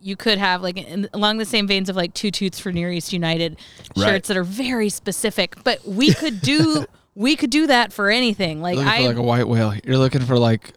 you 0.00 0.14
could 0.14 0.38
have 0.38 0.62
like 0.62 0.76
in, 0.76 1.08
along 1.14 1.38
the 1.38 1.44
same 1.44 1.66
veins 1.66 1.88
of 1.88 1.96
like 1.96 2.12
two 2.14 2.30
toots 2.30 2.58
for 2.60 2.70
Near 2.70 2.92
East 2.92 3.12
United 3.12 3.56
Right. 3.96 4.08
shirts 4.10 4.28
that 4.28 4.36
are 4.36 4.44
very 4.44 4.90
specific, 4.90 5.56
but 5.64 5.84
we 5.86 6.12
could 6.12 6.40
do 6.40 6.84
we 7.14 7.34
could 7.34 7.50
do 7.50 7.66
that 7.66 7.92
for 7.92 8.10
anything. 8.10 8.60
Like 8.60 8.76
You're 8.76 8.84
looking 8.84 9.00
I 9.00 9.02
for 9.02 9.08
like 9.08 9.16
a 9.16 9.22
white 9.22 9.48
whale. 9.48 9.74
You're 9.84 9.98
looking 9.98 10.20
for 10.20 10.38
like 10.38 10.72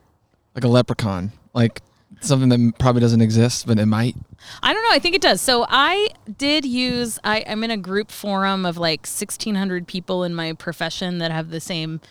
like 0.56 0.64
a 0.64 0.68
leprechaun, 0.68 1.32
like 1.54 1.82
something 2.20 2.50
that 2.50 2.74
probably 2.78 3.02
doesn't 3.02 3.22
exist, 3.22 3.66
but 3.66 3.80
it 3.80 3.86
might. 3.86 4.16
I 4.62 4.74
don't 4.74 4.84
know. 4.84 4.92
I 4.92 5.00
think 5.00 5.16
it 5.16 5.22
does. 5.22 5.42
So 5.42 5.66
I 5.70 6.10
did 6.38 6.66
use. 6.66 7.20
I, 7.24 7.44
I'm 7.48 7.64
in 7.64 7.72
a 7.72 7.78
group 7.78 8.12
forum 8.12 8.66
of 8.66 8.78
like 8.78 9.02
1,600 9.02 9.88
people 9.88 10.24
in 10.24 10.34
my 10.34 10.54
profession 10.54 11.20
that 11.20 11.32
have 11.32 11.50
the 11.50 11.60
same 11.60 12.02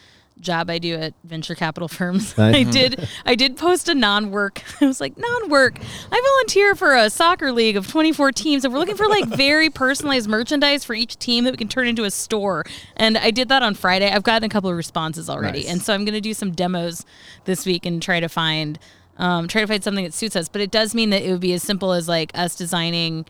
job 0.40 0.70
I 0.70 0.78
do 0.78 0.94
at 0.94 1.14
venture 1.24 1.54
capital 1.54 1.88
firms. 1.98 2.36
Right. 2.36 2.54
I 2.54 2.62
did. 2.64 3.08
I 3.24 3.34
did 3.34 3.56
post 3.56 3.88
a 3.88 3.94
non-work. 3.94 4.62
I 4.80 4.86
was 4.86 5.00
like 5.00 5.16
non-work. 5.16 5.78
I 6.10 6.20
volunteer 6.38 6.74
for 6.74 6.94
a 6.94 7.10
soccer 7.10 7.52
league 7.52 7.76
of 7.76 7.86
24 7.88 8.32
teams, 8.32 8.64
and 8.64 8.72
we're 8.72 8.80
looking 8.80 8.96
for 8.96 9.06
like 9.08 9.24
very 9.28 9.70
personalized 9.70 10.28
merchandise 10.28 10.84
for 10.84 10.94
each 10.94 11.18
team 11.18 11.44
that 11.44 11.50
we 11.52 11.56
can 11.56 11.68
turn 11.68 11.86
into 11.86 12.04
a 12.04 12.10
store. 12.10 12.64
And 12.96 13.16
I 13.18 13.30
did 13.30 13.48
that 13.50 13.62
on 13.62 13.74
Friday. 13.74 14.10
I've 14.10 14.22
gotten 14.22 14.44
a 14.44 14.48
couple 14.48 14.70
of 14.70 14.76
responses 14.76 15.28
already, 15.30 15.60
Nice. 15.60 15.70
and 15.70 15.82
so 15.82 15.94
I'm 15.94 16.04
going 16.04 16.14
to 16.14 16.20
do 16.20 16.34
some 16.34 16.52
demos 16.52 17.04
this 17.44 17.66
week 17.66 17.86
and 17.86 18.02
try 18.02 18.20
to 18.20 18.28
find 18.28 18.78
um, 19.18 19.48
try 19.48 19.60
to 19.60 19.66
find 19.66 19.84
something 19.84 20.04
that 20.04 20.14
suits 20.14 20.34
us. 20.34 20.48
But 20.48 20.62
it 20.62 20.70
does 20.70 20.94
mean 20.94 21.10
that 21.10 21.22
it 21.22 21.30
would 21.30 21.40
be 21.42 21.52
as 21.52 21.62
simple 21.62 21.92
as 21.92 22.08
like 22.08 22.30
us 22.34 22.56
designing 22.56 23.26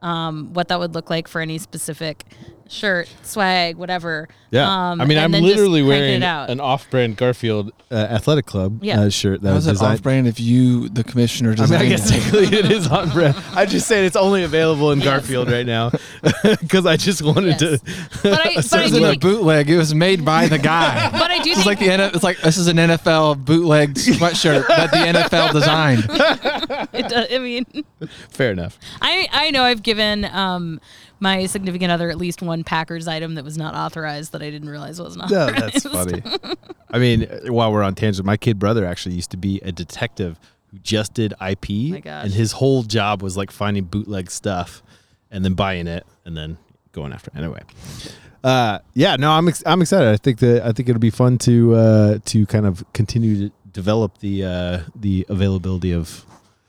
um, 0.00 0.52
what 0.54 0.68
that 0.68 0.78
would 0.78 0.94
look 0.94 1.10
like 1.10 1.28
for 1.28 1.40
any 1.40 1.58
specific 1.58 2.24
shirt, 2.74 3.08
swag, 3.22 3.76
whatever. 3.76 4.28
Yeah, 4.50 4.90
Um, 4.90 5.00
I 5.00 5.04
mean, 5.06 5.18
I'm 5.18 5.32
literally 5.32 5.82
wearing 5.82 6.22
out. 6.22 6.48
an 6.48 6.60
off-brand 6.60 7.16
Garfield 7.16 7.72
uh, 7.90 7.94
Athletic 7.96 8.46
Club 8.46 8.84
Yeah. 8.84 9.00
uh, 9.00 9.08
shirt 9.10 9.42
that 9.42 9.48
How 9.48 9.54
was 9.56 9.64
is 9.64 9.70
it 9.70 9.72
designed. 9.74 9.94
off-brand 9.94 10.28
if 10.28 10.38
you, 10.38 10.88
the 10.90 11.02
commissioner, 11.02 11.56
I 11.58 11.66
mean, 11.66 11.74
I 11.74 11.86
guess 11.88 12.08
technically 12.08 12.56
it 12.56 12.70
is 12.70 12.86
on 12.86 13.10
brand. 13.10 13.34
I 13.54 13.66
just 13.66 13.88
saying 13.88 14.04
it's 14.04 14.14
only 14.14 14.44
available 14.44 14.92
in 14.92 15.00
Garfield 15.00 15.50
right 15.50 15.66
now 15.66 15.90
because 16.60 16.86
I 16.86 16.96
just 16.96 17.20
wanted 17.22 17.58
to. 17.58 17.80
But 18.22 18.32
I, 18.32 18.44
but 18.54 18.54
This 18.56 18.72
I 18.72 18.82
isn't 18.84 18.98
do 19.00 19.04
a 19.04 19.10
think, 19.10 19.22
bootleg. 19.22 19.70
It 19.70 19.76
was 19.76 19.92
made 19.92 20.24
by 20.24 20.46
the 20.46 20.58
guy. 20.58 21.10
but 21.12 21.30
I 21.32 21.38
do 21.38 21.50
This 21.50 21.58
is 21.58 21.64
think 21.64 21.66
like 21.66 21.78
the 21.80 21.90
N- 21.90 22.00
it's 22.14 22.22
like 22.22 22.38
this 22.40 22.56
is 22.56 22.68
an 22.68 22.76
NFL 22.76 23.44
bootleg 23.44 23.94
sweatshirt 23.94 24.68
that 24.68 24.90
the 24.92 24.98
NFL 24.98 25.52
designed. 25.52 26.04
it 26.92 27.08
does, 27.08 27.26
I 27.32 27.38
mean, 27.38 27.66
Fair 28.30 28.52
enough. 28.52 28.78
I 29.02 29.26
I 29.32 29.50
know 29.50 29.64
I've 29.64 29.82
given 29.82 30.24
um 30.26 30.80
my 31.24 31.46
significant 31.46 31.90
other 31.90 32.08
at 32.10 32.18
least 32.18 32.40
one 32.42 32.62
Packers 32.62 33.08
item 33.08 33.34
that 33.34 33.44
was 33.44 33.58
not 33.58 33.74
authorized 33.74 34.30
that 34.32 34.42
I 34.42 34.50
didn't 34.50 34.68
realize 34.68 35.00
wasn't 35.00 35.28
No, 35.30 35.48
authorized. 35.48 35.84
that's 35.84 35.86
funny. 35.86 36.22
I 36.90 36.98
mean, 37.00 37.22
while 37.48 37.72
we're 37.72 37.82
on 37.82 37.94
tangent, 37.96 38.24
my 38.24 38.36
kid 38.36 38.58
brother 38.60 38.84
actually 38.86 39.16
used 39.16 39.30
to 39.32 39.36
be 39.36 39.60
a 39.64 39.72
detective 39.72 40.38
who 40.68 40.78
just 40.78 41.14
did 41.14 41.32
IP, 41.40 41.68
my 41.90 42.00
gosh. 42.00 42.24
and 42.26 42.32
his 42.32 42.52
whole 42.52 42.82
job 42.84 43.22
was 43.22 43.36
like 43.36 43.50
finding 43.50 43.84
bootleg 43.84 44.30
stuff 44.30 44.82
and 45.30 45.44
then 45.44 45.54
buying 45.54 45.86
it 45.88 46.06
and 46.24 46.36
then 46.36 46.58
going 46.92 47.12
after. 47.12 47.30
it. 47.34 47.38
Anyway, 47.38 47.62
uh, 48.44 48.78
yeah, 48.94 49.16
no, 49.16 49.30
I'm 49.32 49.48
ex- 49.48 49.62
I'm 49.66 49.80
excited. 49.82 50.08
I 50.12 50.16
think 50.16 50.38
that 50.40 50.62
I 50.64 50.72
think 50.72 50.88
it'll 50.88 51.00
be 51.00 51.10
fun 51.10 51.38
to 51.38 51.74
uh, 51.74 52.18
to 52.26 52.46
kind 52.46 52.66
of 52.66 52.84
continue 52.92 53.48
to 53.48 53.54
develop 53.72 54.18
the 54.18 54.44
uh, 54.44 54.78
the 54.94 55.26
availability 55.28 55.92
of. 55.92 56.24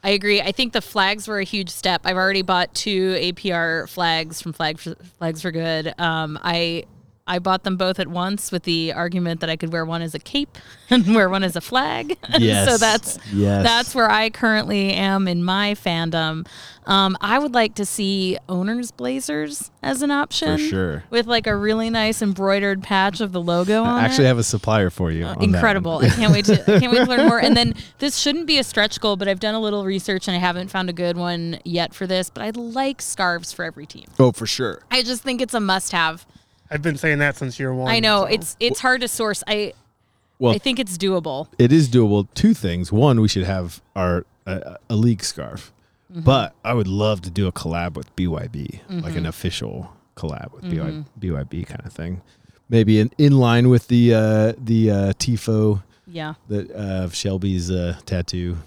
I 0.06 0.10
agree. 0.10 0.40
I 0.40 0.52
think 0.52 0.74
the 0.74 0.82
flags 0.82 1.28
were 1.28 1.40
a 1.40 1.44
huge 1.44 1.72
step. 1.72 2.02
I've 2.06 2.16
already 2.16 2.44
bought 2.44 2.76
two 2.76 3.14
APR 3.16 3.90
flags 3.90 4.40
from 4.40 4.54
Flag 4.54 4.78
for, 4.78 4.94
Flags 5.18 5.42
for 5.42 5.50
Good. 5.50 6.00
Um, 6.00 6.38
I 6.44 6.86
I 7.28 7.40
bought 7.40 7.64
them 7.64 7.76
both 7.76 8.00
at 8.00 8.08
once 8.08 8.52
with 8.52 8.64
the 8.64 8.94
argument 8.94 9.40
that 9.42 9.50
I 9.50 9.56
could 9.56 9.74
wear 9.74 9.84
one 9.84 10.04
as 10.04 10.14
a 10.14 10.20
cape 10.20 10.60
and 10.92 11.16
wear 11.16 11.28
one 11.28 11.44
as 11.44 11.56
a 11.56 11.62
flag. 11.62 12.18
Yes. 12.38 12.70
so 12.70 12.78
that's 12.78 13.18
Yes. 13.34 13.64
that's 13.64 13.96
where 13.96 14.12
I 14.12 14.30
currently 14.30 14.92
am 14.92 15.28
in 15.28 15.44
my 15.44 15.74
fandom. 15.74 16.46
Um, 16.86 17.18
I 17.22 17.40
would 17.40 17.54
like 17.54 17.74
to 17.76 17.86
see 17.86 18.38
owners 18.50 18.92
blazers 18.92 19.72
as 19.82 20.02
an 20.04 20.12
option 20.12 20.58
sure. 20.58 21.04
with 21.10 21.26
like 21.26 21.48
a 21.48 21.56
really 21.56 21.90
nice 21.90 22.22
embroidered 22.22 22.84
patch 22.84 23.22
of 23.22 23.32
the 23.32 23.42
logo 23.42 23.84
on 23.84 24.02
I 24.02 24.06
actually 24.06 24.26
it. 24.26 24.28
have 24.28 24.38
a 24.38 24.44
supplier 24.44 24.90
for 24.92 25.12
you. 25.12 25.24
on 25.26 25.36
that. 25.36 25.40
Uh, 25.40 25.44
Incredible! 25.46 25.98
I 26.00 26.10
can't 26.10 26.32
wait 26.34 26.46
to 26.46 26.62
I 26.76 26.80
can't 26.80 26.92
wait 26.92 27.06
to 27.06 27.10
learn 27.10 27.28
more. 27.30 27.40
And 27.42 27.56
then 27.58 27.74
this 28.00 28.18
shouldn't 28.18 28.46
be 28.46 28.60
a 28.60 28.64
stretch 28.64 29.00
goal, 29.00 29.16
but 29.16 29.28
I've 29.28 29.40
done 29.40 29.56
a 29.56 29.60
little 29.62 29.86
research 29.86 30.28
and 30.28 30.36
I 30.36 30.40
haven't 30.40 30.68
found 30.70 30.90
a 30.90 30.94
good 30.94 31.18
one 31.18 31.60
yet 31.64 31.94
for 31.96 32.06
this. 32.06 32.30
But 32.30 32.44
I'd 32.44 32.58
like 32.58 33.02
scarves 33.02 33.52
for 33.54 33.64
every 33.66 33.86
team. 33.88 34.06
oh, 34.20 34.32
for 34.32 34.46
sure. 34.46 34.84
I 34.92 35.02
just 35.02 35.24
think 35.24 35.42
it's 35.42 35.54
a 35.56 35.60
must-have. 35.60 36.26
I've 36.72 36.82
been 36.82 36.98
saying 36.98 37.20
that 37.20 37.36
since 37.38 37.60
year 37.60 37.74
one. 37.74 37.92
I 37.92 38.00
know 38.00 38.22
so. 38.22 38.26
it's 38.26 38.58
it's 38.60 38.80
hard 38.80 39.02
to 39.02 39.08
source. 39.08 39.44
I 39.48 39.74
Well, 40.40 40.54
I 40.54 40.58
think 40.58 40.80
it's 40.80 40.98
doable. 40.98 41.48
It 41.60 41.72
is 41.72 41.90
doable. 41.90 42.28
Two 42.34 42.54
things. 42.54 42.92
One, 42.92 43.22
we 43.22 43.28
should 43.28 43.44
have 43.46 43.82
our 43.96 44.26
uh, 44.48 44.76
a 44.90 44.96
league 44.96 45.24
scarf. 45.24 45.72
Mhm. 46.14 46.24
But 46.24 46.54
I 46.64 46.74
would 46.74 46.88
love 46.88 47.22
to 47.22 47.30
do 47.30 47.48
a 47.48 47.52
collab 47.52 47.96
with 47.96 48.16
BYB, 48.16 48.80
like 48.90 49.16
an 49.16 49.24
Mhm. 49.24 49.28
official 49.28 49.92
collab 50.16 50.52
with 50.54 50.64
Mhm. 50.66 51.06
BY, 51.20 51.30
BYB 51.44 51.64
kind 51.66 51.82
of 51.86 51.92
thing. 51.94 52.22
Maybe 52.70 53.00
in, 53.00 53.12
in 53.18 53.38
line 53.38 53.70
with 53.70 53.88
the 53.88 54.14
uh, 54.14 54.54
the 54.58 54.92
uh, 54.92 55.14
tifo, 55.14 55.84
Yeah. 56.08 56.34
that 56.48 56.72
uh, 56.72 57.04
of 57.06 57.16
Shelby's 57.16 57.70
uh, 57.72 57.98
tattoo, 58.06 58.58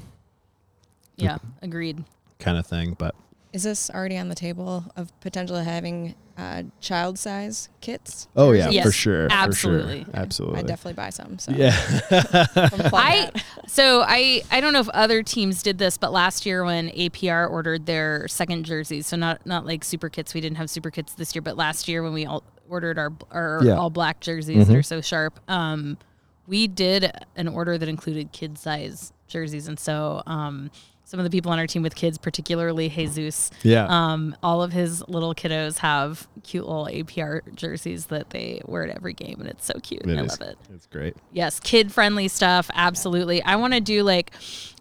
Yeah, 1.17 1.39
agreed. 1.63 2.05
kind 2.39 2.59
of 2.59 2.67
thing. 2.67 2.95
But 2.99 3.15
Is 3.53 3.63
this 3.63 3.89
already 3.91 4.17
on 4.19 4.29
the 4.29 4.35
table 4.35 4.85
of 4.97 5.11
potentially 5.21 5.65
having 5.65 6.15
uh, 6.39 6.63
child 6.81 7.19
size 7.19 7.69
kits? 7.81 8.29
oh 8.37 8.53
yeah, 8.53 8.71
Yes, 8.71 8.87
for 8.87 8.93
sure, 8.93 9.29
for 9.29 9.31
sure. 9.35 9.39
absolutely. 9.43 10.07
absolutely. 10.15 10.61
I'd 10.61 10.67
definitely 10.67 10.95
buy 10.95 11.11
some. 11.11 11.39
So 11.39 11.53
Yeah. 11.53 11.75
I 12.11 13.31
so 13.67 14.03
I 14.07 14.43
I 14.51 14.61
don't 14.61 14.73
know 14.73 14.81
if 14.81 14.89
other 14.91 15.23
teams 15.23 15.63
did 15.63 15.79
this, 15.79 15.99
but 15.99 16.13
last 16.13 16.47
year 16.47 16.65
when 16.65 16.91
APR 16.91 17.51
ordered 17.51 17.87
their 17.87 18.29
second 18.29 18.65
jerseys, 18.65 19.07
so 19.07 19.17
not 19.17 19.45
not 19.47 19.67
like 19.67 19.85
super 19.85 20.09
kits, 20.09 20.35
we 20.35 20.41
didn't 20.41 20.57
have 20.59 20.71
super 20.71 20.91
kits 20.91 21.15
this 21.15 21.35
year, 21.35 21.43
but 21.43 21.57
last 21.57 21.89
year 21.89 22.03
when 22.03 22.13
we 22.13 22.25
all 22.27 22.43
ordered 22.69 22.99
our 22.99 23.13
our 23.31 23.61
Yeah. 23.65 23.75
all 23.77 23.91
black 23.91 24.21
jerseys 24.21 24.67
that 24.69 24.73
Mhm. 24.75 24.79
are 24.79 24.83
so 24.83 25.01
sharp, 25.01 25.41
um, 25.49 25.99
we 26.47 26.67
did 26.69 27.11
an 27.37 27.49
order 27.49 27.77
that 27.79 27.89
included 27.89 28.33
kid 28.33 28.59
size 28.59 29.13
jerseys, 29.27 29.69
and 29.69 29.79
so 29.79 30.23
um. 30.27 30.71
Some 31.09 31.19
of 31.19 31.25
the 31.25 31.31
people 31.31 31.51
on 31.51 31.59
our 31.59 31.67
team 31.67 31.83
with 31.83 31.95
kids, 31.95 32.19
particularly 32.19 32.91
Jesus, 32.91 33.51
Yeah. 33.63 33.87
um, 33.89 34.37
all 34.43 34.63
of 34.63 34.73
his 34.73 35.03
little 35.09 35.35
kiddos 35.35 35.79
have 35.79 36.29
cute 36.43 36.67
little 36.67 36.85
APR 36.87 37.41
jerseys 37.55 38.07
that 38.07 38.29
they 38.29 38.61
wear 38.67 38.87
at 38.87 38.95
every 38.95 39.15
game, 39.15 39.37
and 39.41 39.49
it's 39.49 39.65
so 39.65 39.73
cute. 39.83 40.03
It 40.07 40.19
I 40.19 40.23
is. 40.25 40.39
love 40.39 40.51
it. 40.51 40.59
It's 40.75 40.85
great. 40.85 41.17
Yes, 41.33 41.61
kid 41.61 41.91
friendly 41.93 42.29
stuff. 42.29 42.71
Absolutely. 42.75 43.43
I 43.43 43.57
want 43.57 43.73
to 43.73 43.81
do 43.81 44.03
like, 44.03 44.33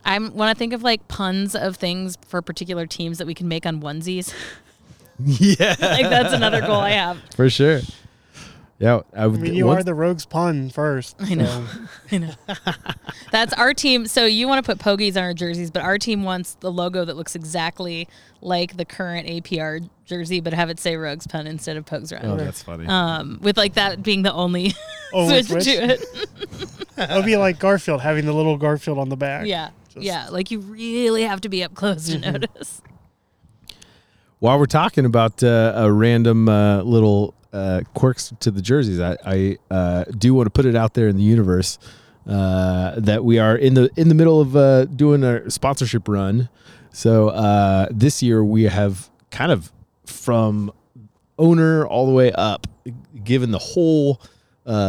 I 0.04 0.20
want 0.20 0.54
to 0.54 0.60
think 0.60 0.74
of 0.74 0.84
like 0.84 1.08
puns 1.08 1.56
of 1.56 1.78
things 1.78 2.18
for 2.28 2.42
particular 2.42 2.86
teams 2.86 3.20
that 3.20 3.26
we 3.28 3.34
can 3.34 3.48
make 3.48 3.66
on 3.66 3.80
onesies. 3.82 4.34
Yeah, 5.26 5.76
like 5.80 6.10
that's 6.10 6.34
another 6.34 6.60
goal 6.62 6.80
I 6.82 6.92
have. 6.92 7.18
for 7.36 7.50
sure. 7.50 7.80
Yeah, 8.80 9.02
I, 9.16 9.24
I 9.24 9.28
mean, 9.28 9.56
you 9.56 9.66
once- 9.66 9.82
are 9.82 9.84
the 9.84 9.96
rogues 9.96 10.26
pun 10.26 10.70
first. 10.70 11.16
I 11.20 11.34
know. 11.34 11.66
so- 11.66 11.80
I 12.16 12.18
know. 12.20 12.34
That's 13.32 13.52
our 13.54 13.74
team. 13.74 14.06
So 14.06 14.26
you 14.26 14.48
want 14.48 14.64
to 14.64 14.76
put 14.76 14.78
pogies 14.84 15.18
on 15.18 15.24
our 15.24 15.34
jerseys, 15.34 15.72
but 15.72 15.82
our 15.82 15.98
team 15.98 16.24
wants 16.24 16.54
the 16.60 16.72
logo 16.72 17.04
that 17.04 17.18
looks 17.18 17.36
exactly 17.36 18.08
like 18.42 18.78
the 18.78 18.86
current 18.86 19.28
APR 19.28 19.90
jersey, 20.06 20.40
but 20.42 20.54
have 20.54 20.70
it 20.70 20.80
say 20.80 20.96
Rogues 20.96 21.26
Pun 21.26 21.48
instead 21.48 21.76
of 21.76 21.86
Pogues 21.86 22.14
Run. 22.14 22.24
Oh, 22.26 22.38
that's 22.38 22.62
funny. 22.62 22.86
Um, 22.86 23.40
with 23.42 23.58
like 23.58 23.74
that 23.74 24.04
being 24.04 24.22
the 24.22 24.32
only 24.34 24.76
Only 25.14 25.42
switch, 25.42 25.64
switch? 25.64 25.76
to 25.76 25.84
it. 25.94 26.02
It 26.98 27.16
would 27.16 27.26
be 27.26 27.38
like 27.38 27.58
Garfield 27.60 28.02
having 28.02 28.26
the 28.26 28.34
little 28.34 28.58
Garfield 28.58 29.00
on 29.00 29.10
the 29.10 29.18
back. 29.18 29.48
yeah. 29.48 29.70
yeah. 29.96 30.30
Like 30.30 30.52
you 30.52 30.60
really 30.60 31.24
have 31.24 31.42
to 31.42 31.50
be 31.50 31.64
up 31.64 31.74
close 31.74 32.08
to 32.10 32.18
Mhm. 32.20 32.32
notice. 32.42 32.82
While 34.40 34.60
we're 34.60 34.68
talking 34.68 35.06
about 35.06 35.42
uh, 35.42 35.74
a 35.76 35.92
random 35.92 36.48
uh, 36.48 36.84
little 36.84 37.34
uh, 37.52 37.82
quirks 37.96 38.32
to 38.40 38.52
the 38.52 38.62
jerseys, 38.62 39.00
I, 39.00 39.18
I 39.26 39.58
uh, 39.72 40.04
do 40.16 40.36
want 40.36 40.46
to 40.46 40.52
put 40.52 40.66
it 40.66 40.76
out 40.76 40.94
there 40.94 41.08
in 41.08 41.18
the 41.18 41.24
universe 41.24 41.80
uh, 42.28 43.00
that 43.00 43.26
we 43.26 43.40
are 43.40 43.56
in 43.56 43.74
the 43.74 43.90
in 43.96 44.10
the 44.10 44.14
middle 44.14 44.40
of 44.40 44.56
uh, 44.56 44.86
doing 44.86 45.24
a 45.24 45.50
sponsorship 45.50 46.08
run. 46.08 46.50
So 46.92 47.88
this 47.92 48.22
year 48.22 48.44
we 48.44 48.64
have 48.64 49.10
kind 49.32 49.52
of 49.52 49.72
from 50.06 50.72
owner 51.40 51.88
all 51.88 52.06
the 52.06 52.14
way 52.14 52.32
up, 52.34 52.68
given 53.24 53.50
the 53.50 53.60
whole 53.60 54.22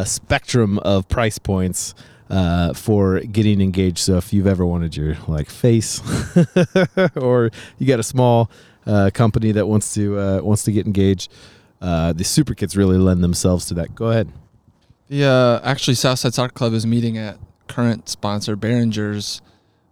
spectrum 0.04 0.78
of 0.80 1.08
price 1.08 1.38
points 1.38 1.94
uh, 2.30 2.72
for 2.74 3.20
getting 3.20 3.60
engaged. 3.60 3.98
So 3.98 4.16
if 4.16 4.32
you've 4.32 4.46
ever 4.46 4.66
wanted 4.66 4.96
your 4.96 5.16
like 5.26 5.48
face, 5.48 6.00
or 7.16 7.50
you 7.78 7.86
got 7.86 7.98
a 7.98 8.04
small 8.04 8.50
uh, 8.88 9.10
company 9.14 9.52
that 9.52 9.66
wants 9.66 9.94
to 9.94 10.18
uh, 10.18 10.40
wants 10.42 10.64
to 10.64 10.72
get 10.72 10.86
engaged, 10.86 11.30
uh, 11.80 12.12
the 12.12 12.24
super 12.24 12.54
kits 12.54 12.74
really 12.74 12.98
lend 12.98 13.22
themselves 13.22 13.66
to 13.66 13.74
that. 13.74 13.94
Go 13.94 14.06
ahead. 14.10 14.32
The 15.08 15.24
uh, 15.24 15.60
actually 15.62 15.94
Southside 15.94 16.34
Soccer 16.34 16.52
Club 16.52 16.72
is 16.72 16.84
meeting 16.86 17.16
at 17.16 17.38
current 17.68 18.08
sponsor 18.08 18.56
Behringer's 18.56 19.40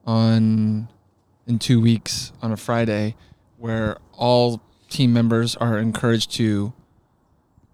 on 0.07 0.89
in 1.47 1.59
two 1.59 1.81
weeks 1.81 2.33
on 2.43 2.51
a 2.51 2.57
Friday, 2.57 3.15
where 3.59 3.99
all 4.15 4.61
team 4.89 5.13
members 5.13 5.55
are 5.57 5.79
encouraged 5.79 6.33
to 6.33 6.73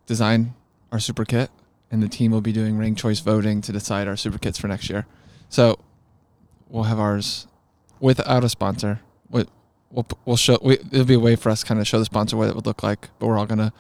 design 0.07 0.55
our 0.91 0.99
super 0.99 1.25
kit, 1.25 1.51
and 1.91 2.03
the 2.03 2.09
team 2.09 2.33
will 2.33 2.41
be 2.41 2.53
doing 2.53 2.77
ring 2.77 2.95
choice 2.95 3.21
voting 3.21 3.61
to 3.63 3.73
decide 3.73 4.09
our 4.09 4.17
super 4.17 4.39
kits 4.39 4.59
for 4.59 4.69
next 4.69 4.91
year. 4.91 5.07
So 5.49 5.79
we'll 6.69 6.85
have 6.85 6.99
ours 6.99 7.47
without 8.01 8.45
a 8.45 8.49
sponsor. 8.49 9.01
We- 9.31 9.47
We'll 9.93 10.07
we'll 10.25 10.37
show. 10.37 10.59
We, 10.63 10.75
it'll 10.91 11.05
be 11.05 11.15
a 11.15 11.21
way 11.21 11.37
for 11.37 11.51
us 11.51 11.61
to 11.61 11.67
kind 11.67 11.79
of 11.81 11.87
show 11.87 11.99
the 11.99 12.05
sponsor 12.07 12.37
what 12.37 12.49
it 12.49 12.55
would 12.57 12.67
look 12.67 12.83
like, 12.83 13.11
but 13.19 13.27
we're 13.27 13.39
all 13.39 13.47
gonna 13.47 13.73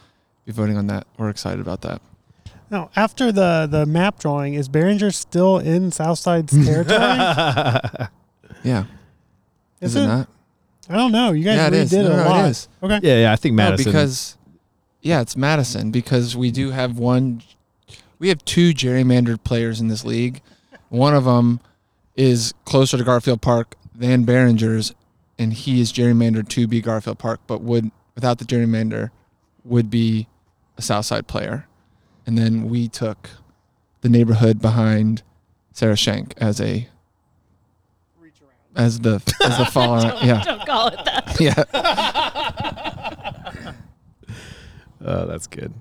be 0.44 0.52
voting 0.52 0.76
on 0.76 0.86
that. 0.88 1.06
We're 1.18 1.30
excited 1.30 1.58
about 1.60 1.80
that. 1.82 2.00
Now, 2.70 2.90
after 2.96 3.32
the 3.32 3.66
the 3.70 3.86
map 3.86 4.18
drawing, 4.20 4.54
is 4.54 4.68
Behringer 4.68 5.12
still 5.14 5.58
in 5.58 5.90
Southside's 5.90 6.52
territory? 6.66 8.08
Yeah. 8.64 8.84
Is 9.80 9.90
Is, 9.90 9.96
it, 9.96 10.04
it? 10.04 10.06
not? 10.06 10.28
I 10.88 10.96
don't 10.96 11.10
know. 11.10 11.32
You 11.32 11.44
guys 11.44 11.56
yeah, 11.56 11.66
it 11.66 11.72
is. 11.74 11.92
redid 11.92 12.04
No, 12.04 12.12
a 12.12 12.16
no, 12.16 12.28
lot. 12.30 12.44
It 12.44 12.50
is. 12.50 12.68
Okay. 12.82 13.00
Yeah, 13.02 13.20
yeah. 13.22 13.32
I 13.32 13.36
think 13.36 13.54
No, 13.56 13.64
Madison. 13.70 13.90
because 13.90 14.36
yeah, 15.00 15.20
it's 15.20 15.36
Madison 15.36 15.90
because 15.90 16.36
we 16.36 16.50
do 16.52 16.70
have 16.70 16.96
one. 16.98 17.42
We 18.20 18.28
have 18.28 18.44
two 18.44 18.72
gerrymandered 18.72 19.42
players 19.42 19.80
in 19.80 19.88
this 19.88 20.04
league. 20.04 20.42
One 20.90 21.14
of 21.14 21.24
them 21.24 21.58
is 22.14 22.54
closer 22.64 22.96
to 22.98 23.02
Garfield 23.02 23.42
Park 23.42 23.74
than 23.94 24.24
Behringer's, 24.24 24.94
and 25.42 25.52
he 25.52 25.80
is 25.80 25.92
gerrymandered 25.92 26.48
to 26.50 26.66
be 26.68 26.80
Garfield 26.80 27.18
Park, 27.18 27.40
but 27.46 27.60
would 27.62 27.90
without 28.14 28.38
the 28.38 28.44
gerrymander 28.44 29.10
would 29.64 29.90
be 29.90 30.28
a 30.78 30.82
Southside 30.82 31.26
player. 31.26 31.66
And 32.26 32.38
then 32.38 32.68
we 32.68 32.88
took 32.88 33.30
the 34.02 34.08
neighborhood 34.08 34.60
behind 34.62 35.22
Sarah 35.72 35.96
Shank 35.96 36.34
as 36.36 36.60
a 36.60 36.86
reach 38.20 38.34
around. 38.40 38.86
as 38.86 39.00
the 39.00 39.14
as 39.44 39.58
the 39.58 39.64
follower. 39.72 40.02
Don't- 40.02 40.22
yeah. 40.24 40.42
don't 40.44 40.64
call 40.66 40.86
it 40.88 41.04
that. 41.04 41.40
Yeah. 41.40 41.64
oh, 45.04 45.26
that's 45.26 45.48
good. 45.48 45.72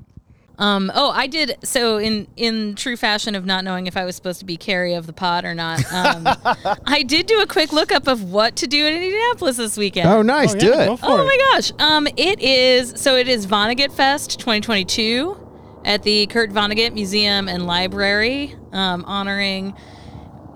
Um, 0.61 0.91
oh, 0.93 1.09
I 1.09 1.25
did. 1.25 1.57
So 1.63 1.97
in 1.97 2.27
in 2.37 2.75
true 2.75 2.95
fashion 2.95 3.33
of 3.33 3.45
not 3.45 3.63
knowing 3.63 3.87
if 3.87 3.97
I 3.97 4.05
was 4.05 4.15
supposed 4.15 4.37
to 4.41 4.45
be 4.45 4.57
carry 4.57 4.93
of 4.93 5.07
the 5.07 5.13
pod 5.13 5.43
or 5.43 5.55
not, 5.55 5.79
um, 5.91 6.27
I 6.85 7.01
did 7.01 7.25
do 7.25 7.41
a 7.41 7.47
quick 7.47 7.73
lookup 7.73 8.07
of 8.07 8.31
what 8.31 8.55
to 8.57 8.67
do 8.67 8.85
in 8.85 8.93
Indianapolis 8.93 9.57
this 9.57 9.75
weekend. 9.75 10.07
Oh, 10.07 10.21
nice. 10.21 10.53
Oh, 10.53 10.59
Do 10.59 10.67
yeah, 10.67 10.93
it. 10.93 10.99
oh 11.01 11.21
it. 11.21 11.25
my 11.25 11.37
gosh. 11.51 11.71
Um, 11.79 12.07
it 12.15 12.39
is 12.39 12.93
so 12.95 13.15
it 13.15 13.27
is 13.27 13.47
Vonnegut 13.47 13.91
Fest 13.91 14.39
2022 14.39 15.35
at 15.83 16.03
the 16.03 16.27
Kurt 16.27 16.51
Vonnegut 16.51 16.93
Museum 16.93 17.49
and 17.49 17.65
Library, 17.65 18.55
um, 18.71 19.03
honoring 19.05 19.71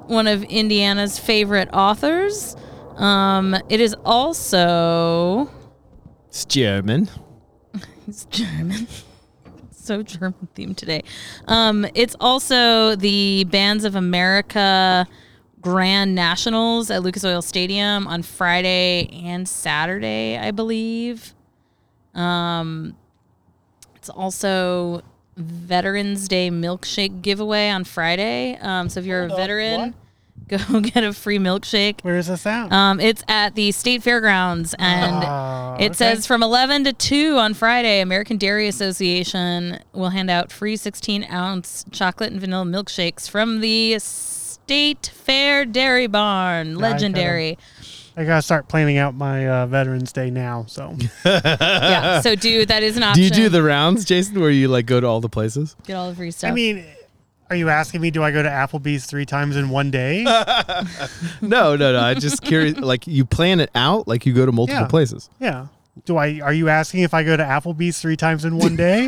one 0.05 0.27
of 0.27 0.43
Indiana's 0.43 1.17
favorite 1.17 1.69
authors. 1.73 2.55
Um, 2.97 3.55
it 3.69 3.79
is 3.81 3.95
also 4.05 5.49
It's 6.27 6.45
German. 6.45 7.09
it's 8.07 8.25
German. 8.25 8.87
So 9.85 10.03
German 10.03 10.47
themed 10.55 10.77
today. 10.77 11.03
Um, 11.47 11.85
it's 11.93 12.15
also 12.19 12.95
the 12.95 13.45
Bands 13.45 13.83
of 13.85 13.95
America 13.95 15.07
Grand 15.61 16.13
Nationals 16.13 16.91
at 16.91 17.01
Lucas 17.01 17.23
Oil 17.25 17.41
Stadium 17.41 18.07
on 18.07 18.21
Friday 18.21 19.09
and 19.23 19.47
Saturday, 19.47 20.37
I 20.37 20.51
believe. 20.51 21.33
Um, 22.13 22.95
it's 23.95 24.09
also 24.09 25.01
Veterans 25.37 26.27
Day 26.27 26.49
milkshake 26.49 27.21
giveaway 27.21 27.69
on 27.69 27.83
Friday. 27.83 28.57
Um, 28.61 28.89
so 28.89 28.99
if 28.99 29.05
you're 29.05 29.23
a 29.23 29.29
veteran, 29.35 29.95
go 30.69 30.79
get 30.79 31.03
a 31.03 31.11
free 31.13 31.39
milkshake. 31.39 32.01
Where 32.03 32.17
is 32.17 32.27
this 32.27 32.45
at? 32.45 32.71
Um, 32.71 32.99
it's 32.99 33.23
at 33.27 33.55
the 33.55 33.71
State 33.71 34.03
Fairgrounds, 34.03 34.75
and 34.77 35.13
Ah, 35.25 35.75
it 35.75 35.85
okay. 35.85 35.93
says 35.93 36.27
from 36.27 36.43
11 36.43 36.83
to 36.85 36.93
2 36.93 37.37
on 37.37 37.53
Friday, 37.53 37.99
American 38.01 38.37
Dairy 38.37 38.67
Association 38.67 39.79
will 39.93 40.09
hand 40.09 40.29
out 40.29 40.51
free 40.51 40.75
16 40.77 41.25
ounce 41.31 41.85
chocolate 41.91 42.31
and 42.31 42.39
vanilla 42.39 42.65
milkshakes 42.65 43.29
from 43.29 43.61
the 43.61 43.97
State 43.99 45.11
Fair 45.13 45.65
Dairy 45.65 46.07
Barn. 46.07 46.71
Yeah, 46.71 46.77
Legendary. 46.77 47.57
I 48.17 48.23
gotta 48.23 48.41
start 48.41 48.69
planning 48.69 48.97
out 48.97 49.13
my 49.13 49.45
uh, 49.47 49.65
Veterans 49.67 50.13
Day 50.13 50.29
now. 50.29 50.63
So 50.69 50.95
yeah. 51.25 52.21
So 52.21 52.35
do 52.35 52.65
that 52.65 52.81
is 52.81 52.95
an 52.95 53.03
option. 53.03 53.21
Do 53.21 53.23
you 53.25 53.29
do 53.29 53.49
the 53.49 53.61
rounds, 53.61 54.05
Jason, 54.05 54.39
where 54.39 54.49
you 54.51 54.69
like 54.69 54.85
go 54.85 55.01
to 55.01 55.07
all 55.07 55.19
the 55.19 55.27
places? 55.27 55.75
get 55.85 55.95
all 55.95 56.09
the 56.11 56.15
free 56.15 56.31
stuff? 56.31 56.51
I 56.51 56.53
mean, 56.53 56.85
are 57.49 57.55
you 57.55 57.69
asking 57.69 58.01
me? 58.01 58.11
Do 58.11 58.23
I 58.23 58.31
go 58.31 58.41
to 58.41 58.49
Applebee's 58.49 59.05
three 59.05 59.25
times 59.25 59.55
in 59.55 59.69
one 59.69 59.91
day? 59.91 60.25
No, 61.41 61.75
no, 61.75 61.93
no. 61.93 61.99
I 61.99 62.13
just 62.15 62.41
curious. 62.41 62.77
Like 62.85 63.07
you 63.07 63.25
plan 63.25 63.59
it 63.59 63.69
out, 63.75 64.07
like 64.07 64.25
you 64.25 64.33
go 64.33 64.45
to 64.45 64.51
multiple 64.51 64.81
Yeah. 64.83 64.87
places. 64.87 65.29
Yeah. 65.39 65.67
Do 66.05 66.17
I? 66.17 66.39
Are 66.41 66.53
you 66.53 66.69
asking 66.69 67.01
if 67.03 67.13
I 67.13 67.23
go 67.23 67.37
to 67.37 67.43
Applebee's 67.43 67.99
three 67.99 68.15
times 68.17 68.43
in 68.45 68.57
one 68.57 68.75
day? 68.75 69.07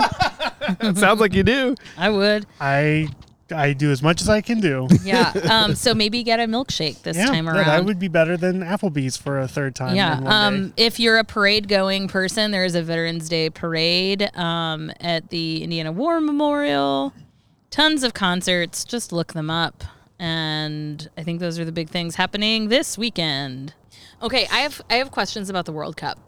It 0.82 0.98
Sounds 0.98 1.20
like 1.20 1.34
you 1.34 1.44
do. 1.44 1.76
I 1.98 2.10
would. 2.10 2.46
I 2.62 3.10
I 3.52 3.74
do 3.74 3.92
as 3.92 4.02
much 4.02 4.22
as 4.22 4.30
I 4.30 4.42
can 4.42 4.60
do. 4.62 4.88
Yeah. 5.04 5.32
Um, 5.50 5.76
so 5.76 5.94
maybe 5.94 6.24
get 6.24 6.40
a 6.40 6.44
milkshake 6.44 7.02
this 7.04 7.18
yeah, 7.18 7.26
time 7.28 7.46
yeah, 7.46 7.54
around. 7.56 7.66
that 7.68 7.86
would 7.86 8.00
be 8.00 8.08
better 8.08 8.38
than 8.38 8.62
Applebee's 8.62 9.18
for 9.18 9.40
a 9.40 9.48
third 9.48 9.76
time. 9.76 9.96
Yeah. 9.96 10.18
in 10.18 10.24
one 10.24 10.32
day. 10.32 10.58
Um, 10.68 10.74
if 10.78 11.00
you're 11.00 11.18
a 11.18 11.24
parade 11.24 11.68
going 11.68 12.08
person, 12.08 12.52
there 12.52 12.66
is 12.66 12.76
a 12.76 12.82
Veterans 12.84 13.28
Day 13.30 13.50
parade 13.50 14.30
um, 14.38 14.92
at 15.02 15.30
the 15.30 15.64
Indiana 15.64 15.92
War 15.92 16.20
Memorial. 16.22 17.14
Tons 17.70 18.04
of 18.04 18.14
concerts. 18.14 18.84
Just 18.84 19.12
look 19.12 19.34
them 19.34 19.50
up. 19.50 19.84
And 20.20 21.10
I 21.18 21.24
think 21.24 21.40
those 21.40 21.60
are 21.60 21.66
the 21.66 21.72
big 21.72 21.90
things 21.90 22.16
happening 22.16 22.70
this 22.70 22.98
weekend. 22.98 23.74
Okay, 24.22 24.48
I 24.52 24.60
have 24.60 24.82
I 24.90 24.96
have 24.96 25.12
questions 25.12 25.50
about 25.50 25.66
the 25.66 25.72
World 25.72 25.96
Cup. 25.96 26.20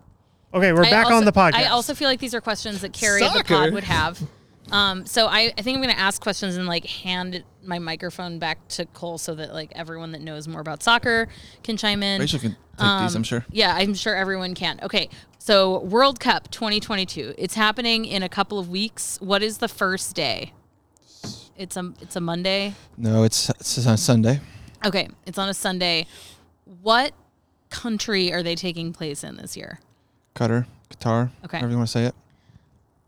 Okay, 0.53 0.73
we're 0.73 0.85
I 0.85 0.89
back 0.91 1.05
also- 1.05 1.17
on 1.17 1.25
the 1.25 1.31
podcast. 1.31 1.55
I 1.55 1.65
also 1.65 1.93
feel 1.95 2.07
like 2.07 2.19
these 2.19 2.33
are 2.35 2.41
questions 2.41 2.81
that 2.81 2.93
Carrie 2.93 3.23
of 3.23 3.33
the 3.33 3.43
pod 3.43 3.73
would 3.73 3.83
have. 3.83 4.21
Um, 4.71 5.05
so 5.07 5.25
I, 5.25 5.51
I 5.57 5.61
think 5.61 5.75
I'm 5.77 5.81
going 5.81 5.93
to 5.95 5.99
ask 5.99 6.21
questions 6.21 6.55
and 6.55 6.67
like 6.67 6.85
hand 6.85 7.43
my 7.63 7.79
microphone 7.79 8.37
back 8.37 8.67
to 8.69 8.85
Cole 8.85 9.17
so 9.17 9.33
that 9.35 9.51
like 9.53 9.71
everyone 9.75 10.11
that 10.11 10.21
knows 10.21 10.47
more 10.47 10.61
about 10.61 10.83
soccer 10.83 11.27
can 11.63 11.75
chime 11.75 12.03
in. 12.03 12.21
Rachel 12.21 12.39
can 12.39 12.51
take 12.77 12.99
these, 13.01 13.15
I'm 13.15 13.23
sure. 13.23 13.45
Yeah, 13.51 13.73
I'm 13.75 13.95
sure 13.95 14.15
everyone 14.15 14.53
can. 14.53 14.79
Okay, 14.83 15.09
so 15.39 15.79
World 15.79 16.19
Cup 16.19 16.51
2022. 16.51 17.33
It's 17.37 17.55
happening 17.55 18.05
in 18.05 18.21
a 18.21 18.29
couple 18.29 18.59
of 18.59 18.69
weeks. 18.69 19.17
What 19.21 19.41
is 19.41 19.57
the 19.57 19.67
first 19.67 20.15
day? 20.15 20.53
It's 21.59 21.75
a 21.75 21.91
it's 21.99 22.15
a 22.15 22.21
Monday. 22.21 22.73
No, 22.97 23.23
it's 23.23 23.49
it's 23.49 23.85
on 23.85 23.97
Sunday. 23.97 24.39
Okay, 24.85 25.09
it's 25.25 25.37
on 25.37 25.49
a 25.49 25.53
Sunday. 25.53 26.07
What 26.81 27.11
country 27.69 28.31
are 28.31 28.41
they 28.41 28.55
taking 28.55 28.93
place 28.93 29.25
in 29.25 29.35
this 29.35 29.57
year? 29.57 29.79
Qatar, 30.35 30.65
Qatar. 30.89 31.29
Okay. 31.43 31.57
However 31.57 31.71
you 31.71 31.77
want 31.77 31.89
to 31.89 31.91
say 31.91 32.05
it. 32.05 32.15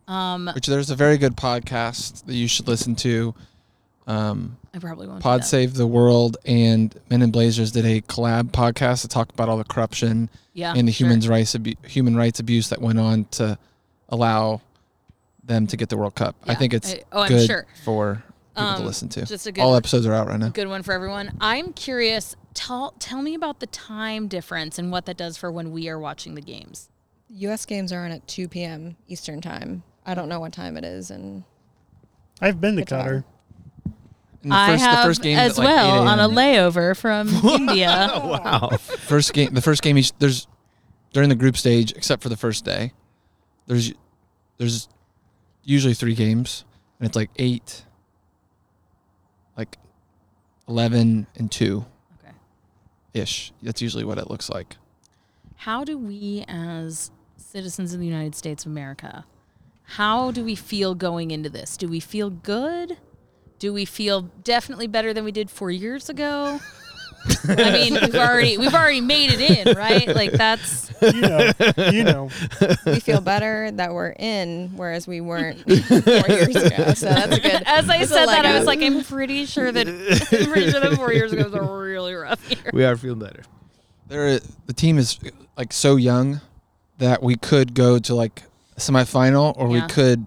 Um, 0.05 0.51
Which 0.53 0.67
there's 0.67 0.89
a 0.89 0.95
very 0.95 1.17
good 1.17 1.37
podcast 1.37 2.25
that 2.25 2.33
you 2.33 2.49
should 2.49 2.67
listen 2.67 2.93
to. 2.97 3.33
Um, 4.05 4.57
I 4.73 4.79
probably 4.79 5.07
won't 5.07 5.23
Pod. 5.23 5.45
Save 5.45 5.75
the 5.75 5.87
World 5.87 6.35
and 6.45 6.93
Men 7.09 7.21
in 7.21 7.31
Blazers 7.31 7.71
did 7.71 7.85
a 7.85 8.01
collab 8.01 8.49
podcast 8.51 9.01
to 9.03 9.07
talk 9.07 9.29
about 9.29 9.47
all 9.47 9.57
the 9.57 9.63
corruption 9.63 10.29
Yeah, 10.53 10.73
and 10.75 10.89
the 10.89 10.91
sure. 10.91 11.07
human 11.07 11.25
rights 11.29 11.55
abu- 11.55 11.75
human 11.87 12.17
rights 12.17 12.41
abuse 12.41 12.67
that 12.67 12.81
went 12.81 12.99
on 12.99 13.23
to 13.31 13.57
allow 14.09 14.59
them 15.45 15.67
to 15.67 15.77
get 15.77 15.87
the 15.87 15.95
World 15.95 16.15
Cup. 16.15 16.35
I 16.45 16.55
think 16.55 16.73
it's 16.73 16.93
I- 16.93 17.03
oh, 17.13 17.21
I'm 17.21 17.45
sure. 17.47 17.65
for 17.85 18.23
people 18.61 18.75
to 18.75 18.81
Um, 18.81 18.85
listen 18.87 19.09
to. 19.09 19.25
just 19.25 19.47
a 19.47 19.51
good 19.51 19.61
all 19.61 19.71
one. 19.71 19.77
episodes 19.77 20.05
are 20.05 20.13
out 20.13 20.27
right 20.27 20.39
now. 20.39 20.49
Good 20.49 20.67
one 20.67 20.83
for 20.83 20.93
everyone. 20.93 21.31
I'm 21.41 21.73
curious. 21.73 22.35
Tell 22.53 22.91
tell 22.99 23.21
me 23.21 23.33
about 23.33 23.59
the 23.59 23.67
time 23.67 24.27
difference 24.27 24.77
and 24.77 24.91
what 24.91 25.05
that 25.05 25.17
does 25.17 25.37
for 25.37 25.51
when 25.51 25.71
we 25.71 25.87
are 25.89 25.99
watching 25.99 26.35
the 26.35 26.41
games. 26.41 26.89
U.S. 27.29 27.65
games 27.65 27.93
are 27.93 28.03
on 28.03 28.11
at 28.11 28.27
2 28.27 28.47
p.m. 28.49 28.97
Eastern 29.07 29.39
time. 29.41 29.83
I 30.05 30.13
don't 30.15 30.27
know 30.27 30.39
what 30.41 30.51
time 30.51 30.75
it 30.77 30.83
is, 30.83 31.11
and 31.11 31.43
I've 32.41 32.59
been 32.59 32.75
to 32.75 32.83
Qatar. 32.83 33.23
Qatar. 33.23 33.23
And 34.43 34.51
the 34.51 34.55
I 34.55 34.67
first- 34.71 34.83
the 34.83 34.89
have 34.89 35.05
first 35.05 35.21
game's 35.21 35.39
as 35.39 35.57
like, 35.57 35.67
well 35.67 36.07
on 36.07 36.19
a 36.19 36.27
layover 36.27 36.97
from 36.97 37.27
India. 37.45 38.09
wow. 38.15 38.69
first 38.79 39.33
game, 39.33 39.53
the 39.53 39.61
first 39.61 39.81
game, 39.83 39.97
each, 39.99 40.11
there's 40.19 40.47
during 41.13 41.29
the 41.29 41.35
group 41.35 41.55
stage, 41.57 41.91
except 41.93 42.23
for 42.23 42.29
the 42.29 42.35
first 42.37 42.65
day, 42.65 42.91
there's 43.67 43.93
there's 44.57 44.89
usually 45.63 45.93
three 45.93 46.15
games, 46.15 46.65
and 46.99 47.07
it's 47.07 47.15
like 47.15 47.29
eight, 47.37 47.85
11 50.67 51.27
and 51.35 51.51
2 51.51 51.85
okay. 52.19 52.35
ish. 53.13 53.51
That's 53.61 53.81
usually 53.81 54.03
what 54.03 54.17
it 54.17 54.29
looks 54.29 54.49
like. 54.49 54.77
How 55.57 55.83
do 55.83 55.97
we, 55.97 56.43
as 56.47 57.11
citizens 57.37 57.93
of 57.93 57.99
the 57.99 58.05
United 58.05 58.35
States 58.35 58.65
of 58.65 58.71
America, 58.71 59.25
how 59.83 60.31
do 60.31 60.43
we 60.43 60.55
feel 60.55 60.95
going 60.95 61.31
into 61.31 61.49
this? 61.49 61.77
Do 61.77 61.87
we 61.87 61.99
feel 61.99 62.29
good? 62.29 62.97
Do 63.59 63.73
we 63.73 63.85
feel 63.85 64.21
definitely 64.43 64.87
better 64.87 65.13
than 65.13 65.23
we 65.23 65.31
did 65.31 65.51
four 65.51 65.69
years 65.69 66.09
ago? 66.09 66.59
I 67.47 67.71
mean, 67.71 67.93
we've 67.93 68.15
already 68.15 68.57
we've 68.57 68.73
already 68.73 69.01
made 69.01 69.31
it 69.31 69.67
in, 69.67 69.77
right? 69.77 70.07
Like 70.07 70.31
that's 70.31 70.91
You 71.01 71.21
know, 71.21 71.51
you 71.91 72.03
know. 72.03 72.29
we 72.85 72.99
feel 72.99 73.21
better 73.21 73.71
that 73.71 73.93
we're 73.93 74.11
in, 74.17 74.71
whereas 74.75 75.07
we 75.07 75.21
weren't 75.21 75.59
four 75.63 76.27
years 76.27 76.55
ago. 76.55 76.93
So 76.93 77.07
that's 77.07 77.39
good. 77.39 77.63
As 77.65 77.89
I 77.89 77.99
that's 77.99 78.11
a 78.11 78.13
said 78.13 78.25
that, 78.27 78.45
I 78.45 78.57
was 78.57 78.65
like, 78.67 78.81
I'm 78.81 79.03
pretty 79.03 79.45
sure 79.45 79.71
that 79.71 79.87
I'm 79.87 80.45
pretty 80.51 80.71
sure 80.71 80.79
that 80.79 80.93
four 80.95 81.11
years 81.13 81.31
ago 81.33 81.43
was 81.45 81.53
a 81.53 81.61
really 81.61 82.13
rough 82.13 82.49
year. 82.49 82.69
We 82.73 82.85
are 82.85 82.95
feeling 82.97 83.19
better. 83.19 83.43
There, 84.07 84.39
the 84.65 84.73
team 84.73 84.97
is 84.97 85.17
like 85.57 85.73
so 85.73 85.95
young 85.95 86.41
that 86.97 87.23
we 87.23 87.35
could 87.35 87.73
go 87.73 87.97
to 87.97 88.13
like 88.15 88.43
semifinal, 88.77 89.53
or 89.57 89.67
Yeah. 89.67 89.85
we 89.85 89.93
could 89.93 90.25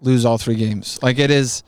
lose 0.00 0.24
all 0.24 0.36
three 0.38 0.56
games. 0.56 0.98
Like 1.02 1.18
it 1.18 1.30
is. 1.30 1.62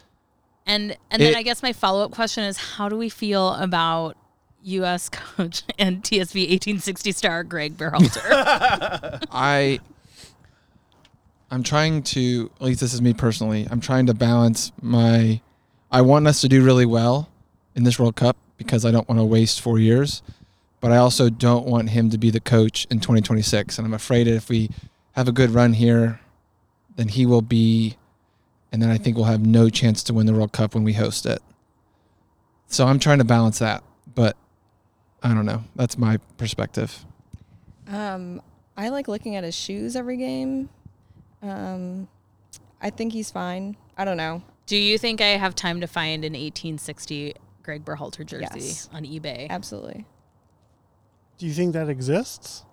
And 0.67 0.97
and 1.11 1.21
then 1.23 1.35
I 1.35 1.43
guess 1.43 1.63
my 1.63 1.73
follow 1.73 2.05
up 2.05 2.11
question 2.13 2.45
is, 2.45 2.57
how 2.57 2.89
do 2.89 2.97
we 2.97 3.09
feel 3.09 3.55
about 3.55 4.17
U.S. 4.65 5.09
coach 5.09 5.63
and 5.79 6.03
TSV 6.03 6.49
1860 6.51 7.13
star 7.13 7.45
Greg 7.45 7.77
Berhalter? 7.77 8.23
I 9.31 9.81
I'm 11.51 11.63
trying 11.63 12.03
to 12.05 12.51
at 12.57 12.63
least 12.63 12.81
this 12.81 12.95
is 12.95 13.03
me 13.03 13.13
personally. 13.13 13.67
I'm 13.71 13.81
trying 13.81 14.07
to 14.07 14.15
balance 14.15 14.73
my 14.81 15.41
I 15.91 16.01
want 16.01 16.27
us 16.27 16.41
to 16.41 16.49
do 16.49 16.65
really 16.65 16.87
well 16.87 17.29
in 17.75 17.85
this 17.85 17.99
World 17.99 18.17
Cup 18.17 18.37
because 18.57 18.85
I 18.85 18.91
don't 18.91 19.09
want 19.09 19.19
to 19.19 19.25
waste 19.25 19.61
4 19.61 19.79
years, 19.79 20.23
but 20.81 20.93
I 20.93 20.97
also 20.97 21.29
don't 21.29 21.67
want 21.67 21.91
him 21.91 22.11
to 22.11 22.19
be 22.19 22.31
the 22.31 22.41
coach 22.41 22.87
in 22.91 23.01
2026 23.01 23.79
and 23.79 23.87
I'm 23.87 23.95
afraid 23.95 24.27
that 24.27 24.35
if 24.35 24.49
we 24.49 24.71
have 25.13 25.29
a 25.29 25.33
good 25.33 25.51
run 25.51 25.75
here 25.75 26.21
then 26.97 27.09
he 27.09 27.27
will 27.27 27.43
be 27.43 27.97
and 28.71 28.81
then 28.81 28.91
I 28.91 28.97
think 28.97 29.17
we'll 29.17 29.27
have 29.27 29.45
no 29.45 29.69
chance 29.69 30.03
to 30.05 30.15
win 30.15 30.27
the 30.27 30.33
World 30.33 30.53
Cup 30.53 30.75
when 30.75 30.83
we 30.83 30.95
host 30.95 31.27
it. 31.27 31.43
So 32.69 32.87
I'm 32.87 32.99
trying 32.99 33.19
to 33.19 33.25
balance 33.25 33.59
that, 33.59 33.85
but 34.15 34.35
I 35.23 35.35
don't 35.35 35.47
know. 35.47 35.65
That's 35.77 35.97
my 35.99 36.19
perspective. 36.37 37.05
Um, 37.89 38.43
I 38.77 38.89
like 38.89 39.09
looking 39.09 39.37
at 39.37 39.45
his 39.45 39.55
shoes 39.55 39.95
every 39.97 40.17
game. 40.17 40.69
Um, 41.43 42.09
I 42.81 42.91
think 42.91 43.13
he's 43.13 43.31
fine. 43.31 43.77
I 43.97 44.05
don't 44.05 44.17
know. 44.17 44.43
do 44.67 44.77
you 44.77 44.97
think 44.97 45.21
I 45.21 45.27
have 45.37 45.55
time 45.55 45.81
to 45.83 45.87
find 45.87 46.25
an 46.25 46.33
1860 46.33 47.35
Greg 47.63 47.85
Berhalter 47.85 48.25
jersey 48.25 48.47
Yes. 48.61 48.89
on 48.93 49.05
eBay? 49.05 49.49
Absolutely. 49.51 50.07
Do 51.39 51.47
you 51.47 51.53
think 51.53 51.73
that 51.75 51.89
exists? 51.89 52.65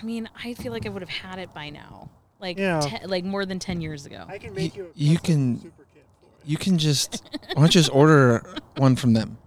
I 0.00 0.04
mean, 0.04 0.28
I 0.44 0.54
feel 0.54 0.72
like 0.72 0.84
I 0.86 0.88
would 0.90 1.02
have 1.02 1.08
had 1.08 1.38
it 1.38 1.54
by 1.54 1.70
now, 1.70 2.10
like 2.40 2.58
Yeah. 2.58 2.80
te- 2.80 3.06
like 3.06 3.24
more 3.24 3.46
than 3.46 3.58
10 3.58 3.80
years 3.80 4.04
ago. 4.06 4.24
I 4.28 4.38
can 4.38 4.52
make 4.54 4.76
you, 4.76 4.90
you 4.94 5.18
can 5.18 5.72
you 6.44 6.58
can 6.58 6.76
just 6.76 7.22
why 7.32 7.54
don't 7.54 7.74
you 7.74 7.80
just 7.80 7.94
order 7.94 8.44
one 8.76 8.96
from 8.96 9.14
them 9.14 9.38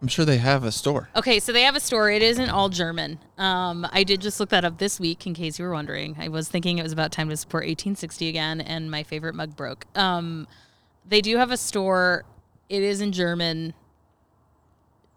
i'm 0.00 0.08
sure 0.08 0.24
they 0.24 0.38
have 0.38 0.64
a 0.64 0.70
store 0.72 1.08
Okay, 1.16 1.40
so 1.40 1.52
they 1.52 1.62
have 1.62 1.74
a 1.76 1.80
store. 1.80 2.10
It 2.10 2.22
isn't 2.22 2.48
all 2.50 2.68
German. 2.68 3.18
Um, 3.36 3.86
I 3.92 4.04
did 4.04 4.20
just 4.20 4.38
look 4.38 4.50
that 4.50 4.64
up 4.64 4.78
this 4.78 5.00
week, 5.00 5.26
in 5.26 5.34
case 5.34 5.58
you 5.58 5.64
were 5.64 5.72
wondering. 5.72 6.16
I 6.18 6.28
was 6.28 6.48
thinking 6.48 6.78
it 6.78 6.82
was 6.84 6.92
about 6.92 7.10
time 7.12 7.28
to 7.30 7.36
support 7.36 7.62
1860 7.64 8.28
again, 8.28 8.60
and 8.60 8.90
my 8.90 9.02
favorite 9.02 9.34
mug 9.34 9.56
broke. 9.56 9.84
Um, 9.96 10.46
they 11.06 11.20
do 11.20 11.36
have 11.38 11.50
a 11.50 11.56
store. 11.56 12.24
It 12.68 12.82
is 12.82 13.00
in 13.00 13.10
German. 13.12 13.74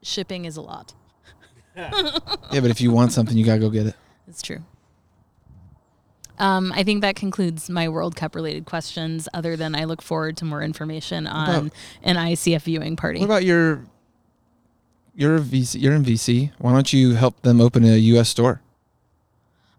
Shipping 0.04 0.46
is 0.46 0.58
a 0.58 0.62
lot. 0.62 0.94
yeah 1.78 1.92
but 2.52 2.66
if 2.72 2.82
you 2.82 2.92
want 2.92 3.12
something 3.14 3.38
you 3.38 3.46
gotta 3.46 3.60
go 3.60 3.70
get 3.70 3.86
it 3.88 3.96
It's 4.28 4.42
true. 4.42 4.60
Um, 6.40 6.72
I 6.76 6.84
think 6.84 7.02
that 7.02 7.16
concludes 7.16 7.70
my 7.70 7.88
World 7.88 8.16
Cup 8.16 8.34
related 8.36 8.66
questions. 8.66 9.30
Other 9.34 9.56
than 9.56 9.76
I 9.76 9.84
look 9.84 10.02
forward 10.02 10.38
to 10.38 10.46
more 10.46 10.64
information 10.64 11.28
on 11.28 11.50
about- 11.68 11.74
an 12.02 12.16
ICF 12.18 12.64
viewing 12.64 12.96
party. 12.96 13.20
what 13.20 13.26
about 13.26 13.44
your 13.46 13.86
you're 15.16 15.36
a 15.36 15.40
VC, 15.42 15.82
you're 15.82 15.94
in 15.94 16.04
VC. 16.04 16.52
Why 16.60 16.74
don't 16.74 16.92
you 16.94 17.16
help 17.16 17.42
them 17.42 17.60
open 17.62 17.84
a 17.84 17.98
U.S. 17.98 18.30
store? 18.30 18.62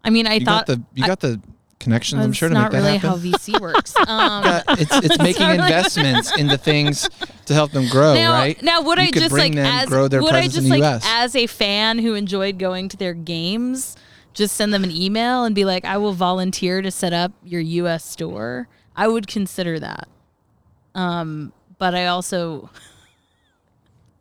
I 0.03 0.09
mean, 0.09 0.27
I 0.27 0.35
you 0.35 0.45
thought 0.45 0.67
got 0.67 0.75
the 0.77 0.81
you 0.95 1.03
I- 1.03 1.07
got 1.07 1.19
the 1.21 1.41
connections. 1.79 2.21
I'm 2.23 2.31
sure 2.33 2.47
to 2.47 2.55
make 2.55 2.71
that 2.71 2.77
really 2.77 2.97
happen. 2.97 3.09
how 3.09 3.17
VC 3.37 3.59
works. 3.59 3.93
Um, 4.07 4.43
Yeah, 4.45 4.61
it's 4.69 4.91
it's 5.05 5.17
making 5.19 5.41
not 5.41 5.51
really- 5.57 5.63
investments 5.63 6.35
into 6.37 6.57
things 6.57 7.09
to 7.45 7.53
help 7.53 7.71
them 7.71 7.87
grow, 7.89 8.13
now, 8.13 8.31
right? 8.31 8.61
Now, 8.61 8.81
would 8.81 8.97
You 8.99 9.05
I 9.05 9.11
just 9.11 9.31
like 9.31 9.53
them 9.53 9.65
as 9.65 9.87
grow 9.89 10.07
their 10.07 10.21
would 10.21 10.33
I 10.33 10.43
just 10.43 10.57
in 10.59 10.63
the 10.65 10.69
like 10.69 10.79
U.S. 10.79 11.03
as 11.07 11.35
a 11.35 11.47
fan 11.47 11.99
who 11.99 12.13
enjoyed 12.13 12.57
going 12.59 12.87
to 12.89 12.97
their 12.97 13.13
games, 13.13 13.95
just 14.33 14.55
send 14.55 14.73
them 14.73 14.83
an 14.83 14.91
email 14.91 15.43
and 15.43 15.53
be 15.53 15.65
like, 15.65 15.83
I 15.85 15.97
will 15.97 16.13
volunteer 16.13 16.81
to 16.81 16.89
set 16.91 17.11
up 17.13 17.31
your 17.43 17.61
U.S. 17.61 18.05
store? 18.05 18.67
I 18.95 19.07
would 19.07 19.27
consider 19.27 19.79
that. 19.79 20.07
Um, 20.95 21.51
but 21.79 21.95
I 21.95 22.05
also. 22.07 22.69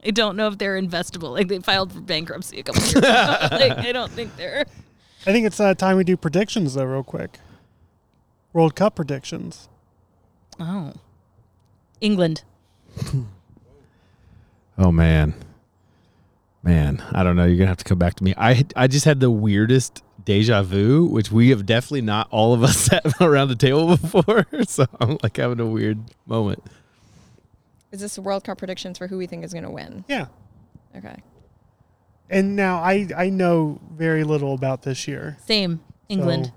I 0.05 0.11
don't 0.11 0.36
know 0.36 0.48
if 0.48 0.59
they're 0.59 0.80
investable. 0.80 1.32
Like 1.32 1.48
they 1.48 1.61
filed 1.61 1.92
for 1.92 2.00
bankruptcy 2.00 2.61
a 2.61 2.62
couple 2.62 2.82
years 2.82 2.94
ago. 2.94 3.09
like 3.53 3.78
I 3.78 3.92
don't 3.92 4.11
think 4.11 4.36
they're. 4.36 4.64
I 5.26 5.32
think 5.32 5.46
it's 5.46 5.61
uh, 5.61 5.74
time 5.74 5.96
we 5.96 6.05
do 6.05 6.16
predictions, 6.16 6.74
though, 6.74 6.84
real 6.84 7.05
quick. 7.05 7.38
World 8.53 8.74
Cup 8.74 8.96
predictions. 8.96 9.68
Oh, 10.59 10.92
England. 12.00 12.42
Oh 14.78 14.90
man, 14.90 15.34
man, 16.62 17.03
I 17.12 17.22
don't 17.22 17.36
know. 17.36 17.44
You're 17.44 17.59
gonna 17.59 17.68
have 17.68 17.76
to 17.76 17.84
come 17.84 17.98
back 17.98 18.14
to 18.14 18.24
me. 18.24 18.34
I 18.36 18.64
I 18.74 18.86
just 18.86 19.05
had 19.05 19.20
the 19.20 19.30
weirdest 19.30 20.03
deja 20.24 20.62
vu, 20.62 21.05
which 21.05 21.30
we 21.30 21.50
have 21.50 21.66
definitely 21.66 22.00
not 22.00 22.26
all 22.30 22.55
of 22.55 22.62
us 22.62 22.76
sat 22.86 23.05
around 23.20 23.48
the 23.48 23.55
table 23.55 23.86
before. 23.96 24.46
So 24.66 24.86
I'm 24.98 25.18
like 25.22 25.36
having 25.36 25.61
a 25.61 25.66
weird 25.66 25.98
moment. 26.26 26.64
Is 27.93 28.01
this 28.01 28.18
World 28.18 28.45
Cup 28.45 28.59
predictions 28.59 28.99
for 28.99 29.07
who 29.07 29.18
we 29.18 29.26
think 29.26 29.45
is 29.45 29.53
going 29.53 29.64
to 29.64 29.70
win? 29.70 30.05
Yeah. 30.09 30.26
Okay. 30.97 31.16
And 32.30 32.57
now 32.57 32.78
I 32.82 33.07
I 33.16 33.28
know 33.28 33.78
very 33.93 34.24
little 34.24 34.55
about 34.55 34.82
this 34.82 35.07
year. 35.07 35.36
Same. 35.45 35.80
England. 36.09 36.53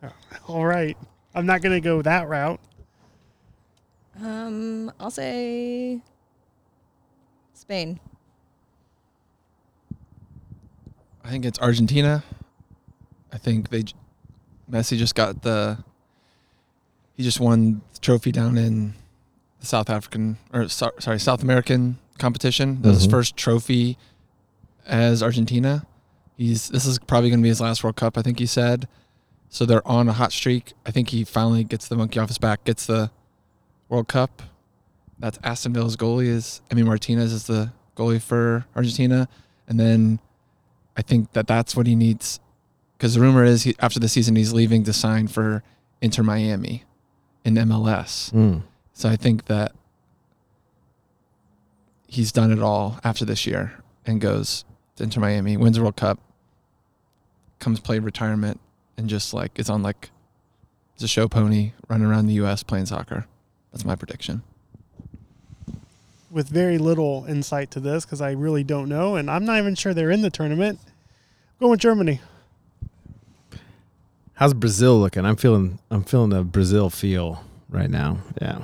So- 0.00 0.12
all 0.48 0.64
right. 0.64 0.96
I'm 1.34 1.46
not 1.46 1.62
going 1.62 1.74
to 1.74 1.80
go 1.80 2.02
that 2.02 2.28
route. 2.28 2.60
Um, 4.22 4.92
I'll 5.00 5.10
say 5.10 6.00
Spain. 7.54 7.98
I 11.24 11.30
think 11.30 11.44
it's 11.44 11.58
Argentina. 11.58 12.22
I 13.32 13.38
think 13.38 13.70
they 13.70 13.84
j- 13.84 13.94
Messi 14.70 14.96
just 14.98 15.14
got 15.14 15.42
the 15.42 15.78
he 17.14 17.22
just 17.22 17.40
won 17.40 17.80
the 17.94 17.98
trophy 18.00 18.32
down 18.32 18.58
in 18.58 18.94
the 19.62 19.66
South 19.68 19.88
African 19.88 20.36
or 20.52 20.68
so, 20.68 20.90
sorry 20.98 21.18
South 21.20 21.42
American 21.42 21.96
competition. 22.18 22.82
That 22.82 22.88
was 22.88 22.98
his 22.98 23.06
Mhm. 23.06 23.10
first 23.12 23.36
trophy 23.36 23.96
as 24.86 25.22
Argentina. 25.22 25.86
He's 26.36 26.68
this 26.68 26.84
is 26.84 26.98
probably 26.98 27.30
going 27.30 27.38
to 27.40 27.42
be 27.44 27.48
his 27.48 27.60
last 27.60 27.82
World 27.84 27.94
Cup. 27.96 28.18
I 28.18 28.22
think 28.22 28.38
he 28.40 28.46
said. 28.46 28.88
So 29.48 29.64
they're 29.64 29.86
on 29.86 30.08
a 30.08 30.12
hot 30.14 30.32
streak. 30.32 30.72
I 30.84 30.90
think 30.90 31.10
he 31.10 31.24
finally 31.24 31.62
gets 31.62 31.86
the 31.86 31.94
monkey 31.94 32.18
off 32.18 32.28
his 32.28 32.38
back, 32.38 32.64
gets 32.64 32.86
the 32.86 33.10
World 33.88 34.08
Cup. 34.08 34.42
That's 35.18 35.38
Aston 35.44 35.72
Villa's 35.74 35.96
goalie 35.96 36.26
is 36.26 36.60
Emi 36.70 36.84
Martinez 36.84 37.32
is 37.32 37.44
the 37.46 37.70
goalie 37.96 38.20
for 38.20 38.64
Argentina, 38.74 39.28
and 39.68 39.78
then 39.78 40.18
I 40.96 41.02
think 41.02 41.32
that 41.34 41.46
that's 41.46 41.76
what 41.76 41.86
he 41.86 41.94
needs 41.94 42.40
because 42.98 43.14
the 43.14 43.20
rumor 43.20 43.44
is 43.44 43.62
he, 43.62 43.76
after 43.78 44.00
the 44.00 44.08
season 44.08 44.34
he's 44.34 44.52
leaving 44.52 44.82
to 44.84 44.92
sign 44.92 45.28
for 45.28 45.62
Inter 46.00 46.22
Miami 46.24 46.82
in 47.44 47.54
MLS. 47.58 48.32
Mm. 48.32 48.62
So 48.94 49.08
I 49.08 49.16
think 49.16 49.46
that 49.46 49.72
he's 52.06 52.30
done 52.30 52.52
it 52.52 52.60
all 52.60 53.00
after 53.02 53.24
this 53.24 53.46
year 53.46 53.72
and 54.04 54.20
goes 54.20 54.64
to 54.96 55.04
Inter 55.04 55.20
Miami, 55.20 55.56
wins 55.56 55.76
the 55.76 55.82
World 55.82 55.96
Cup, 55.96 56.18
comes 57.58 57.80
play 57.80 57.98
retirement, 57.98 58.60
and 58.96 59.08
just 59.08 59.32
like 59.32 59.58
is 59.58 59.70
on 59.70 59.82
like 59.82 60.10
is 60.96 61.02
a 61.02 61.08
show 61.08 61.28
pony 61.28 61.72
running 61.88 62.06
around 62.06 62.26
the 62.26 62.34
U.S. 62.34 62.62
playing 62.62 62.86
soccer. 62.86 63.26
That's 63.72 63.84
my 63.84 63.96
prediction. 63.96 64.42
With 66.30 66.48
very 66.48 66.78
little 66.78 67.24
insight 67.28 67.70
to 67.72 67.80
this 67.80 68.04
because 68.04 68.20
I 68.20 68.32
really 68.32 68.64
don't 68.64 68.88
know, 68.88 69.16
and 69.16 69.30
I'm 69.30 69.44
not 69.44 69.58
even 69.58 69.74
sure 69.74 69.94
they're 69.94 70.10
in 70.10 70.22
the 70.22 70.30
tournament. 70.30 70.80
Go 71.60 71.70
with 71.70 71.80
Germany. 71.80 72.20
How's 74.34 74.54
Brazil 74.54 74.98
looking? 74.98 75.24
I'm 75.24 75.36
feeling 75.36 75.78
I'm 75.90 76.04
feeling 76.04 76.30
the 76.30 76.42
Brazil 76.42 76.90
feel 76.90 77.44
right 77.70 77.90
now. 77.90 78.18
Yeah. 78.40 78.62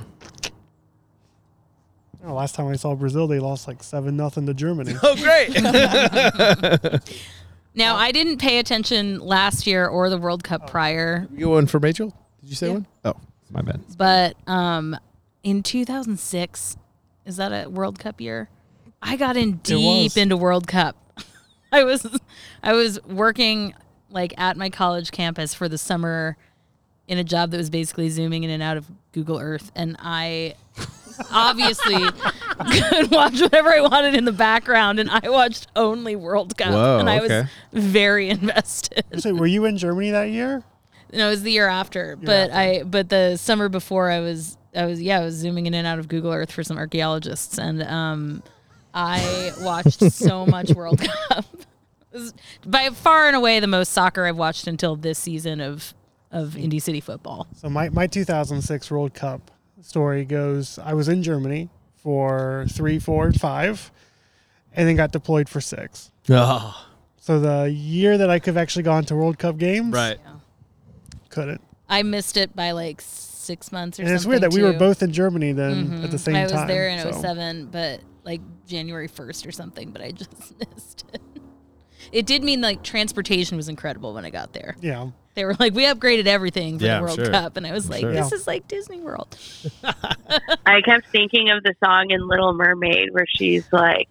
Oh, 2.25 2.33
last 2.33 2.55
time 2.55 2.67
I 2.67 2.75
saw 2.75 2.95
Brazil, 2.95 3.27
they 3.27 3.39
lost 3.39 3.67
like 3.67 3.81
seven 3.81 4.17
nothing 4.17 4.45
to 4.47 4.53
Germany. 4.53 4.93
Oh, 5.03 5.15
great! 5.15 5.53
Now, 7.75 7.95
I 7.95 8.11
didn't 8.11 8.39
pay 8.39 8.57
attention 8.59 9.19
last 9.19 9.67
year 9.67 9.87
or 9.87 10.09
the 10.09 10.17
World 10.17 10.43
Cup 10.43 10.69
prior, 10.69 11.27
You 11.31 11.45
go 11.45 11.51
one 11.51 11.67
for 11.67 11.77
Rachel? 11.77 12.09
Did 12.41 12.49
you 12.49 12.55
say 12.55 12.69
one? 12.69 12.87
Oh, 13.05 13.13
my 13.51 13.61
bad. 13.61 13.79
but 13.95 14.35
um, 14.47 14.97
in 15.43 15.63
2006, 15.63 16.77
is 17.25 17.37
that 17.37 17.51
a 17.51 17.69
World 17.69 17.99
Cup 17.99 18.19
year? 18.19 18.49
I 19.01 19.15
got 19.15 19.37
in 19.37 19.57
deep 19.57 20.11
was. 20.11 20.17
into 20.17 20.35
World 20.35 20.67
Cup. 20.67 20.97
I 21.71 21.83
was 21.83 22.05
I 22.63 22.73
was 22.73 23.01
working 23.03 23.75
like 24.09 24.33
at 24.37 24.57
my 24.57 24.69
college 24.69 25.11
campus 25.11 25.53
for 25.53 25.69
the 25.69 25.77
summer 25.77 26.35
in 27.07 27.17
a 27.17 27.23
job 27.23 27.51
that 27.51 27.57
was 27.57 27.69
basically 27.69 28.09
zooming 28.09 28.43
in 28.43 28.49
and 28.49 28.63
out 28.63 28.75
of 28.75 28.87
Google 29.11 29.37
Earth 29.37 29.71
and 29.75 29.95
I 29.99 30.55
obviously 31.31 31.95
could 31.95 33.11
watch 33.11 33.39
whatever 33.41 33.69
I 33.69 33.81
wanted 33.81 34.15
in 34.15 34.25
the 34.25 34.31
background 34.31 34.99
and 34.99 35.09
I 35.09 35.29
watched 35.29 35.67
only 35.75 36.15
World 36.15 36.57
Cup 36.57 36.71
Whoa, 36.71 36.99
and 36.99 37.09
I 37.09 37.19
okay. 37.19 37.47
was 37.71 37.83
very 37.83 38.29
invested. 38.29 39.03
so, 39.17 39.33
were 39.33 39.47
you 39.47 39.65
in 39.65 39.77
Germany 39.77 40.11
that 40.11 40.29
year? 40.29 40.63
No, 41.11 41.27
it 41.27 41.31
was 41.31 41.43
the 41.43 41.51
year 41.51 41.67
after. 41.67 42.15
but 42.15 42.51
I 42.51 42.83
but 42.83 43.09
the 43.09 43.37
summer 43.37 43.69
before 43.69 44.09
I 44.11 44.19
was 44.19 44.57
I 44.75 44.85
was 44.85 45.01
yeah, 45.01 45.19
I 45.19 45.25
was 45.25 45.35
zooming 45.35 45.65
in 45.65 45.73
and 45.73 45.87
out 45.87 45.99
of 45.99 46.07
Google 46.07 46.31
Earth 46.31 46.51
for 46.51 46.63
some 46.63 46.77
archaeologists 46.77 47.57
and 47.57 47.81
um 47.83 48.43
I 48.93 49.51
watched 49.59 50.01
so 50.11 50.45
much 50.45 50.71
World 50.71 50.99
Cup. 50.99 51.45
It 52.11 52.17
was 52.17 52.33
by 52.65 52.89
far 52.89 53.27
and 53.27 53.35
away 53.35 53.59
the 53.59 53.67
most 53.67 53.91
soccer 53.91 54.25
I've 54.25 54.37
watched 54.37 54.67
until 54.67 54.95
this 54.95 55.19
season 55.19 55.61
of 55.61 55.93
of 56.31 56.55
Indy 56.57 56.79
City 56.79 56.99
football. 57.01 57.47
So 57.55 57.69
my, 57.69 57.89
my 57.89 58.05
2006 58.05 58.91
World 58.91 59.13
Cup 59.15 59.49
story 59.81 60.25
goes: 60.25 60.79
I 60.79 60.93
was 60.93 61.07
in 61.09 61.23
Germany 61.23 61.69
for 61.95 62.65
three, 62.69 62.99
four, 62.99 63.31
five, 63.33 63.91
and 64.73 64.87
then 64.87 64.95
got 64.95 65.11
deployed 65.11 65.49
for 65.49 65.61
six. 65.61 66.11
Oh. 66.29 66.85
So 67.17 67.39
the 67.39 67.69
year 67.69 68.17
that 68.17 68.29
I 68.29 68.39
could 68.39 68.55
have 68.55 68.61
actually 68.61 68.83
gone 68.83 69.03
to 69.05 69.15
World 69.15 69.37
Cup 69.37 69.57
games, 69.57 69.93
Right. 69.93 70.17
couldn't. 71.29 71.61
I 71.87 72.03
missed 72.03 72.37
it 72.37 72.55
by 72.55 72.71
like 72.71 73.01
six 73.01 73.71
months 73.71 73.99
or 73.99 74.03
And 74.03 74.09
something. 74.09 74.15
it's 74.15 74.25
weird 74.25 74.41
that 74.43 74.53
we 74.53 74.63
were 74.63 74.73
both 74.73 75.01
in 75.03 75.11
Germany 75.11 75.51
then 75.53 75.71
at 75.71 75.77
mm-hmm. 75.77 76.05
the 76.07 76.17
same 76.17 76.33
time. 76.35 76.41
I 76.41 76.43
was 76.43 76.51
time. 76.53 76.67
there 76.67 76.89
in 76.89 76.99
so. 77.13 77.21
07, 77.21 77.65
but 77.71 78.01
like 78.23 78.41
January 78.67 79.07
1st 79.07 79.47
or 79.47 79.51
something, 79.51 79.91
but 79.91 80.01
I 80.01 80.11
just 80.11 80.31
missed 80.75 81.05
it. 81.13 81.21
It 82.11 82.25
did 82.25 82.43
mean 82.43 82.61
like 82.61 82.83
transportation 82.83 83.57
was 83.57 83.69
incredible 83.69 84.13
when 84.13 84.25
I 84.25 84.29
got 84.29 84.53
there. 84.53 84.75
Yeah. 84.81 85.09
They 85.35 85.45
were 85.45 85.55
like, 85.59 85.73
we 85.73 85.85
upgraded 85.85 86.25
everything 86.25 86.79
for 86.79 86.85
Yeah, 86.85 86.97
the 86.97 87.03
World 87.03 87.15
sure. 87.15 87.29
Cup. 87.31 87.55
And 87.55 87.65
I 87.65 87.71
was 87.71 87.85
I'm 87.85 87.91
like, 87.91 88.01
sure. 88.01 88.11
this 88.11 88.31
Yeah. 88.31 88.35
is 88.37 88.47
like 88.47 88.67
Disney 88.67 88.99
World. 88.99 89.37
I 90.65 90.81
kept 90.83 91.07
thinking 91.09 91.49
of 91.51 91.63
the 91.63 91.73
song 91.83 92.07
in 92.09 92.27
Little 92.27 92.53
Mermaid 92.53 93.09
where 93.11 93.25
she's 93.27 93.65
like, 93.71 94.07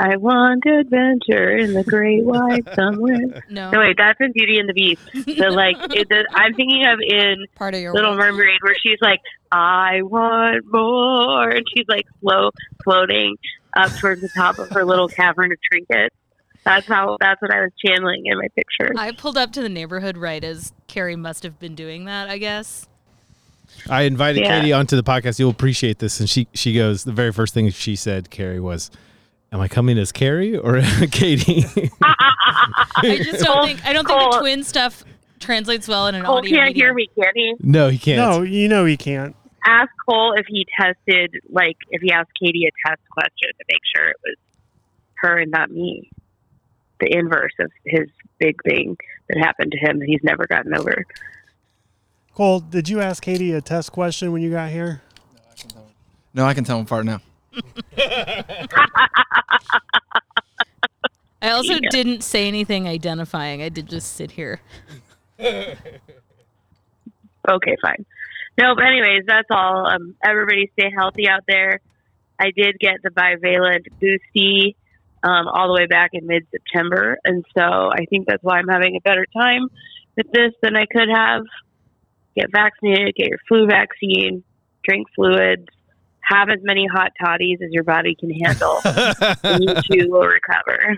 I 0.00 0.16
want 0.16 0.64
adventure 0.66 1.56
in 1.56 1.72
the 1.74 1.84
great 1.84 2.24
white 2.24 2.64
somewhere. 2.74 3.44
No. 3.50 3.70
No, 3.70 3.78
wait, 3.78 3.96
that's 3.96 4.18
in 4.20 4.32
Beauty 4.32 4.58
and 4.58 4.68
the 4.68 4.72
Beast. 4.72 5.02
So, 5.38 5.48
like, 5.50 5.76
it, 5.94 6.08
the, 6.08 6.26
I'm 6.34 6.54
thinking 6.54 6.84
of 6.86 6.98
in 7.00 7.46
Part 7.54 7.74
of 7.74 7.80
your 7.80 7.92
Little 7.94 8.16
world. 8.16 8.34
Mermaid 8.36 8.58
where 8.62 8.74
she's 8.82 8.98
like, 9.00 9.20
I 9.52 10.02
want 10.02 10.64
more. 10.72 11.48
And 11.48 11.64
she's 11.76 11.86
like 11.88 12.06
slow 12.20 12.50
floating 12.82 13.36
up 13.76 13.92
towards 14.00 14.20
the 14.22 14.28
top 14.30 14.58
of 14.58 14.70
her 14.70 14.84
little 14.84 15.06
cavern 15.08 15.52
of 15.52 15.58
trinkets. 15.70 16.16
That's 16.64 16.86
how, 16.86 17.16
that's 17.20 17.40
what 17.42 17.52
I 17.52 17.60
was 17.60 17.70
channeling 17.84 18.22
in 18.26 18.38
my 18.38 18.48
picture. 18.56 18.92
I 18.96 19.12
pulled 19.12 19.36
up 19.36 19.52
to 19.52 19.62
the 19.62 19.68
neighborhood 19.68 20.16
right 20.16 20.42
as 20.42 20.72
Carrie 20.86 21.16
must 21.16 21.42
have 21.42 21.58
been 21.58 21.74
doing 21.74 22.06
that, 22.06 22.28
I 22.30 22.38
guess. 22.38 22.88
I 23.88 24.02
invited 24.02 24.44
Yeah. 24.44 24.60
Katie 24.60 24.72
onto 24.72 24.96
the 24.96 25.02
podcast. 25.02 25.38
You'll 25.38 25.50
appreciate 25.50 25.98
this. 25.98 26.20
And 26.20 26.28
she 26.30 26.46
she 26.54 26.74
goes, 26.74 27.04
the 27.04 27.12
very 27.12 27.32
first 27.32 27.52
thing 27.54 27.68
she 27.70 27.96
said, 27.96 28.30
Carrie, 28.30 28.60
was, 28.60 28.90
Am 29.52 29.60
I 29.60 29.68
coming 29.68 29.98
as 29.98 30.10
Carrie 30.12 30.56
or 30.56 30.80
Katie? 31.10 31.64
I 32.02 33.18
just 33.22 33.44
don't 33.44 33.66
think 33.66 33.84
I 33.84 33.92
don't 33.92 34.06
think 34.06 34.32
the 34.32 34.38
twin 34.40 34.64
stuff 34.64 35.04
translates 35.40 35.86
well 35.88 36.06
in 36.06 36.14
an 36.14 36.24
Cole 36.24 36.38
audio 36.38 36.50
can't 36.56 36.68
medium. 36.68 36.86
hear 36.86 36.94
me, 36.94 37.08
can 37.18 37.32
he? 37.34 37.54
no, 37.60 37.88
he 37.88 37.98
can't. 37.98 38.18
No, 38.18 38.42
you 38.42 38.68
know 38.68 38.84
he 38.84 38.96
can't. 38.96 39.34
Ask 39.66 39.90
Cole 40.08 40.34
if 40.36 40.46
he 40.48 40.66
tested, 40.78 41.34
like, 41.50 41.76
if 41.90 42.02
he 42.02 42.12
asked 42.12 42.30
Katie 42.42 42.66
a 42.66 42.88
test 42.88 43.00
question 43.10 43.48
to 43.58 43.64
make 43.68 43.80
sure 43.96 44.06
it 44.08 44.16
was 44.24 44.36
her 45.16 45.38
and 45.38 45.50
not 45.50 45.70
me. 45.70 46.10
The 47.04 47.14
inverse 47.18 47.52
of 47.60 47.70
his 47.84 48.08
big 48.38 48.56
thing 48.64 48.96
that 49.28 49.36
happened 49.38 49.72
to 49.72 49.78
him 49.78 49.98
that 49.98 50.06
he's 50.08 50.22
never 50.22 50.46
gotten 50.46 50.74
over. 50.74 51.04
Cole, 52.34 52.60
did 52.60 52.88
you 52.88 53.02
ask 53.02 53.22
Katie 53.22 53.52
a 53.52 53.60
test 53.60 53.92
question 53.92 54.32
when 54.32 54.40
you 54.40 54.50
got 54.50 54.70
here? 54.70 55.02
No, 56.32 56.46
I 56.46 56.54
can 56.54 56.64
tell 56.64 56.78
him 56.78 56.86
apart 56.86 57.04
now. 57.04 57.20
I 61.42 61.50
also 61.50 61.74
Yeah. 61.74 61.90
didn't 61.90 62.24
say 62.24 62.48
anything 62.48 62.88
identifying. 62.88 63.60
I 63.60 63.68
did 63.68 63.86
just 63.86 64.14
sit 64.14 64.30
here. 64.30 64.60
Okay, 65.38 65.76
fine. 67.82 68.06
No, 68.58 68.74
but 68.74 68.84
anyways, 68.86 69.24
that's 69.26 69.48
all. 69.50 69.86
Um, 69.86 70.14
everybody 70.24 70.70
stay 70.78 70.90
healthy 70.96 71.28
out 71.28 71.42
there. 71.46 71.80
I 72.38 72.50
did 72.56 72.78
get 72.80 73.02
the 73.02 73.10
bivalent 73.10 73.84
boosty 74.00 74.76
um, 75.24 75.48
all 75.48 75.66
the 75.68 75.74
way 75.74 75.86
back 75.86 76.10
in 76.12 76.26
mid 76.26 76.46
September, 76.50 77.18
and 77.24 77.44
so 77.56 77.62
I 77.62 78.04
think 78.10 78.26
that's 78.28 78.42
why 78.42 78.58
I'm 78.58 78.68
having 78.68 78.94
a 78.96 79.00
better 79.00 79.26
time 79.36 79.68
with 80.16 80.30
this 80.32 80.52
than 80.62 80.76
I 80.76 80.84
could 80.84 81.08
have. 81.12 81.42
Get 82.36 82.50
vaccinated, 82.52 83.14
get 83.16 83.28
your 83.28 83.38
flu 83.48 83.66
vaccine, 83.66 84.44
drink 84.84 85.06
fluids, 85.14 85.66
have 86.20 86.48
as 86.50 86.58
many 86.62 86.86
hot 86.86 87.12
toddies 87.22 87.58
as 87.62 87.70
your 87.70 87.84
body 87.84 88.14
can 88.14 88.30
handle, 88.30 88.80
and 89.42 89.64
you 89.64 89.74
too 89.90 90.10
will 90.10 90.26
recover. 90.26 90.96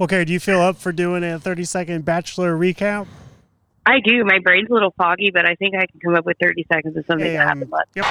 Okay, 0.00 0.24
do 0.24 0.32
you 0.32 0.40
feel 0.40 0.60
up 0.60 0.78
for 0.78 0.92
doing 0.92 1.22
a 1.22 1.38
30 1.38 1.64
second 1.64 2.04
bachelor 2.04 2.56
recap? 2.56 3.06
I 3.86 4.00
do. 4.04 4.24
My 4.24 4.38
brain's 4.38 4.70
a 4.70 4.72
little 4.72 4.94
foggy, 4.96 5.30
but 5.30 5.46
I 5.46 5.54
think 5.56 5.74
I 5.74 5.86
can 5.86 6.00
come 6.00 6.14
up 6.14 6.24
with 6.24 6.36
30 6.40 6.66
seconds 6.72 6.96
of 6.96 7.04
something 7.06 7.26
Hey, 7.26 7.36
that 7.36 7.46
um, 7.46 7.70
happened. 7.70 7.72
Yep. 7.94 8.06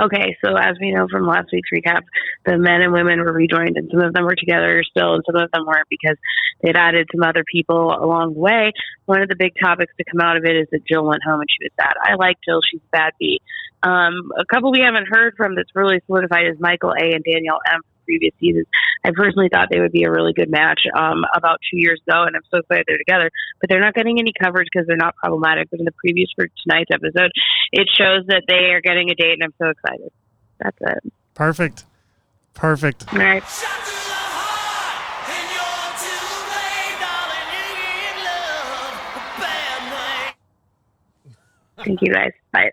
Okay, 0.00 0.36
so 0.44 0.54
as 0.54 0.76
we 0.80 0.92
know 0.92 1.08
from 1.10 1.26
last 1.26 1.48
week's 1.52 1.70
recap, 1.74 2.02
the 2.46 2.56
men 2.56 2.82
and 2.82 2.92
women 2.92 3.18
were 3.20 3.32
rejoined, 3.32 3.76
and 3.76 3.90
some 3.90 4.00
of 4.00 4.14
them 4.14 4.24
were 4.24 4.36
together 4.36 4.82
still, 4.88 5.14
and 5.14 5.24
some 5.26 5.40
of 5.40 5.50
them 5.50 5.66
weren't 5.66 5.88
because 5.90 6.16
they'd 6.62 6.76
added 6.76 7.08
some 7.12 7.22
other 7.22 7.42
people 7.50 7.90
along 7.90 8.34
the 8.34 8.40
way. 8.40 8.72
One 9.06 9.22
of 9.22 9.28
the 9.28 9.34
big 9.36 9.54
topics 9.60 9.92
to 9.98 10.04
come 10.04 10.20
out 10.20 10.36
of 10.36 10.44
it 10.44 10.54
is 10.54 10.68
that 10.70 10.86
Jill 10.86 11.04
went 11.04 11.22
home 11.26 11.40
and 11.40 11.48
she 11.50 11.64
was 11.64 11.72
sad. 11.80 11.94
I 12.00 12.14
like 12.14 12.36
Jill; 12.46 12.60
she's 12.70 12.80
a 12.80 12.90
bad 12.92 13.12
bee. 13.18 13.40
Um, 13.82 14.30
a 14.38 14.44
couple 14.44 14.70
we 14.70 14.80
haven't 14.80 15.08
heard 15.10 15.34
from 15.36 15.56
that's 15.56 15.74
really 15.74 16.00
solidified 16.06 16.46
is 16.46 16.60
Michael 16.60 16.90
A. 16.90 17.14
and 17.14 17.24
Danielle 17.24 17.60
M. 17.66 17.80
from 17.82 18.04
previous 18.04 18.34
seasons. 18.38 18.66
I 19.08 19.12
personally 19.14 19.48
thought 19.50 19.68
they 19.70 19.80
would 19.80 19.92
be 19.92 20.04
a 20.04 20.10
really 20.10 20.34
good 20.34 20.50
match 20.50 20.80
um, 20.94 21.24
about 21.34 21.60
two 21.70 21.78
years 21.78 21.98
ago, 22.06 22.24
and 22.24 22.36
I'm 22.36 22.42
so 22.52 22.60
glad 22.68 22.84
they're 22.86 22.98
together. 22.98 23.30
But 23.58 23.70
they're 23.70 23.80
not 23.80 23.94
getting 23.94 24.18
any 24.18 24.34
coverage 24.38 24.68
because 24.70 24.86
they're 24.86 24.98
not 24.98 25.16
problematic. 25.16 25.70
But 25.70 25.80
in 25.80 25.86
the 25.86 25.92
previews 25.92 26.28
for 26.36 26.46
tonight's 26.62 26.90
episode, 26.92 27.30
it 27.72 27.88
shows 27.96 28.26
that 28.26 28.42
they 28.46 28.74
are 28.74 28.82
getting 28.82 29.10
a 29.10 29.14
date, 29.14 29.32
and 29.40 29.44
I'm 29.44 29.54
so 29.56 29.70
excited. 29.70 30.12
That's 30.60 30.76
it. 30.80 31.12
Perfect. 31.32 31.84
Perfect. 32.52 33.10
All 33.12 33.18
right. 33.18 33.42
Thank 41.82 42.02
you 42.02 42.12
guys. 42.12 42.32
Bye. 42.52 42.72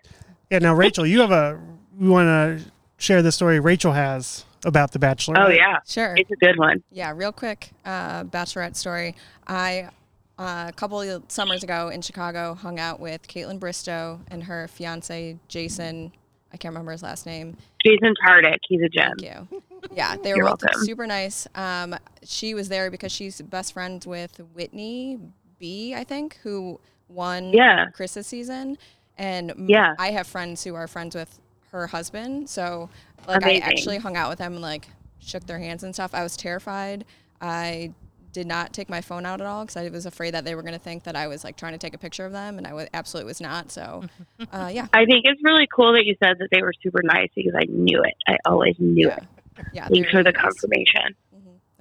Yeah. 0.50 0.58
Now, 0.58 0.74
Rachel, 0.74 1.06
you 1.06 1.20
have 1.20 1.30
a. 1.30 1.58
We 1.98 2.10
want 2.10 2.26
to 2.26 2.70
share 2.98 3.22
the 3.22 3.32
story 3.32 3.58
Rachel 3.58 3.92
has 3.92 4.44
about 4.64 4.92
the 4.92 4.98
Bachelor. 4.98 5.36
Oh 5.38 5.48
yeah, 5.48 5.78
Sure. 5.86 6.14
It's 6.16 6.30
a 6.30 6.36
good 6.36 6.58
one. 6.58 6.82
Yeah, 6.90 7.12
real 7.14 7.32
quick, 7.32 7.70
uh, 7.84 8.24
bachelorette 8.24 8.76
story. 8.76 9.14
I 9.46 9.90
uh, 10.38 10.66
a 10.68 10.72
couple 10.72 11.00
of 11.00 11.22
summers 11.28 11.62
ago 11.64 11.88
in 11.88 12.02
Chicago 12.02 12.54
hung 12.54 12.78
out 12.78 13.00
with 13.00 13.26
Kaitlyn 13.26 13.58
Bristowe 13.58 14.20
and 14.28 14.44
her 14.44 14.68
fiance 14.68 15.38
Jason. 15.48 16.12
I 16.52 16.56
can't 16.58 16.72
remember 16.74 16.92
his 16.92 17.02
last 17.02 17.26
name. 17.26 17.56
Jason 17.84 18.14
Tartick. 18.26 18.58
He's 18.68 18.82
a 18.82 18.88
gem. 18.88 19.12
Thank 19.18 19.48
you. 19.50 19.62
Yeah, 19.94 20.16
they 20.16 20.32
were 20.32 20.38
You're 20.38 20.48
both 20.50 20.62
welcome. 20.62 20.84
super 20.84 21.06
nice. 21.06 21.46
Um, 21.54 21.96
she 22.22 22.54
was 22.54 22.68
there 22.68 22.90
because 22.90 23.12
she's 23.12 23.40
best 23.40 23.72
friends 23.72 24.06
with 24.06 24.38
Whitney 24.54 25.18
B, 25.58 25.94
I 25.94 26.04
think, 26.04 26.38
who 26.42 26.80
won 27.08 27.50
Yeah. 27.52 27.86
Chris's 27.92 28.26
season. 28.26 28.78
And 29.16 29.52
Yeah. 29.68 29.94
I 29.98 30.10
have 30.10 30.26
friends 30.26 30.64
who 30.64 30.74
are 30.74 30.86
friends 30.86 31.14
with 31.14 31.40
her 31.72 31.86
husband. 31.86 32.48
So, 32.50 32.90
like, 33.26 33.42
Amazing. 33.42 33.62
I 33.62 33.66
actually 33.66 33.98
hung 33.98 34.16
out 34.16 34.28
with 34.30 34.38
them 34.38 34.54
and, 34.54 34.62
like, 34.62 34.88
shook 35.18 35.46
their 35.46 35.58
hands 35.58 35.82
and 35.82 35.94
stuff. 35.94 36.14
I 36.14 36.22
was 36.22 36.36
terrified. 36.36 37.04
I 37.40 37.92
did 38.32 38.46
not 38.46 38.72
take 38.72 38.88
my 38.88 39.00
phone 39.00 39.24
out 39.24 39.40
at 39.40 39.46
all 39.46 39.64
because 39.64 39.76
I 39.76 39.88
was 39.88 40.06
afraid 40.06 40.34
that 40.34 40.44
they 40.44 40.54
were 40.54 40.62
going 40.62 40.74
to 40.74 40.80
think 40.80 41.04
that 41.04 41.16
I 41.16 41.26
was, 41.26 41.42
like, 41.44 41.56
trying 41.56 41.72
to 41.72 41.78
take 41.78 41.94
a 41.94 41.98
picture 41.98 42.24
of 42.24 42.32
them. 42.32 42.58
And 42.58 42.66
I 42.66 42.74
was, 42.74 42.88
absolutely 42.94 43.28
was 43.28 43.40
not. 43.40 43.70
So, 43.70 44.04
uh, 44.52 44.70
yeah. 44.72 44.86
I 44.92 45.04
think 45.04 45.24
it's 45.24 45.42
really 45.42 45.66
cool 45.74 45.92
that 45.92 46.04
you 46.04 46.16
said 46.22 46.38
that 46.38 46.48
they 46.50 46.62
were 46.62 46.72
super 46.82 47.02
nice 47.02 47.30
because 47.34 47.54
I 47.54 47.64
knew 47.68 48.02
it. 48.02 48.14
I 48.26 48.36
always 48.46 48.76
knew 48.78 49.08
it. 49.08 49.24
Yeah, 49.72 49.88
Thanks 49.88 50.10
for 50.10 50.22
the 50.22 50.32
confirmation. 50.32 51.14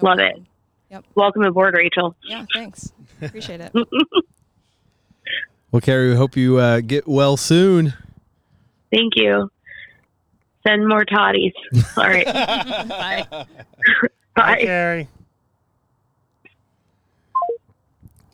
Love 0.02 0.20
it. 0.20 0.36
Yep. 0.92 1.06
Welcome 1.16 1.44
aboard, 1.44 1.74
Rachel. 1.76 2.16
Yeah, 2.24 2.46
thanks. 2.54 2.92
Appreciate 3.22 3.62
it. 3.62 3.74
Well, 5.76 5.82
Carrie, 5.82 6.12
we 6.12 6.16
hope 6.16 6.38
you 6.38 6.58
uh, 6.58 6.80
get 6.80 7.06
well 7.06 7.36
soon. 7.36 7.94
Thank 8.94 9.18
you. 9.18 9.52
Send 10.66 10.88
more 10.88 11.06
toddies. 11.06 11.54
All 11.98 12.04
right. 12.04 12.26
Bye. 12.26 13.46
Bye. 14.36 14.60
Carrie. 14.62 15.08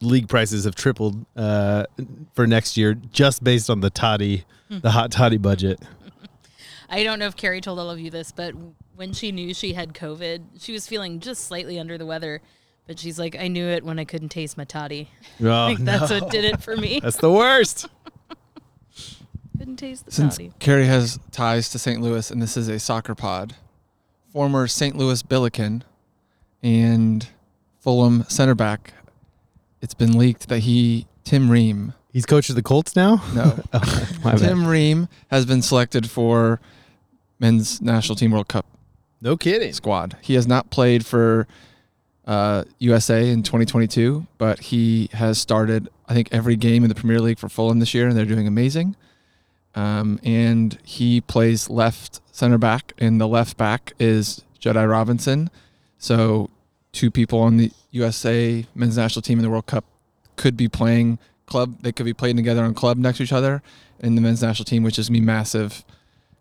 League 0.01 0.27
prices 0.27 0.63
have 0.63 0.75
tripled 0.75 1.25
uh, 1.35 1.85
for 2.33 2.47
next 2.47 2.77
year 2.77 2.95
just 2.95 3.43
based 3.43 3.69
on 3.69 3.81
the 3.81 3.89
toddy, 3.89 4.45
the 4.69 4.91
hot 4.91 5.11
toddy 5.11 5.37
budget. 5.37 5.79
I 6.89 7.03
don't 7.03 7.19
know 7.19 7.27
if 7.27 7.35
Carrie 7.35 7.61
told 7.61 7.79
all 7.79 7.89
of 7.89 7.99
you 7.99 8.09
this, 8.09 8.31
but 8.31 8.53
when 8.95 9.13
she 9.13 9.31
knew 9.31 9.53
she 9.53 9.73
had 9.73 9.93
COVID, 9.93 10.43
she 10.59 10.73
was 10.73 10.87
feeling 10.87 11.19
just 11.19 11.45
slightly 11.45 11.79
under 11.79 11.97
the 11.97 12.05
weather. 12.05 12.41
But 12.87 12.99
she's 12.99 13.19
like, 13.19 13.37
I 13.39 13.47
knew 13.47 13.67
it 13.67 13.83
when 13.83 13.99
I 13.99 14.05
couldn't 14.05 14.29
taste 14.29 14.57
my 14.57 14.63
toddy. 14.63 15.09
Oh, 15.39 15.45
like, 15.45 15.77
that's 15.77 16.09
no. 16.09 16.19
what 16.19 16.31
did 16.31 16.45
it 16.45 16.61
for 16.61 16.75
me. 16.75 16.99
That's 16.99 17.17
the 17.17 17.31
worst. 17.31 17.87
Couldn't 19.61 19.77
taste 19.77 20.05
the 20.05 20.11
Since 20.11 20.37
toddy. 20.37 20.51
Carrie 20.59 20.87
has 20.87 21.19
ties 21.31 21.69
to 21.69 21.77
St. 21.79 22.01
Louis, 22.01 22.31
and 22.31 22.41
this 22.41 22.57
is 22.57 22.67
a 22.67 22.79
soccer 22.79 23.13
pod, 23.15 23.55
former 24.33 24.67
St. 24.67 24.95
Louis 24.95 25.21
Billiken 25.21 25.83
and 26.63 27.27
Fulham 27.79 28.23
center 28.27 28.55
back, 28.55 28.93
it's 29.81 29.93
been 29.93 30.17
leaked 30.17 30.47
that 30.49 30.59
he, 30.59 31.05
Tim 31.23 31.49
Ream, 31.49 31.93
He's 32.13 32.25
coach 32.25 32.49
of 32.49 32.55
the 32.55 32.61
Colts 32.63 32.95
now? 32.95 33.23
no, 33.33 33.57
Oh, 33.73 34.09
my 34.23 34.31
bad. 34.31 34.39
Tim 34.39 34.67
Ream 34.67 35.07
has 35.29 35.45
been 35.45 35.61
selected 35.61 36.09
for 36.09 36.59
men's 37.39 37.81
national 37.81 38.15
team 38.15 38.31
World 38.31 38.47
Cup 38.47 38.65
No 39.21 39.37
kidding. 39.37 39.73
squad. 39.73 40.17
He 40.21 40.33
has 40.33 40.45
not 40.47 40.69
played 40.71 41.05
for 41.05 41.47
uh, 42.25 42.63
USA 42.79 43.29
in 43.29 43.43
2022, 43.43 44.25
but 44.37 44.59
he 44.59 45.09
has 45.13 45.37
started, 45.39 45.87
I 46.07 46.13
think, 46.13 46.29
every 46.31 46.55
game 46.55 46.83
in 46.83 46.89
the 46.89 46.95
Premier 46.95 47.19
League 47.21 47.39
for 47.39 47.47
Fulham 47.49 47.79
this 47.79 47.93
year, 47.93 48.07
and 48.07 48.17
they're 48.17 48.25
doing 48.25 48.47
amazing. 48.47 48.95
Um, 49.75 50.19
and 50.23 50.77
he 50.83 51.21
plays 51.21 51.69
left 51.69 52.19
center 52.31 52.57
back, 52.57 52.93
and 52.97 53.21
the 53.21 53.27
left 53.27 53.57
back 53.57 53.93
is 53.99 54.43
Jedi 54.59 54.89
Robinson. 54.89 55.49
So, 55.97 56.49
two 56.91 57.09
people 57.09 57.39
on 57.39 57.57
the 57.57 57.71
USA 57.91 58.65
men's 58.75 58.97
national 58.97 59.21
team 59.21 59.37
in 59.39 59.43
the 59.43 59.49
World 59.49 59.67
Cup 59.67 59.85
could 60.35 60.57
be 60.57 60.67
playing 60.67 61.19
club. 61.45 61.77
They 61.81 61.91
could 61.91 62.05
be 62.05 62.13
playing 62.13 62.35
together 62.35 62.63
on 62.63 62.73
club 62.73 62.97
next 62.97 63.17
to 63.17 63.23
each 63.23 63.31
other 63.33 63.61
in 63.99 64.15
the 64.15 64.21
men's 64.21 64.41
national 64.41 64.65
team, 64.65 64.83
which 64.83 64.97
is 64.99 65.09
gonna 65.09 65.21
massive 65.21 65.85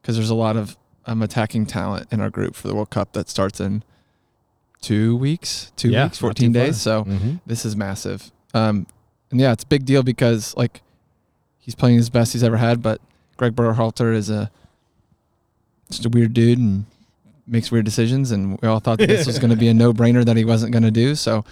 because 0.01 0.17
there's 0.17 0.31
a 0.31 0.35
lot 0.35 0.57
of 0.57 0.77
um, 1.07 1.23
attacking 1.23 1.67
talent 1.67 2.07
in 2.11 2.21
our 2.21 2.31
group 2.31 2.55
for 2.57 2.67
the 2.69 2.75
World 2.75 2.91
Cup 2.91 3.13
that 3.13 3.29
starts 3.29 3.61
in 3.61 3.83
two 4.81 5.15
weeks, 5.17 5.73
two 5.77 5.91
Yeah, 5.91 6.05
weeks, 6.05 6.19
14 6.19 6.53
days. 6.53 6.83
far. 6.83 7.05
So 7.05 7.11
Mhm. 7.11 7.41
this 7.47 7.65
is 7.65 7.77
massive. 7.77 8.31
Um, 8.55 8.87
and 9.31 9.39
yeah, 9.41 9.53
it's 9.53 9.65
a 9.65 9.67
big 9.67 9.85
deal 9.85 10.03
because 10.03 10.57
like 10.57 10.83
he's 11.59 11.75
playing 11.75 11.97
his 11.97 12.11
best 12.11 12.33
he's 12.33 12.43
ever 12.45 12.57
had, 12.57 12.83
but 12.83 13.01
Greg 13.41 13.57
Berhalter 13.57 14.15
is 14.15 14.29
a 14.29 14.51
just 15.89 16.05
a 16.05 16.11
weird 16.11 16.35
dude 16.35 16.59
and 16.59 16.85
makes 17.47 17.73
weird 17.73 17.87
decisions. 17.87 18.33
And 18.33 18.61
we 18.61 18.69
all 18.69 18.81
thought 18.81 18.99
that 18.99 19.09
this 19.09 19.27
was 19.27 19.39
going 19.39 19.49
to 19.49 19.57
be 19.57 19.69
a 19.69 19.75
no 19.85 19.95
brainer 19.95 20.23
that 20.27 20.37
he 20.37 20.45
wasn't 20.45 20.73
going 20.73 20.83
to 20.83 20.91
do. 20.91 21.15
So 21.15 21.43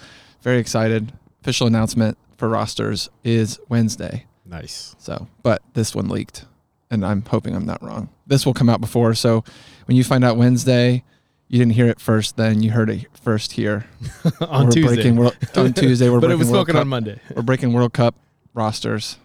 very 0.43 0.59
excited. 0.59 1.11
Official 1.41 1.65
announcement 1.65 2.15
for 2.37 2.47
rosters 2.47 3.09
is 3.23 3.59
Wednesday. 3.69 4.27
Nice. 4.45 4.95
So, 4.99 5.27
but 5.41 5.63
this 5.73 5.95
one 5.95 6.09
leaked, 6.09 6.45
and 6.91 7.03
I'm 7.03 7.23
hoping 7.23 7.55
I'm 7.55 7.65
not 7.65 7.81
wrong. 7.81 8.09
This 8.27 8.45
will 8.45 8.53
come 8.53 8.69
out 8.69 8.81
before. 8.81 9.15
So, 9.15 9.43
when 9.85 9.97
you 9.97 10.03
find 10.03 10.23
out 10.23 10.37
Wednesday, 10.37 11.03
you 11.47 11.57
didn't 11.57 11.73
hear 11.73 11.87
it 11.87 11.99
first. 11.99 12.37
Then 12.37 12.61
you 12.61 12.69
heard 12.69 12.91
it 12.91 13.07
first 13.17 13.53
here 13.53 13.87
On 14.41 14.65
We're 14.65 14.71
Tuesday. 14.71 14.95
Breaking 14.95 15.15
World, 15.15 15.37
on 15.55 15.73
Tuesday, 15.73 16.07
we're 16.07 16.19
But 16.21 16.29
it 16.29 16.37
was 16.37 16.49
spoken 16.49 16.75
on 16.75 16.87
Monday. 16.87 17.19
We're 17.35 17.41
breaking 17.41 17.73
World 17.73 17.93
Cup 17.93 18.13
rosters. 18.53 19.17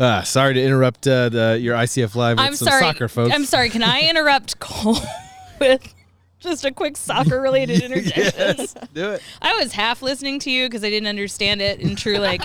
Uh, 0.00 0.22
sorry 0.22 0.54
to 0.54 0.62
interrupt 0.62 1.06
uh, 1.06 1.28
the, 1.28 1.58
your 1.60 1.76
ICF 1.76 2.14
live 2.14 2.38
with 2.38 2.46
I'm 2.46 2.54
some 2.54 2.68
sorry. 2.68 2.80
soccer 2.80 3.06
folks. 3.06 3.34
I'm 3.34 3.44
sorry. 3.44 3.68
Can 3.68 3.82
I 3.82 4.00
interrupt 4.08 4.58
Cole 4.58 4.96
with 5.60 5.94
just 6.38 6.64
a 6.64 6.72
quick 6.72 6.96
soccer 6.96 7.38
related 7.38 7.82
interjection? 7.82 8.56
Yes, 8.56 8.74
do 8.94 9.10
it. 9.10 9.22
I 9.42 9.54
was 9.56 9.74
half 9.74 10.00
listening 10.00 10.38
to 10.40 10.50
you 10.50 10.68
because 10.68 10.82
I 10.82 10.88
didn't 10.88 11.08
understand 11.08 11.60
it 11.60 11.80
in 11.80 11.96
true 11.96 12.16
like 12.16 12.40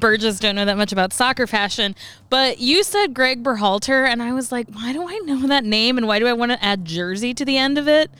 Burgess 0.00 0.40
don't 0.40 0.56
know 0.56 0.64
that 0.64 0.76
much 0.76 0.90
about 0.90 1.12
soccer 1.12 1.46
fashion. 1.46 1.94
But 2.30 2.58
you 2.58 2.82
said 2.82 3.14
Greg 3.14 3.44
Berhalter, 3.44 4.04
and 4.04 4.20
I 4.20 4.32
was 4.32 4.50
like, 4.50 4.68
why 4.72 4.92
do 4.92 5.08
I 5.08 5.18
know 5.18 5.46
that 5.46 5.62
name, 5.62 5.96
and 5.96 6.08
why 6.08 6.18
do 6.18 6.26
I 6.26 6.32
want 6.32 6.50
to 6.50 6.64
add 6.64 6.84
Jersey 6.84 7.32
to 7.34 7.44
the 7.44 7.56
end 7.56 7.78
of 7.78 7.86
it? 7.86 8.10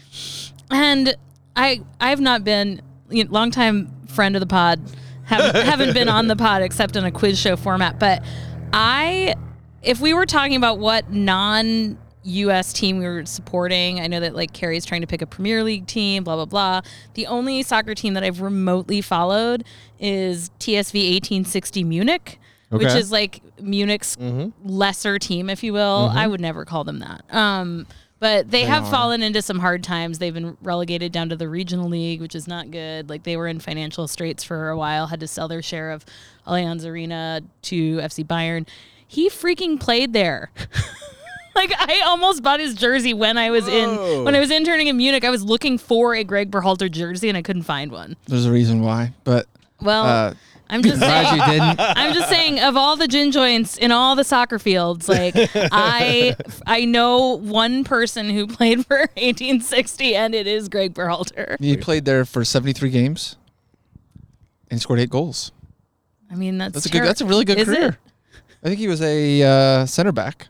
And 0.71 1.17
I 1.57 1.81
I've 2.01 2.21
not 2.21 2.45
been 2.45 2.81
you 3.11 3.25
know, 3.25 3.31
long 3.33 3.51
time 3.51 3.91
friend 4.07 4.37
of 4.37 4.41
the 4.41 4.47
pod. 4.47 4.81
Haven't, 5.27 5.57
haven't 5.67 5.93
been 5.95 6.09
on 6.09 6.27
the 6.29 6.37
pod 6.37 6.63
except 6.63 6.97
in 6.97 7.05
a 7.05 7.11
quiz 7.11 7.39
show 7.39 7.57
format, 7.57 7.99
but 7.99 8.25
I 8.73 9.35
if 9.83 10.01
we 10.01 10.15
were 10.15 10.27
talking 10.27 10.57
about 10.57 10.79
what 10.79 11.11
non 11.13 11.99
US 12.25 12.73
team 12.73 12.99
we 12.99 13.05
were 13.05 13.25
supporting, 13.25 14.01
I 14.01 14.09
know 14.09 14.19
that 14.21 14.35
like 14.35 14.53
Carrie's 14.53 14.85
trying 14.85 15.03
to 15.03 15.07
pick 15.07 15.23
a 15.23 15.27
Premier 15.27 15.63
League 15.63 15.87
team, 15.87 16.25
blah 16.25 16.35
blah 16.35 16.45
blah. 16.47 16.81
The 17.15 17.27
only 17.27 17.63
soccer 17.63 17.95
team 17.95 18.15
that 18.15 18.25
I've 18.25 18.41
remotely 18.41 19.01
followed 19.01 19.65
is 20.01 20.51
TSV 20.59 21.13
1860 21.15 21.85
Munich, 21.85 22.41
which 22.71 22.93
is 22.95 23.13
like 23.13 23.43
Munich's 23.61 24.17
Mhm. 24.17 24.53
lesser 24.65 25.19
team, 25.21 25.49
if 25.49 25.63
you 25.63 25.73
will. 25.73 26.09
Mhm. 26.11 26.17
I 26.17 26.27
would 26.27 26.41
never 26.41 26.65
call 26.65 26.83
them 26.83 26.99
that. 26.99 27.23
Um, 27.31 27.87
but 28.19 28.51
they, 28.51 28.63
They 28.63 28.65
have 28.67 28.85
are. 28.85 28.91
fallen 28.91 29.23
into 29.23 29.43
some 29.43 29.59
hard 29.59 29.83
times. 29.85 30.19
They've 30.19 30.33
been 30.35 30.57
relegated 30.63 31.13
down 31.13 31.29
to 31.29 31.37
the 31.37 31.49
regional 31.49 31.89
league, 31.89 32.21
which 32.21 32.35
is 32.35 32.47
not 32.49 32.71
good. 32.71 33.09
Like 33.09 33.25
they 33.25 33.37
were 33.37 33.47
in 33.47 33.61
financial 33.61 34.09
straits 34.09 34.43
for 34.45 34.71
a 34.71 34.77
while, 34.77 35.09
had 35.09 35.21
to 35.21 35.27
sell 35.29 35.49
their 35.49 35.63
share 35.63 35.91
of 35.91 36.05
Allianz 36.47 36.87
Arena 36.87 37.43
to 37.63 37.97
FC 37.99 38.25
Bayern. 38.27 38.67
He 39.07 39.29
freaking 39.29 39.79
played 39.79 40.13
there. 40.13 40.51
like 41.55 41.73
I 41.79 42.03
almost 42.07 42.43
bought 42.43 42.61
his 42.61 42.75
jersey 42.75 43.15
when 43.15 43.39
I 43.39 43.51
was 43.51 43.67
in 43.69 44.25
when 44.25 44.35
I 44.35 44.41
was 44.41 44.51
interning 44.51 44.89
in 44.89 44.97
Munich. 44.97 45.25
I 45.25 45.31
was 45.31 45.43
looking 45.45 45.79
for 45.79 46.15
a 46.15 46.25
Greg 46.25 46.51
Berhalter 46.51 46.91
jersey 46.91 47.29
and 47.29 47.37
I 47.39 47.43
couldn't 47.43 47.63
find 47.63 47.91
one. 47.93 48.17
There's 48.27 48.47
a 48.47 48.53
reason 48.53 48.81
why, 48.83 49.13
but 49.25 49.47
Well, 49.81 50.05
uh, 50.05 50.35
I'm 50.69 50.83
just 50.83 50.99
Glad 50.99 51.27
saying. 51.29 51.37
you 51.41 51.47
didn't. 51.61 51.81
I'm 51.97 52.13
just 52.15 52.29
saying, 52.29 52.59
of 52.61 52.77
all 52.77 52.97
the 52.97 53.07
gin 53.07 53.31
joints 53.31 53.77
in 53.77 53.93
all 53.93 54.17
the 54.17 54.25
soccer 54.25 54.59
fields, 54.59 55.09
like 55.09 55.35
I, 55.55 56.35
I 56.67 56.85
know 56.85 57.37
one 57.39 57.85
person 57.85 58.29
who 58.31 58.47
played 58.49 58.85
for 58.87 58.99
1860, 59.17 60.15
and 60.17 60.35
it 60.35 60.47
is 60.47 60.69
Greg 60.69 60.93
Berhalter. 60.95 61.57
He 61.61 61.77
played 61.77 62.05
there 62.05 62.25
for 62.25 62.45
73 62.45 62.91
games 62.91 63.37
and 64.71 64.81
scored 64.81 64.99
eight 65.01 65.11
goals. 65.11 65.53
I 66.31 66.35
mean, 66.35 66.59
that's 66.59 66.75
That's 66.75 66.87
a 66.87 66.89
good. 66.89 67.03
terri- 67.03 67.07
That's 67.07 67.21
a 67.21 67.27
really 67.27 67.45
good 67.45 67.59
Is 67.59 67.69
it? 67.69 67.77
career. 67.77 67.99
I 68.65 68.69
think 68.69 68.81
he 68.81 68.89
was 68.89 69.01
a 69.03 69.43
uh, 69.43 69.87
center 69.87 70.11
back. 70.11 70.49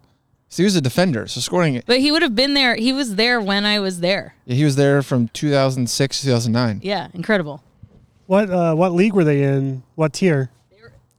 So 0.48 0.62
he 0.62 0.64
was 0.64 0.76
a 0.76 0.80
defender. 0.80 1.26
So 1.26 1.40
scoring. 1.42 1.74
It 1.74 1.84
But 1.86 1.98
he 2.00 2.10
would 2.10 2.22
have 2.22 2.34
been 2.34 2.54
there. 2.54 2.76
He 2.76 2.92
was 2.92 3.16
there 3.16 3.40
when 3.40 3.66
I 3.66 3.80
was 3.80 4.00
there. 4.00 4.34
Yeah, 4.46 4.54
he 4.54 4.64
was 4.64 4.76
there 4.76 5.02
from 5.02 5.28
2006 5.28 6.20
to 6.20 6.24
2009. 6.26 6.80
Yeah, 6.82 7.08
incredible. 7.12 7.62
What 8.26 8.50
uh, 8.50 8.74
what 8.74 8.92
league 8.92 9.14
were 9.14 9.24
they 9.24 9.42
in? 9.42 9.82
What 9.94 10.12
tier? 10.12 10.50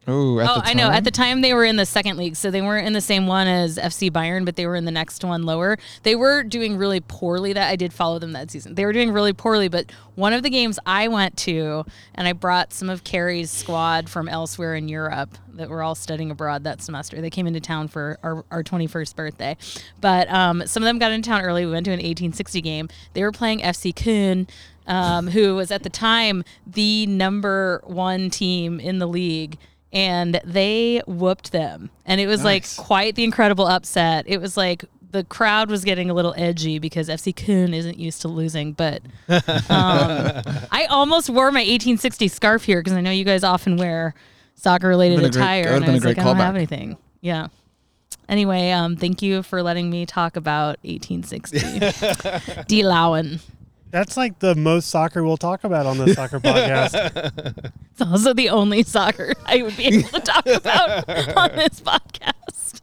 Oh, 0.10 0.40
oh, 0.40 0.62
I 0.64 0.74
know. 0.74 0.90
At 0.90 1.04
the 1.04 1.12
time, 1.12 1.42
they 1.42 1.54
were 1.54 1.66
in 1.66 1.76
the 1.76 1.86
second 1.86 2.16
league, 2.16 2.38
so 2.38 2.50
they 2.50 2.62
weren't 2.62 2.88
in 2.88 2.94
the 2.94 3.02
same 3.02 3.28
one 3.28 3.46
as 3.46 3.78
FC 3.78 4.10
Bayern, 4.10 4.46
but 4.46 4.56
they 4.56 4.66
were 4.66 4.78
in 4.78 4.86
the 4.86 4.92
next 4.92 5.22
one 5.22 5.44
lower. 5.44 5.78
They 6.04 6.16
were 6.16 6.44
doing 6.44 6.78
really 6.78 7.02
poorly. 7.02 7.52
That 7.52 7.70
I 7.70 7.76
did 7.76 7.92
follow 7.92 8.18
them 8.18 8.32
that 8.32 8.50
season. 8.50 8.76
They 8.76 8.86
were 8.86 8.94
doing 8.94 9.12
really 9.12 9.34
poorly, 9.34 9.68
but 9.68 9.92
one 10.16 10.32
of 10.32 10.44
the 10.44 10.50
games 10.50 10.80
I 10.86 11.10
went 11.10 11.36
to, 11.40 11.84
and 12.16 12.26
I 12.26 12.32
brought 12.32 12.72
some 12.72 12.90
of 12.90 13.04
Carrie's 13.04 13.52
squad 13.52 14.08
from 14.08 14.30
elsewhere 14.30 14.76
in 14.76 14.88
Europe 14.88 15.38
that 15.56 15.70
were 15.70 15.84
all 15.84 15.96
studying 15.96 16.32
abroad 16.32 16.64
that 16.64 16.82
semester. 16.82 17.20
They 17.20 17.30
came 17.30 17.46
into 17.46 17.60
town 17.60 17.90
for 17.90 18.18
our, 18.24 18.46
our 18.50 18.64
21st 18.64 19.14
birthday, 19.14 19.58
but 20.00 20.32
um, 20.32 20.66
some 20.68 20.84
of 20.84 20.88
them 20.88 21.00
got 21.00 21.12
into 21.12 21.30
town 21.30 21.42
early. 21.42 21.66
We 21.66 21.74
went 21.74 21.86
to 21.86 21.92
an 21.92 21.98
1860 21.98 22.62
game. 22.62 22.88
They 23.12 23.24
were 23.24 23.34
playing 23.34 23.60
FC 23.60 23.94
Köln. 23.94 24.48
Um, 24.88 25.28
who 25.28 25.54
was 25.56 25.70
at 25.70 25.84
the 25.84 25.90
time 25.90 26.46
the 26.66 27.06
number 27.08 27.82
one 27.84 28.30
team 28.30 28.80
in 28.80 29.00
the 29.00 29.06
league 29.08 29.58
and 29.92 30.40
they 30.46 31.02
whooped 31.06 31.52
them. 31.52 31.90
And 32.06 32.22
it 32.22 32.28
was 32.28 32.42
Nice. 32.44 32.78
like 32.78 32.86
quite 32.88 33.16
the 33.16 33.26
incredible 33.26 33.68
upset. 33.68 34.24
It 34.30 34.40
was 34.40 34.56
like 34.56 34.86
the 35.12 35.26
crowd 35.26 35.70
was 35.70 35.84
getting 35.84 36.10
a 36.10 36.14
little 36.14 36.34
edgy 36.38 36.80
because 36.80 37.10
FC 37.10 37.34
Köln 37.36 37.74
isn't 37.76 37.98
used 38.00 38.22
to 38.22 38.30
losing, 38.30 38.72
but 38.72 39.02
um, 39.28 39.42
I 40.72 40.88
almost 40.90 41.30
wore 41.30 41.52
my 41.52 41.60
1860 41.60 42.28
scarf 42.30 42.64
here 42.64 42.80
because 42.82 42.94
I 42.94 43.02
know 43.02 43.12
you 43.12 43.26
guys 43.26 43.44
often 43.44 43.76
wear 43.76 44.14
soccer 44.56 44.88
related 44.88 45.16
Would've 45.16 45.32
been 45.34 45.42
a 45.42 45.46
great- 45.46 45.60
attire. 45.62 45.74
would've 45.74 45.84
and 45.84 45.92
I 45.92 45.94
was 45.96 46.06
like, 46.06 46.16
great 46.16 46.26
I 46.26 46.30
don't 46.30 46.38
have 46.38 46.56
anything. 46.56 46.98
Yeah. 47.20 47.48
Anyway, 48.30 48.72
um, 48.72 48.96
thank 48.98 49.22
you 49.22 49.44
for 49.44 49.62
letting 49.64 49.90
me 49.90 50.06
talk 50.06 50.36
about 50.38 50.78
1860. 50.84 51.60
D. 52.68 52.84
Lowen. 52.84 53.42
That's 53.92 54.18
like 54.18 54.40
the 54.40 54.54
most 54.56 54.90
soccer 54.90 55.24
we'll 55.24 55.38
talk 55.38 55.64
about 55.64 55.86
on 55.86 55.98
the 55.98 56.14
soccer 56.14 56.40
podcast. 56.40 57.72
It's 58.00 58.12
also 58.12 58.32
the 58.36 58.50
only 58.50 58.84
soccer 58.84 59.34
I 59.48 59.64
would 59.64 59.76
be 59.76 59.86
able 59.86 60.10
to 60.10 60.20
talk 60.20 60.46
about 60.46 61.10
on 61.36 61.56
this 61.56 61.82
podcast. 61.82 62.82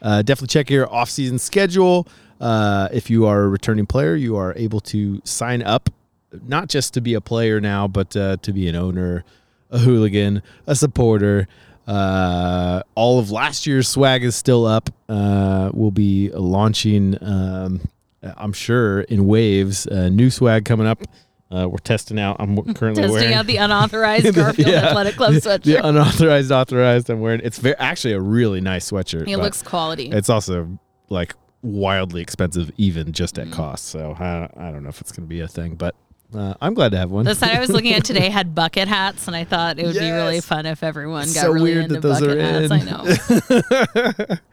Uh, 0.00 0.22
definitely 0.22 0.48
check 0.48 0.70
your 0.70 0.90
off-season 0.90 1.38
schedule. 1.38 2.08
Uh, 2.40 2.88
if 2.92 3.10
you 3.10 3.26
are 3.26 3.42
a 3.42 3.48
returning 3.48 3.84
player, 3.84 4.14
you 4.16 4.36
are 4.36 4.54
able 4.56 4.80
to 4.80 5.20
sign 5.24 5.62
up, 5.62 5.90
not 6.46 6.70
just 6.70 6.94
to 6.94 7.02
be 7.02 7.12
a 7.12 7.20
player 7.20 7.60
now, 7.60 7.86
but 7.86 8.16
uh, 8.16 8.38
to 8.38 8.54
be 8.54 8.68
an 8.68 8.74
owner, 8.74 9.22
a 9.70 9.78
hooligan, 9.78 10.42
a 10.66 10.74
supporter. 10.74 11.46
Uh, 11.86 12.82
all 12.94 13.18
of 13.18 13.30
last 13.30 13.66
year's 13.66 13.88
swag 13.88 14.24
is 14.24 14.36
still 14.36 14.66
up. 14.66 14.90
Uh, 15.08 15.70
we'll 15.74 15.90
be 15.90 16.30
launching, 16.30 17.16
um, 17.22 17.80
I'm 18.22 18.52
sure, 18.52 19.02
in 19.02 19.26
waves. 19.26 19.86
Uh, 19.86 20.08
new 20.08 20.30
swag 20.30 20.64
coming 20.64 20.86
up. 20.86 21.02
Uh, 21.50 21.68
we're 21.68 21.76
testing 21.78 22.18
out. 22.18 22.36
I'm 22.38 22.56
currently 22.74 23.02
Testing 23.02 23.10
wearing 23.12 23.34
out 23.34 23.46
the 23.46 23.56
unauthorized 23.58 24.34
Garfield 24.34 24.68
Athletic 24.74 25.16
Club 25.16 25.34
the 25.34 25.40
sweatshirt. 25.40 25.80
unauthorized, 25.84 26.50
authorized. 26.50 27.10
I'm 27.10 27.20
wearing. 27.20 27.42
It's 27.44 27.58
very 27.58 27.76
actually 27.76 28.14
a 28.14 28.20
really 28.20 28.60
nice 28.62 28.90
sweatshirt. 28.90 29.28
It 29.28 29.36
looks 29.36 29.60
quality. 29.62 30.08
It's 30.10 30.30
also 30.30 30.78
like 31.10 31.34
wildly 31.60 32.22
expensive, 32.22 32.70
even 32.78 33.12
just 33.12 33.34
Mm-hmm. 33.34 33.50
at 33.50 33.54
cost. 33.56 33.84
So 33.88 34.16
I, 34.18 34.48
I 34.56 34.70
don't 34.70 34.82
know 34.82 34.88
if 34.88 35.00
it's 35.02 35.12
going 35.12 35.26
to 35.26 35.28
be 35.28 35.40
a 35.40 35.48
thing, 35.48 35.74
but 35.74 35.94
uh, 36.34 36.54
I'm 36.60 36.74
glad 36.74 36.92
to 36.92 36.98
have 36.98 37.10
one. 37.10 37.24
The 37.24 37.34
site 37.34 37.54
I 37.54 37.60
was 37.60 37.70
looking 37.70 37.92
at 37.94 38.04
today 38.04 38.28
had 38.30 38.54
bucket 38.54 38.88
hats, 38.88 39.26
and 39.26 39.36
I 39.36 39.44
thought 39.44 39.78
it 39.78 39.86
would 39.86 39.98
be 39.98 40.10
really 40.10 40.40
fun 40.40 40.66
if 40.66 40.82
everyone 40.82 41.24
got 41.24 41.28
so 41.34 41.52
really 41.52 41.72
weird 41.74 41.84
into 41.84 41.94
that 41.94 42.00
those 42.02 42.20
bucket 42.20 42.38
are 42.38 42.68
hats. 42.68 43.50
in. 43.50 44.18
I 44.18 44.28
know. 44.28 44.36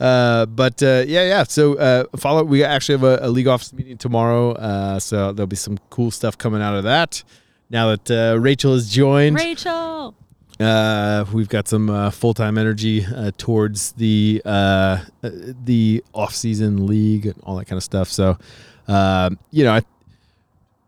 Uh, 0.00 0.46
but 0.46 0.80
uh, 0.80 1.02
yeah, 1.08 1.24
yeah. 1.24 1.42
So 1.42 1.74
uh, 1.74 2.04
follow. 2.16 2.44
We 2.44 2.62
actually 2.62 2.98
have 2.98 3.02
a, 3.02 3.26
a 3.26 3.28
league 3.30 3.48
office 3.48 3.72
meeting 3.72 3.98
tomorrow. 3.98 4.52
Uh, 4.52 5.00
so 5.00 5.32
there'll 5.32 5.48
be 5.48 5.56
some 5.56 5.76
cool 5.90 6.12
stuff 6.12 6.38
coming 6.38 6.62
out 6.62 6.76
of 6.76 6.84
that. 6.84 7.24
Now 7.68 7.96
that 7.96 8.08
uh, 8.08 8.38
Rachel 8.38 8.74
has 8.74 8.88
joined, 8.88 9.34
Rachel. 9.34 10.14
uh, 10.60 11.24
we've 11.32 11.48
got 11.48 11.66
some 11.66 11.90
uh, 11.90 12.10
full 12.10 12.32
time 12.32 12.56
energy 12.58 13.04
uh, 13.04 13.32
towards 13.36 13.90
the 13.92 14.40
uh, 14.44 14.48
uh, 14.48 15.30
the 15.64 16.04
off 16.14 16.32
season 16.32 16.86
league 16.86 17.26
and 17.26 17.34
all 17.42 17.56
that 17.56 17.64
kind 17.64 17.76
of 17.76 17.82
stuff. 17.82 18.08
So, 18.08 18.38
um, 18.86 19.36
you 19.50 19.64
know, 19.64 19.72
I, 19.74 19.82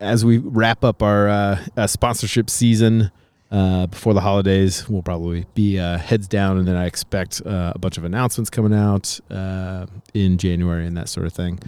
as 0.00 0.24
we 0.24 0.38
wrap 0.38 0.82
up 0.82 1.02
our 1.02 1.28
uh, 1.28 1.64
uh, 1.76 1.86
sponsorship 1.86 2.48
season 2.50 3.10
uh, 3.50 3.86
before 3.86 4.14
the 4.14 4.20
holidays, 4.20 4.88
we'll 4.88 5.02
probably 5.02 5.46
be 5.54 5.78
uh, 5.78 5.98
heads 5.98 6.26
down, 6.26 6.58
and 6.58 6.66
then 6.66 6.76
I 6.76 6.86
expect 6.86 7.42
uh, 7.44 7.72
a 7.74 7.78
bunch 7.78 7.98
of 7.98 8.04
announcements 8.04 8.48
coming 8.48 8.72
out 8.72 9.20
uh, 9.30 9.86
in 10.14 10.38
January 10.38 10.86
and 10.86 10.96
that 10.96 11.08
sort 11.08 11.26
of 11.26 11.32
thing. 11.32 11.58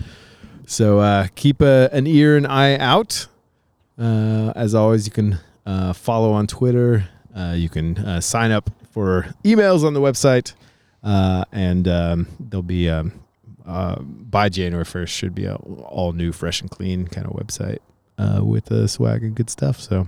So 0.67 1.27
keep 1.35 1.61
a, 1.61 1.91
an 1.93 2.07
ear 2.07 2.37
and 2.37 2.47
eye 2.47 2.77
out. 2.77 3.27
As 3.99 4.75
always, 4.75 5.07
you 5.07 5.13
can 5.13 5.39
follow 5.95 6.33
on 6.33 6.47
Twitter. 6.47 7.09
You 7.37 7.69
can 7.69 8.23
sign 8.23 8.53
up 8.53 8.71
for 8.93 9.35
emails 9.45 9.85
on 9.85 9.93
the 9.93 10.01
website, 10.01 10.55
and 11.03 11.89
um, 11.89 12.29
there'll 12.39 12.63
be 12.63 12.89
um, 12.89 13.13
uh, 13.67 14.01
by 14.01 14.49
January 14.49 14.85
first 14.85 15.13
should 15.13 15.35
be 15.35 15.45
a 15.45 15.57
all 15.57 16.13
new, 16.13 16.33
fresh 16.33 16.61
and 16.61 16.71
clean 16.71 17.07
kind 17.07 17.27
of 17.27 17.33
website 17.33 17.79
uh, 18.23 18.45
with 18.45 18.71
uh, 18.71 18.87
swag 18.87 19.23
and 19.23 19.35
good 19.35 19.51
stuff. 19.51 19.81
So, 19.81 20.07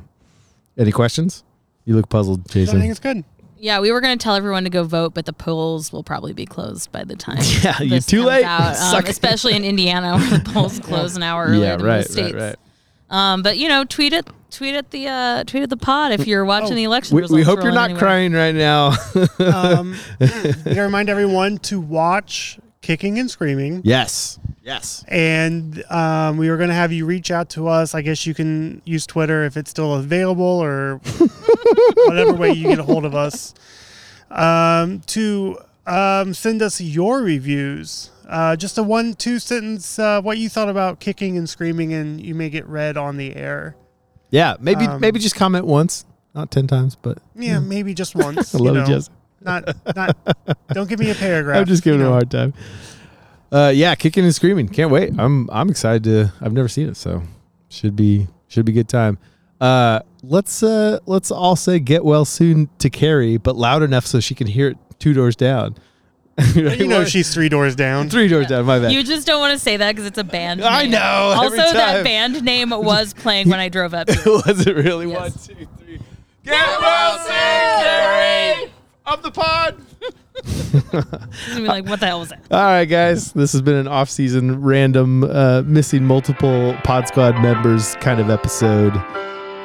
any 0.79 0.93
questions? 0.93 1.43
You 1.85 1.97
look 1.97 2.09
puzzled, 2.09 2.49
Jason. 2.51 2.77
I 2.79 2.81
think 2.81 2.91
it's 2.91 3.01
good. 3.01 3.25
Yeah, 3.59 3.81
we 3.81 3.93
were 3.93 4.01
going 4.01 4.19
to 4.19 4.23
tell 4.23 4.35
everyone 4.35 4.65
to 4.65 4.71
go 4.71 4.85
vote, 4.85 5.15
but 5.15 5.25
the 5.27 5.33
polls 5.33 5.91
will 5.93 6.03
probably 6.03 6.33
be 6.35 6.45
closed 6.45 6.93
by 6.93 7.05
the 7.05 7.17
time. 7.17 7.39
Yeah, 7.63 7.81
you're 7.81 8.01
too 8.01 8.19
comes 8.19 8.29
late. 8.29 8.45
out, 8.45 8.77
um, 8.95 9.05
especially 9.07 9.55
in 9.55 9.65
Indiana, 9.65 10.17
where 10.19 10.39
the 10.39 10.51
polls 10.53 10.79
close 10.91 11.17
an 11.17 11.23
hour 11.23 11.47
earlier 11.47 11.63
Yeah, 11.65 11.77
than 11.77 11.87
right, 11.87 11.97
most 11.99 12.13
states. 12.13 12.35
right. 12.35 12.57
Um, 13.11 13.43
but 13.43 13.57
you 13.59 13.69
know, 13.69 13.85
tweet 13.85 14.13
it, 14.13 14.27
tweet 14.51 14.75
at 14.75 14.91
the, 14.91 15.07
uh, 15.09 15.45
tweet 15.45 15.63
at 15.63 15.71
the 15.71 15.77
pod 15.77 16.13
if 16.13 16.27
you're 16.27 16.45
watching 16.45 16.75
the 16.77 16.85
election 16.85 17.17
we, 17.17 17.23
results. 17.23 17.37
we 17.37 17.43
hope 17.43 17.63
you're 17.63 17.73
not 17.73 17.85
anywhere. 17.91 18.01
crying 18.01 18.33
right 18.33 18.55
now. 18.55 18.93
um, 19.39 19.95
we 20.67 20.79
remind 20.79 21.09
everyone 21.09 21.59
to 21.59 21.81
watch 21.81 22.59
Kicking 22.83 23.19
and 23.19 23.31
Screaming. 23.31 23.83
yes, 23.85 24.39
yes. 24.65 25.05
And 25.09 25.85
um, 25.91 26.37
we 26.39 26.51
were 26.51 26.57
going 26.57 26.71
to 26.71 26.75
have 26.75 26.91
you 26.93 27.07
reach 27.07 27.31
out 27.31 27.51
to 27.51 27.69
us. 27.69 27.95
I 27.95 28.03
guess 28.03 28.27
you 28.27 28.35
can 28.35 28.83
use 28.85 29.07
Twitter 29.07 29.45
if 29.45 29.57
it's 29.57 29.71
still 29.71 29.95
available 29.95 30.45
or 30.45 30.97
whatever 32.07 32.33
way 32.35 32.51
you 32.53 32.69
get 32.69 32.79
a 32.79 32.83
hold 32.83 33.05
of 33.05 33.15
us 33.15 33.55
um, 34.31 35.01
to 35.07 35.59
um, 35.87 36.35
send 36.35 36.63
us 36.63 36.81
your 36.81 37.21
reviews. 37.23 38.11
Uh, 38.29 38.57
just 38.57 38.79
a 38.79 38.83
one, 38.83 39.15
two 39.15 39.39
sentence, 39.39 39.99
uh, 39.99 40.21
what 40.23 40.39
you 40.39 40.49
thought 40.49 40.71
about 40.71 40.99
kicking 40.99 41.37
and 41.37 41.49
screaming, 41.49 41.93
and 41.93 42.25
you 42.25 42.35
may 42.35 42.49
get 42.49 42.67
read 42.67 42.97
on 42.97 43.19
the 43.19 43.37
air. 43.37 43.77
Yeah, 44.31 44.57
maybe 44.61 44.87
Um, 44.87 44.99
maybe 45.01 45.21
just 45.21 45.37
comment 45.37 45.67
once, 45.67 46.07
not 46.35 46.51
ten 46.51 46.67
times, 46.67 46.97
but 46.97 47.19
Yeah, 47.37 47.59
maybe 47.61 47.93
just 47.93 48.15
once. 48.17 48.55
I 48.55 48.59
you 48.59 48.65
love 48.65 48.75
know. 48.75 48.81
you, 48.81 48.87
Jesse. 48.87 49.11
Not, 49.43 49.77
not. 49.95 50.17
Don't 50.73 50.89
give 50.89 50.99
me 50.99 51.11
a 51.11 51.15
paragraph. 51.27 51.59
I'm 51.59 51.67
just 51.67 51.83
giving 51.85 52.01
you 52.01 52.07
him 52.07 52.13
a 52.13 52.15
know. 52.15 52.17
hard 52.17 52.31
time. 52.31 52.55
Uh, 53.53 53.73
yeah, 53.75 53.95
kicking 53.95 54.25
and 54.25 54.35
screaming. 54.35 54.69
Can't 54.69 54.91
wait. 54.91 55.13
I'm 55.19 55.49
I'm 55.51 55.69
excited 55.71 56.05
to. 56.05 56.33
I've 56.41 56.53
never 56.53 56.69
seen 56.69 56.89
it, 56.89 56.97
so 56.97 57.23
should 57.69 57.95
be 57.97 58.27
should 58.49 58.65
be 58.65 58.73
good 58.73 58.89
time. 58.89 59.19
Uh, 59.61 60.01
let's 60.23 60.63
uh 60.63 60.99
let's 61.07 61.31
all 61.31 61.55
say 61.57 61.79
get 61.79 62.05
well 62.05 62.25
soon 62.25 62.69
to 62.79 62.91
Carrie, 62.91 63.37
but 63.37 63.57
loud 63.57 63.83
enough 63.83 64.07
so 64.07 64.19
she 64.21 64.35
can 64.35 64.47
hear 64.47 64.69
it 64.69 64.79
two 64.99 65.13
doors 65.13 65.37
down. 65.37 65.77
You 66.57 66.89
know 66.89 67.05
she's 67.05 67.33
three 67.33 67.49
doors 67.49 67.77
down. 67.77 68.11
Three 68.11 68.27
doors 68.27 68.49
down. 68.49 68.65
My 68.65 68.81
bad. 68.81 68.91
You 68.91 69.05
just 69.05 69.25
don't 69.25 69.39
want 69.39 69.53
to 69.53 69.59
say 69.59 69.77
that 69.77 69.93
because 69.93 70.05
it's 70.07 70.19
a 70.19 70.25
band. 70.25 70.59
Name. 70.61 70.69
I 70.69 70.85
know, 70.87 70.99
Also, 71.37 71.57
that 71.57 72.03
band 72.03 72.43
name 72.43 72.71
was 72.73 73.15
playing 73.15 73.49
when 73.49 73.61
I 73.61 73.69
drove 73.69 73.95
up. 73.95 74.11
Here. 74.11 74.21
Was 74.27 74.67
it 74.67 74.75
really 74.75 75.09
Yes. 75.09 75.21
one, 75.21 75.31
two, 75.57 75.67
three? 75.79 76.01
Get 76.45 76.81
well 76.81 77.19
soon, 77.19 77.29
Carrie 77.85 78.73
of 79.07 79.23
the 79.23 79.31
pod. 79.31 79.81
Be 81.55 81.61
like, 81.67 81.87
what 81.87 82.01
the 82.01 82.07
hell 82.07 82.21
was 82.21 82.29
that? 82.31 82.41
All 82.51 82.59
right, 82.61 82.85
guys. 82.85 83.33
This 83.33 83.53
has 83.53 83.63
been 83.63 83.77
an 83.77 83.89
off-season, 83.89 84.61
random, 84.63 85.25
uh, 85.25 85.63
missing 85.65 86.05
multiple 86.05 86.77
Pod 86.85 87.09
Squad 87.09 87.41
members 87.41 87.95
kind 87.97 88.21
of 88.21 88.31
episode. 88.31 88.93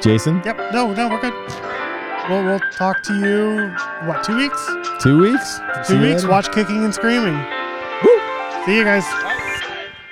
Jason, 0.00 0.40
Yep. 0.44 0.72
No, 0.72 0.92
no, 0.94 1.08
we're 1.08 1.20
good. 1.20 1.34
We'll, 2.30 2.44
we'll 2.44 2.60
talk 2.72 3.02
to 3.04 3.14
you, 3.14 3.68
what, 4.08 4.22
two 4.24 4.36
weeks? 4.36 4.66
two 5.02 5.20
weeks. 5.20 5.60
Two 5.86 5.96
you 6.00 6.08
weeks. 6.10 6.24
Watch 6.24 6.50
Kicking 6.52 6.84
and 6.84 6.94
Screaming. 6.94 7.34
See 8.64 8.76
you 8.76 8.84
guys. 8.84 9.04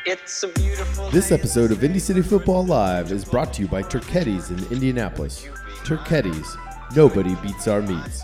It's 0.05 0.43
a 0.43 0.49
beautiful 0.49 1.11
This 1.11 1.31
episode 1.33 1.71
of 1.71 1.85
Indy 1.85 1.99
City 1.99 2.23
Football 2.23 2.65
Live 2.67 3.13
is 3.13 3.25
brought 3.25 3.53
to 3.55 3.63
you 3.63 3.69
by 3.69 3.83
Turchetti's 3.83 4.51
in 4.51 4.59
Indianapolis. 4.73 5.47
Turchetti's, 5.85 6.57
nobody 6.97 7.35
beats 7.37 7.69
our 7.69 7.83
meats. 7.83 8.23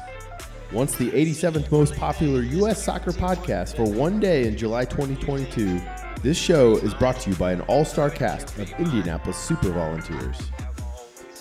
Once 0.75 0.97
the 0.97 1.09
87th 1.13 1.71
most 1.71 1.95
popular 1.95 2.43
U.S. 2.43 2.83
soccer 2.83 3.13
podcast 3.13 3.77
for 3.77 3.85
one 3.85 4.19
day 4.19 4.45
in 4.45 4.57
July 4.57 4.85
2022, 4.85 5.81
this 6.21 6.37
show 6.37 6.77
is 6.79 6.93
brought 6.95 7.21
to 7.21 7.31
you 7.31 7.37
by 7.37 7.53
an 7.53 7.61
all 7.63 7.85
star 7.85 8.11
cast 8.11 8.59
of 8.59 8.69
Indianapolis 8.81 9.39
Super 9.39 9.71
Volunteers. 9.71 10.37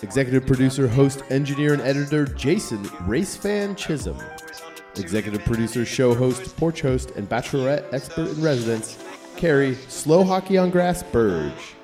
Executive 0.02 0.46
producer, 0.46 0.86
host, 0.86 1.24
engineer, 1.30 1.72
and 1.72 1.82
editor 1.82 2.26
Jason 2.26 2.84
Racefan 3.08 3.76
Chisholm. 3.76 4.22
Executive 4.94 5.44
producer, 5.44 5.84
show 5.84 6.14
host, 6.14 6.56
porch 6.56 6.82
host, 6.82 7.10
and 7.16 7.28
bachelorette 7.28 7.92
expert 7.92 8.28
in 8.28 8.40
residence, 8.40 9.02
Carrie 9.36 9.74
Slow 9.88 10.22
Hockey 10.22 10.58
on 10.58 10.70
Grass 10.70 11.02
Burge. 11.02 11.74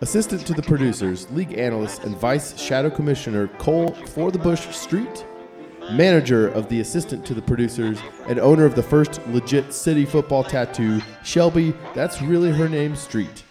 Assistant 0.00 0.44
to 0.44 0.54
the 0.54 0.62
producers, 0.62 1.30
league 1.30 1.56
analyst, 1.56 2.02
and 2.02 2.16
vice 2.16 2.58
shadow 2.58 2.90
commissioner 2.90 3.46
Cole 3.58 3.94
For 4.06 4.32
the 4.32 4.38
Bush 4.40 4.66
Street. 4.74 5.24
Manager 5.92 6.48
of 6.48 6.68
the 6.68 6.80
assistant 6.80 7.26
to 7.26 7.34
the 7.34 7.42
producers 7.42 7.98
and 8.28 8.38
owner 8.38 8.64
of 8.64 8.74
the 8.74 8.82
first 8.82 9.20
legit 9.28 9.72
city 9.72 10.04
football 10.04 10.44
tattoo, 10.44 11.00
Shelby, 11.24 11.74
that's 11.94 12.22
really 12.22 12.52
her 12.52 12.68
name, 12.68 12.94
Street. 12.94 13.42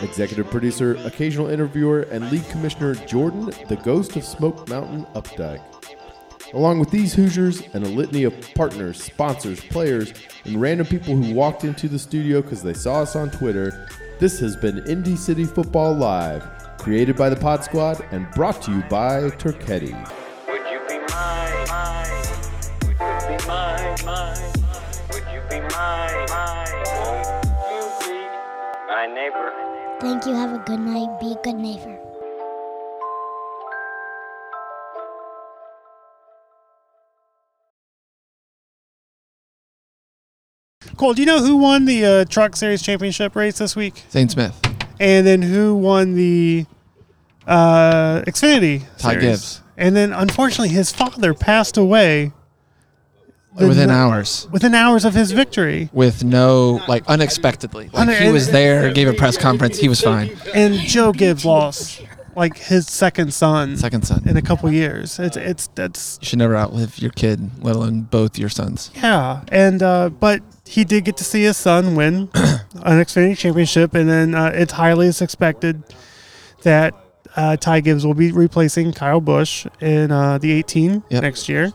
Executive 0.00 0.50
producer, 0.50 0.94
occasional 1.04 1.48
interviewer, 1.48 2.02
and 2.02 2.30
league 2.30 2.48
commissioner 2.48 2.94
Jordan, 2.94 3.52
the 3.68 3.80
ghost 3.82 4.16
of 4.16 4.24
Smoke 4.24 4.68
Mountain 4.68 5.04
Updike. 5.14 5.62
Along 6.54 6.80
with 6.80 6.90
these 6.90 7.14
Hoosiers 7.14 7.62
and 7.74 7.84
a 7.84 7.88
litany 7.88 8.24
of 8.24 8.34
partners, 8.54 9.02
sponsors, 9.02 9.60
players, 9.60 10.12
and 10.44 10.60
random 10.60 10.86
people 10.86 11.14
who 11.14 11.34
walked 11.34 11.64
into 11.64 11.88
the 11.88 11.98
studio 11.98 12.40
because 12.42 12.62
they 12.62 12.74
saw 12.74 13.02
us 13.02 13.14
on 13.14 13.30
Twitter, 13.30 13.88
this 14.18 14.38
has 14.40 14.56
been 14.56 14.86
Indy 14.86 15.16
City 15.16 15.44
Football 15.44 15.94
Live, 15.94 16.42
created 16.78 17.16
by 17.16 17.30
the 17.30 17.36
Pod 17.36 17.64
Squad 17.64 18.04
and 18.10 18.30
brought 18.32 18.62
to 18.62 18.72
you 18.72 18.82
by 18.90 19.30
Turchetti. 19.38 20.19
Thank 30.00 30.24
you. 30.26 30.34
Have 30.34 30.54
a 30.54 30.64
good 30.64 30.80
night. 30.80 31.20
Be 31.20 31.32
a 31.32 31.42
good 31.42 31.56
neighbor. 31.56 31.98
Cole, 40.96 41.14
do 41.14 41.22
you 41.22 41.26
know 41.26 41.42
who 41.42 41.56
won 41.56 41.84
the 41.84 42.04
uh, 42.04 42.24
Truck 42.24 42.56
Series 42.56 42.82
Championship 42.82 43.36
race 43.36 43.58
this 43.58 43.76
week? 43.76 44.04
Zane 44.10 44.28
Smith. 44.28 44.58
And 44.98 45.26
then 45.26 45.42
who 45.42 45.74
won 45.74 46.14
the 46.14 46.66
uh, 47.46 48.22
Xfinity? 48.26 48.82
Ty 48.98 49.12
Series? 49.12 49.24
Gibbs. 49.24 49.62
And 49.76 49.96
then 49.96 50.12
unfortunately, 50.12 50.68
his 50.68 50.92
father 50.92 51.32
passed 51.32 51.76
away 51.76 52.32
the 53.56 53.66
Within 53.68 53.90
hours. 53.90 54.48
Within 54.50 54.74
hours 54.74 55.04
of 55.04 55.14
his 55.14 55.32
victory. 55.32 55.90
With 55.92 56.22
no, 56.24 56.80
like, 56.88 57.04
unexpectedly. 57.08 57.90
Like, 57.92 58.08
he 58.18 58.30
was 58.30 58.50
there, 58.50 58.92
gave 58.92 59.08
a 59.08 59.12
press 59.12 59.36
conference, 59.36 59.78
he 59.78 59.88
was 59.88 60.00
fine. 60.00 60.36
And 60.54 60.74
Joe 60.74 61.12
Gibbs 61.12 61.44
lost 61.44 62.02
like 62.36 62.56
his 62.56 62.88
second 62.88 63.34
son. 63.34 63.76
Second 63.76 64.06
son. 64.06 64.22
In 64.26 64.36
a 64.36 64.42
couple 64.42 64.70
years. 64.70 65.18
It's 65.18 65.36
it's 65.36 65.66
that's 65.74 66.18
You 66.22 66.26
should 66.26 66.38
never 66.38 66.56
outlive 66.56 66.98
your 66.98 67.10
kid, 67.10 67.50
let 67.62 67.76
alone 67.76 68.02
both 68.02 68.38
your 68.38 68.48
sons. 68.48 68.90
Yeah, 68.94 69.42
and 69.48 69.82
uh, 69.82 70.10
but 70.10 70.42
he 70.64 70.84
did 70.84 71.04
get 71.04 71.16
to 71.18 71.24
see 71.24 71.42
his 71.42 71.56
son 71.56 71.96
win 71.96 72.30
an 72.34 73.00
Xfinity 73.04 73.36
championship, 73.36 73.94
and 73.94 74.08
then 74.08 74.34
uh, 74.34 74.52
it's 74.54 74.72
highly 74.72 75.08
expected 75.08 75.82
that 76.62 76.94
uh, 77.36 77.56
Ty 77.56 77.80
Gibbs 77.80 78.06
will 78.06 78.14
be 78.14 78.32
replacing 78.32 78.92
Kyle 78.92 79.20
Busch 79.20 79.66
in 79.80 80.10
uh, 80.10 80.38
the 80.38 80.52
18 80.52 81.04
next 81.10 81.48
year, 81.48 81.72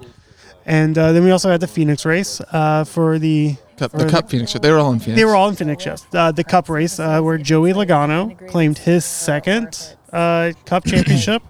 and 0.65 0.97
uh, 0.97 1.11
then 1.11 1.23
we 1.23 1.31
also 1.31 1.49
had 1.49 1.61
the 1.61 1.67
Phoenix 1.67 2.05
race 2.05 2.41
uh, 2.51 2.83
for 2.83 3.19
the 3.19 3.55
Cup, 3.77 3.91
the 3.91 4.07
Cup 4.07 4.29
Phoenix, 4.29 4.53
they 4.53 4.71
were 4.71 4.77
all 4.77 4.93
in 4.93 4.99
Phoenix. 4.99 5.17
They 5.19 5.25
were 5.25 5.35
all 5.35 5.49
in 5.49 5.55
Phoenix, 5.55 5.85
yes. 5.85 6.05
Uh, 6.13 6.31
the 6.31 6.43
Cup 6.43 6.69
race 6.69 6.99
uh, 6.99 7.21
where 7.21 7.37
Joey 7.37 7.73
Logano 7.73 8.47
claimed 8.47 8.77
his 8.77 9.03
second 9.03 9.95
uh, 10.13 10.53
Cup 10.65 10.85
championship. 10.87 11.43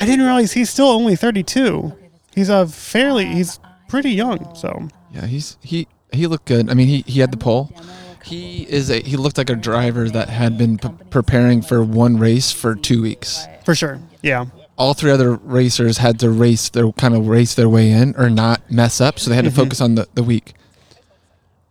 I 0.00 0.06
didn't 0.06 0.24
realize 0.24 0.52
he's 0.52 0.70
still 0.70 0.86
only 0.88 1.16
32. 1.16 1.92
He's 2.34 2.48
a 2.48 2.66
fairly 2.66 3.26
he's 3.26 3.58
pretty 3.88 4.10
young, 4.10 4.54
so. 4.54 4.88
Yeah, 5.12 5.26
he's 5.26 5.58
he 5.62 5.88
he 6.12 6.26
looked 6.28 6.44
good. 6.46 6.70
I 6.70 6.74
mean, 6.74 6.86
he, 6.86 7.02
he 7.06 7.20
had 7.20 7.32
the 7.32 7.36
pole. 7.36 7.72
He 8.24 8.62
is 8.68 8.90
a 8.90 9.00
he 9.00 9.16
looked 9.16 9.38
like 9.38 9.50
a 9.50 9.56
driver 9.56 10.08
that 10.08 10.28
had 10.28 10.56
been 10.56 10.78
p- 10.78 10.88
preparing 11.10 11.62
for 11.62 11.82
one 11.82 12.16
race 12.18 12.52
for 12.52 12.76
two 12.76 13.02
weeks. 13.02 13.46
For 13.64 13.74
sure, 13.74 13.98
yeah. 14.22 14.44
All 14.80 14.94
three 14.94 15.10
other 15.10 15.34
racers 15.34 15.98
had 15.98 16.18
to 16.20 16.30
race 16.30 16.70
their 16.70 16.90
kind 16.92 17.14
of 17.14 17.28
race 17.28 17.54
their 17.54 17.68
way 17.68 17.90
in 17.92 18.14
or 18.16 18.30
not 18.30 18.62
mess 18.70 19.00
up, 19.00 19.18
so 19.18 19.28
they 19.28 19.36
had 19.36 19.44
to 19.44 19.50
Mhm. 19.50 19.56
focus 19.56 19.80
on 19.80 19.94
the 19.94 20.08
the 20.14 20.22
week. 20.22 20.54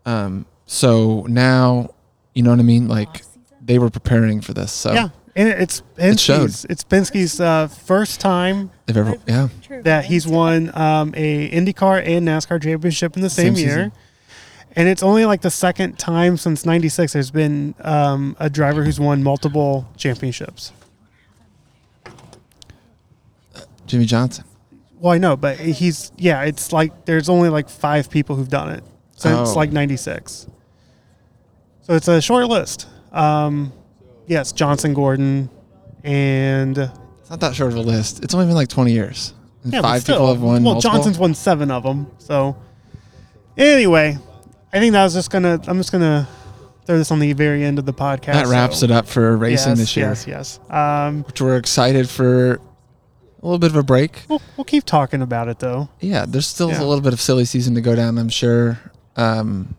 Um. 0.06 0.46
So 0.66 1.26
now, 1.28 1.90
you 2.36 2.44
know 2.44 2.52
what 2.52 2.60
I 2.60 2.64
mean? 2.64 2.88
Like 2.88 3.24
they 3.66 3.80
were 3.80 3.90
preparing 3.90 4.42
for 4.42 4.54
this. 4.54 4.72
So 4.72 4.94
Yeah, 4.94 5.10
and 5.36 5.50
it's 5.50 5.82
It 5.98 6.20
showed. 6.20 6.52
It's 6.70 6.84
Penske's 6.84 7.40
uh, 7.40 7.68
first 7.68 8.20
time 8.20 8.70
They've 8.86 8.96
ever 8.98 9.16
yeah. 9.28 9.48
that 9.84 10.06
he's 10.06 10.28
won 10.28 10.72
um, 10.76 11.14
a 11.18 11.50
IndyCar 11.50 12.04
and 12.06 12.28
NASCAR 12.28 12.62
championship 12.62 13.16
in 13.16 13.22
the 13.24 13.30
same, 13.30 13.56
Same 13.56 13.66
year. 13.66 13.76
season. 13.76 13.92
And 14.76 14.88
it's 14.88 15.02
only 15.02 15.26
like 15.26 15.42
the 15.42 15.50
second 15.52 15.98
time 15.98 16.38
since 16.38 16.64
'96 16.66 17.14
there's 17.14 17.32
been 17.32 17.74
um, 17.82 18.36
a 18.40 18.50
driver 18.52 18.84
who's 18.84 19.00
won 19.00 19.24
multiple 19.24 19.88
championships. 19.98 20.72
Jimmie 23.90 24.06
Johnson. 24.06 24.46
Well, 25.00 25.12
I 25.14 25.18
know, 25.18 25.36
but 25.36 25.58
he's 25.58 26.12
yeah. 26.18 26.44
It's 26.44 26.72
like 26.72 27.06
there's 27.06 27.28
only 27.30 27.50
like 27.50 27.68
five 27.70 28.10
people 28.10 28.36
who've 28.36 28.48
done 28.50 28.70
it 28.70 28.84
since 29.16 29.50
Oh. 29.50 29.54
like 29.56 29.72
'96. 29.72 30.48
So 31.82 31.94
it's 31.96 32.08
a 32.08 32.22
short 32.22 32.48
list. 32.48 32.88
Um, 33.12 33.74
yes, 34.28 34.52
Johnson, 34.52 34.94
Gordon, 34.94 35.50
and 36.04 36.78
It's 36.78 37.30
not 37.30 37.40
that 37.40 37.56
short 37.56 37.72
of 37.72 37.78
a 37.78 37.82
list. 37.82 38.24
It's 38.24 38.34
only 38.34 38.46
been 38.46 38.56
like 38.56 38.68
twenty 38.70 38.92
years. 38.94 39.34
And 39.64 39.74
Yeah, 39.74 39.82
five 39.82 40.02
still. 40.04 40.16
people 40.16 40.28
have 40.34 40.42
won. 40.42 40.64
Well, 40.64 40.74
multiple. 40.76 40.92
Johnson's 40.98 41.18
won 41.18 41.34
seven 41.34 41.72
of 41.72 41.84
them. 41.84 42.08
So 42.20 42.56
anyway, 43.58 44.18
I 44.72 44.80
think 44.80 44.94
that 44.94 45.04
was 45.04 45.14
just 45.14 45.32
gonna. 45.32 45.60
I'm 45.68 45.78
just 45.78 45.92
gonna 45.92 46.28
throw 46.86 46.98
this 46.98 47.12
on 47.12 47.20
the 47.20 47.34
very 47.34 47.64
end 47.64 47.80
of 47.80 47.86
the 47.86 47.94
podcast. 47.94 48.34
That 48.34 48.48
wraps 48.48 48.80
so- 48.80 48.86
it 48.86 48.92
up 48.92 49.08
for 49.08 49.36
racing 49.38 49.72
Yes, 49.72 49.80
this 49.80 49.98
year. 49.98 50.08
Yes, 50.10 50.28
yes. 50.28 50.60
Um, 50.70 51.24
Which 51.24 51.42
we're 51.42 51.58
excited 51.58 52.10
for 52.10 52.60
a 53.42 53.46
little 53.46 53.60
bit 53.60 53.72
of 53.72 53.76
a 53.78 53.84
break. 53.84 54.24
we'll, 54.28 54.42
we'll 54.58 54.66
keep 54.66 54.84
talking 54.86 55.22
about 55.22 55.48
it 55.48 55.60
though. 55.60 55.90
Yeah, 56.00 56.26
there's 56.28 56.48
still 56.48 56.70
Yeah. 56.70 56.80
a 56.82 56.86
little 56.86 57.02
bit 57.02 57.14
of 57.14 57.22
silly 57.22 57.46
season 57.46 57.76
to 57.76 57.82
go 57.82 57.96
down, 57.96 58.18
I'm 58.18 58.30
sure. 58.30 58.80
Um, 59.16 59.76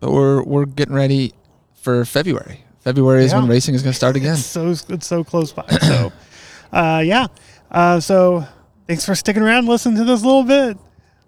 but 0.00 0.10
we're 0.12 0.42
we're 0.42 0.64
getting 0.66 0.94
ready 0.94 1.32
for 1.74 2.04
February. 2.04 2.64
February 2.80 3.24
is 3.24 3.34
when 3.34 3.46
racing 3.46 3.74
is 3.74 3.82
going 3.82 3.92
to 3.92 3.96
start 3.96 4.16
again. 4.20 4.34
It's 4.34 4.46
so 4.46 4.70
it's 4.70 5.06
so 5.06 5.22
close 5.24 5.52
by. 5.52 5.66
So, 5.68 6.12
uh, 6.72 7.02
yeah. 7.04 7.26
Uh, 7.70 8.00
so 8.00 8.44
thanks 8.86 9.04
for 9.04 9.14
sticking 9.14 9.42
around, 9.42 9.66
listening 9.66 9.96
to 9.96 10.04
this 10.04 10.22
a 10.22 10.26
little 10.26 10.44
bit. 10.44 10.78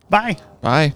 Bye. 0.09 0.37
Bye. 0.61 0.95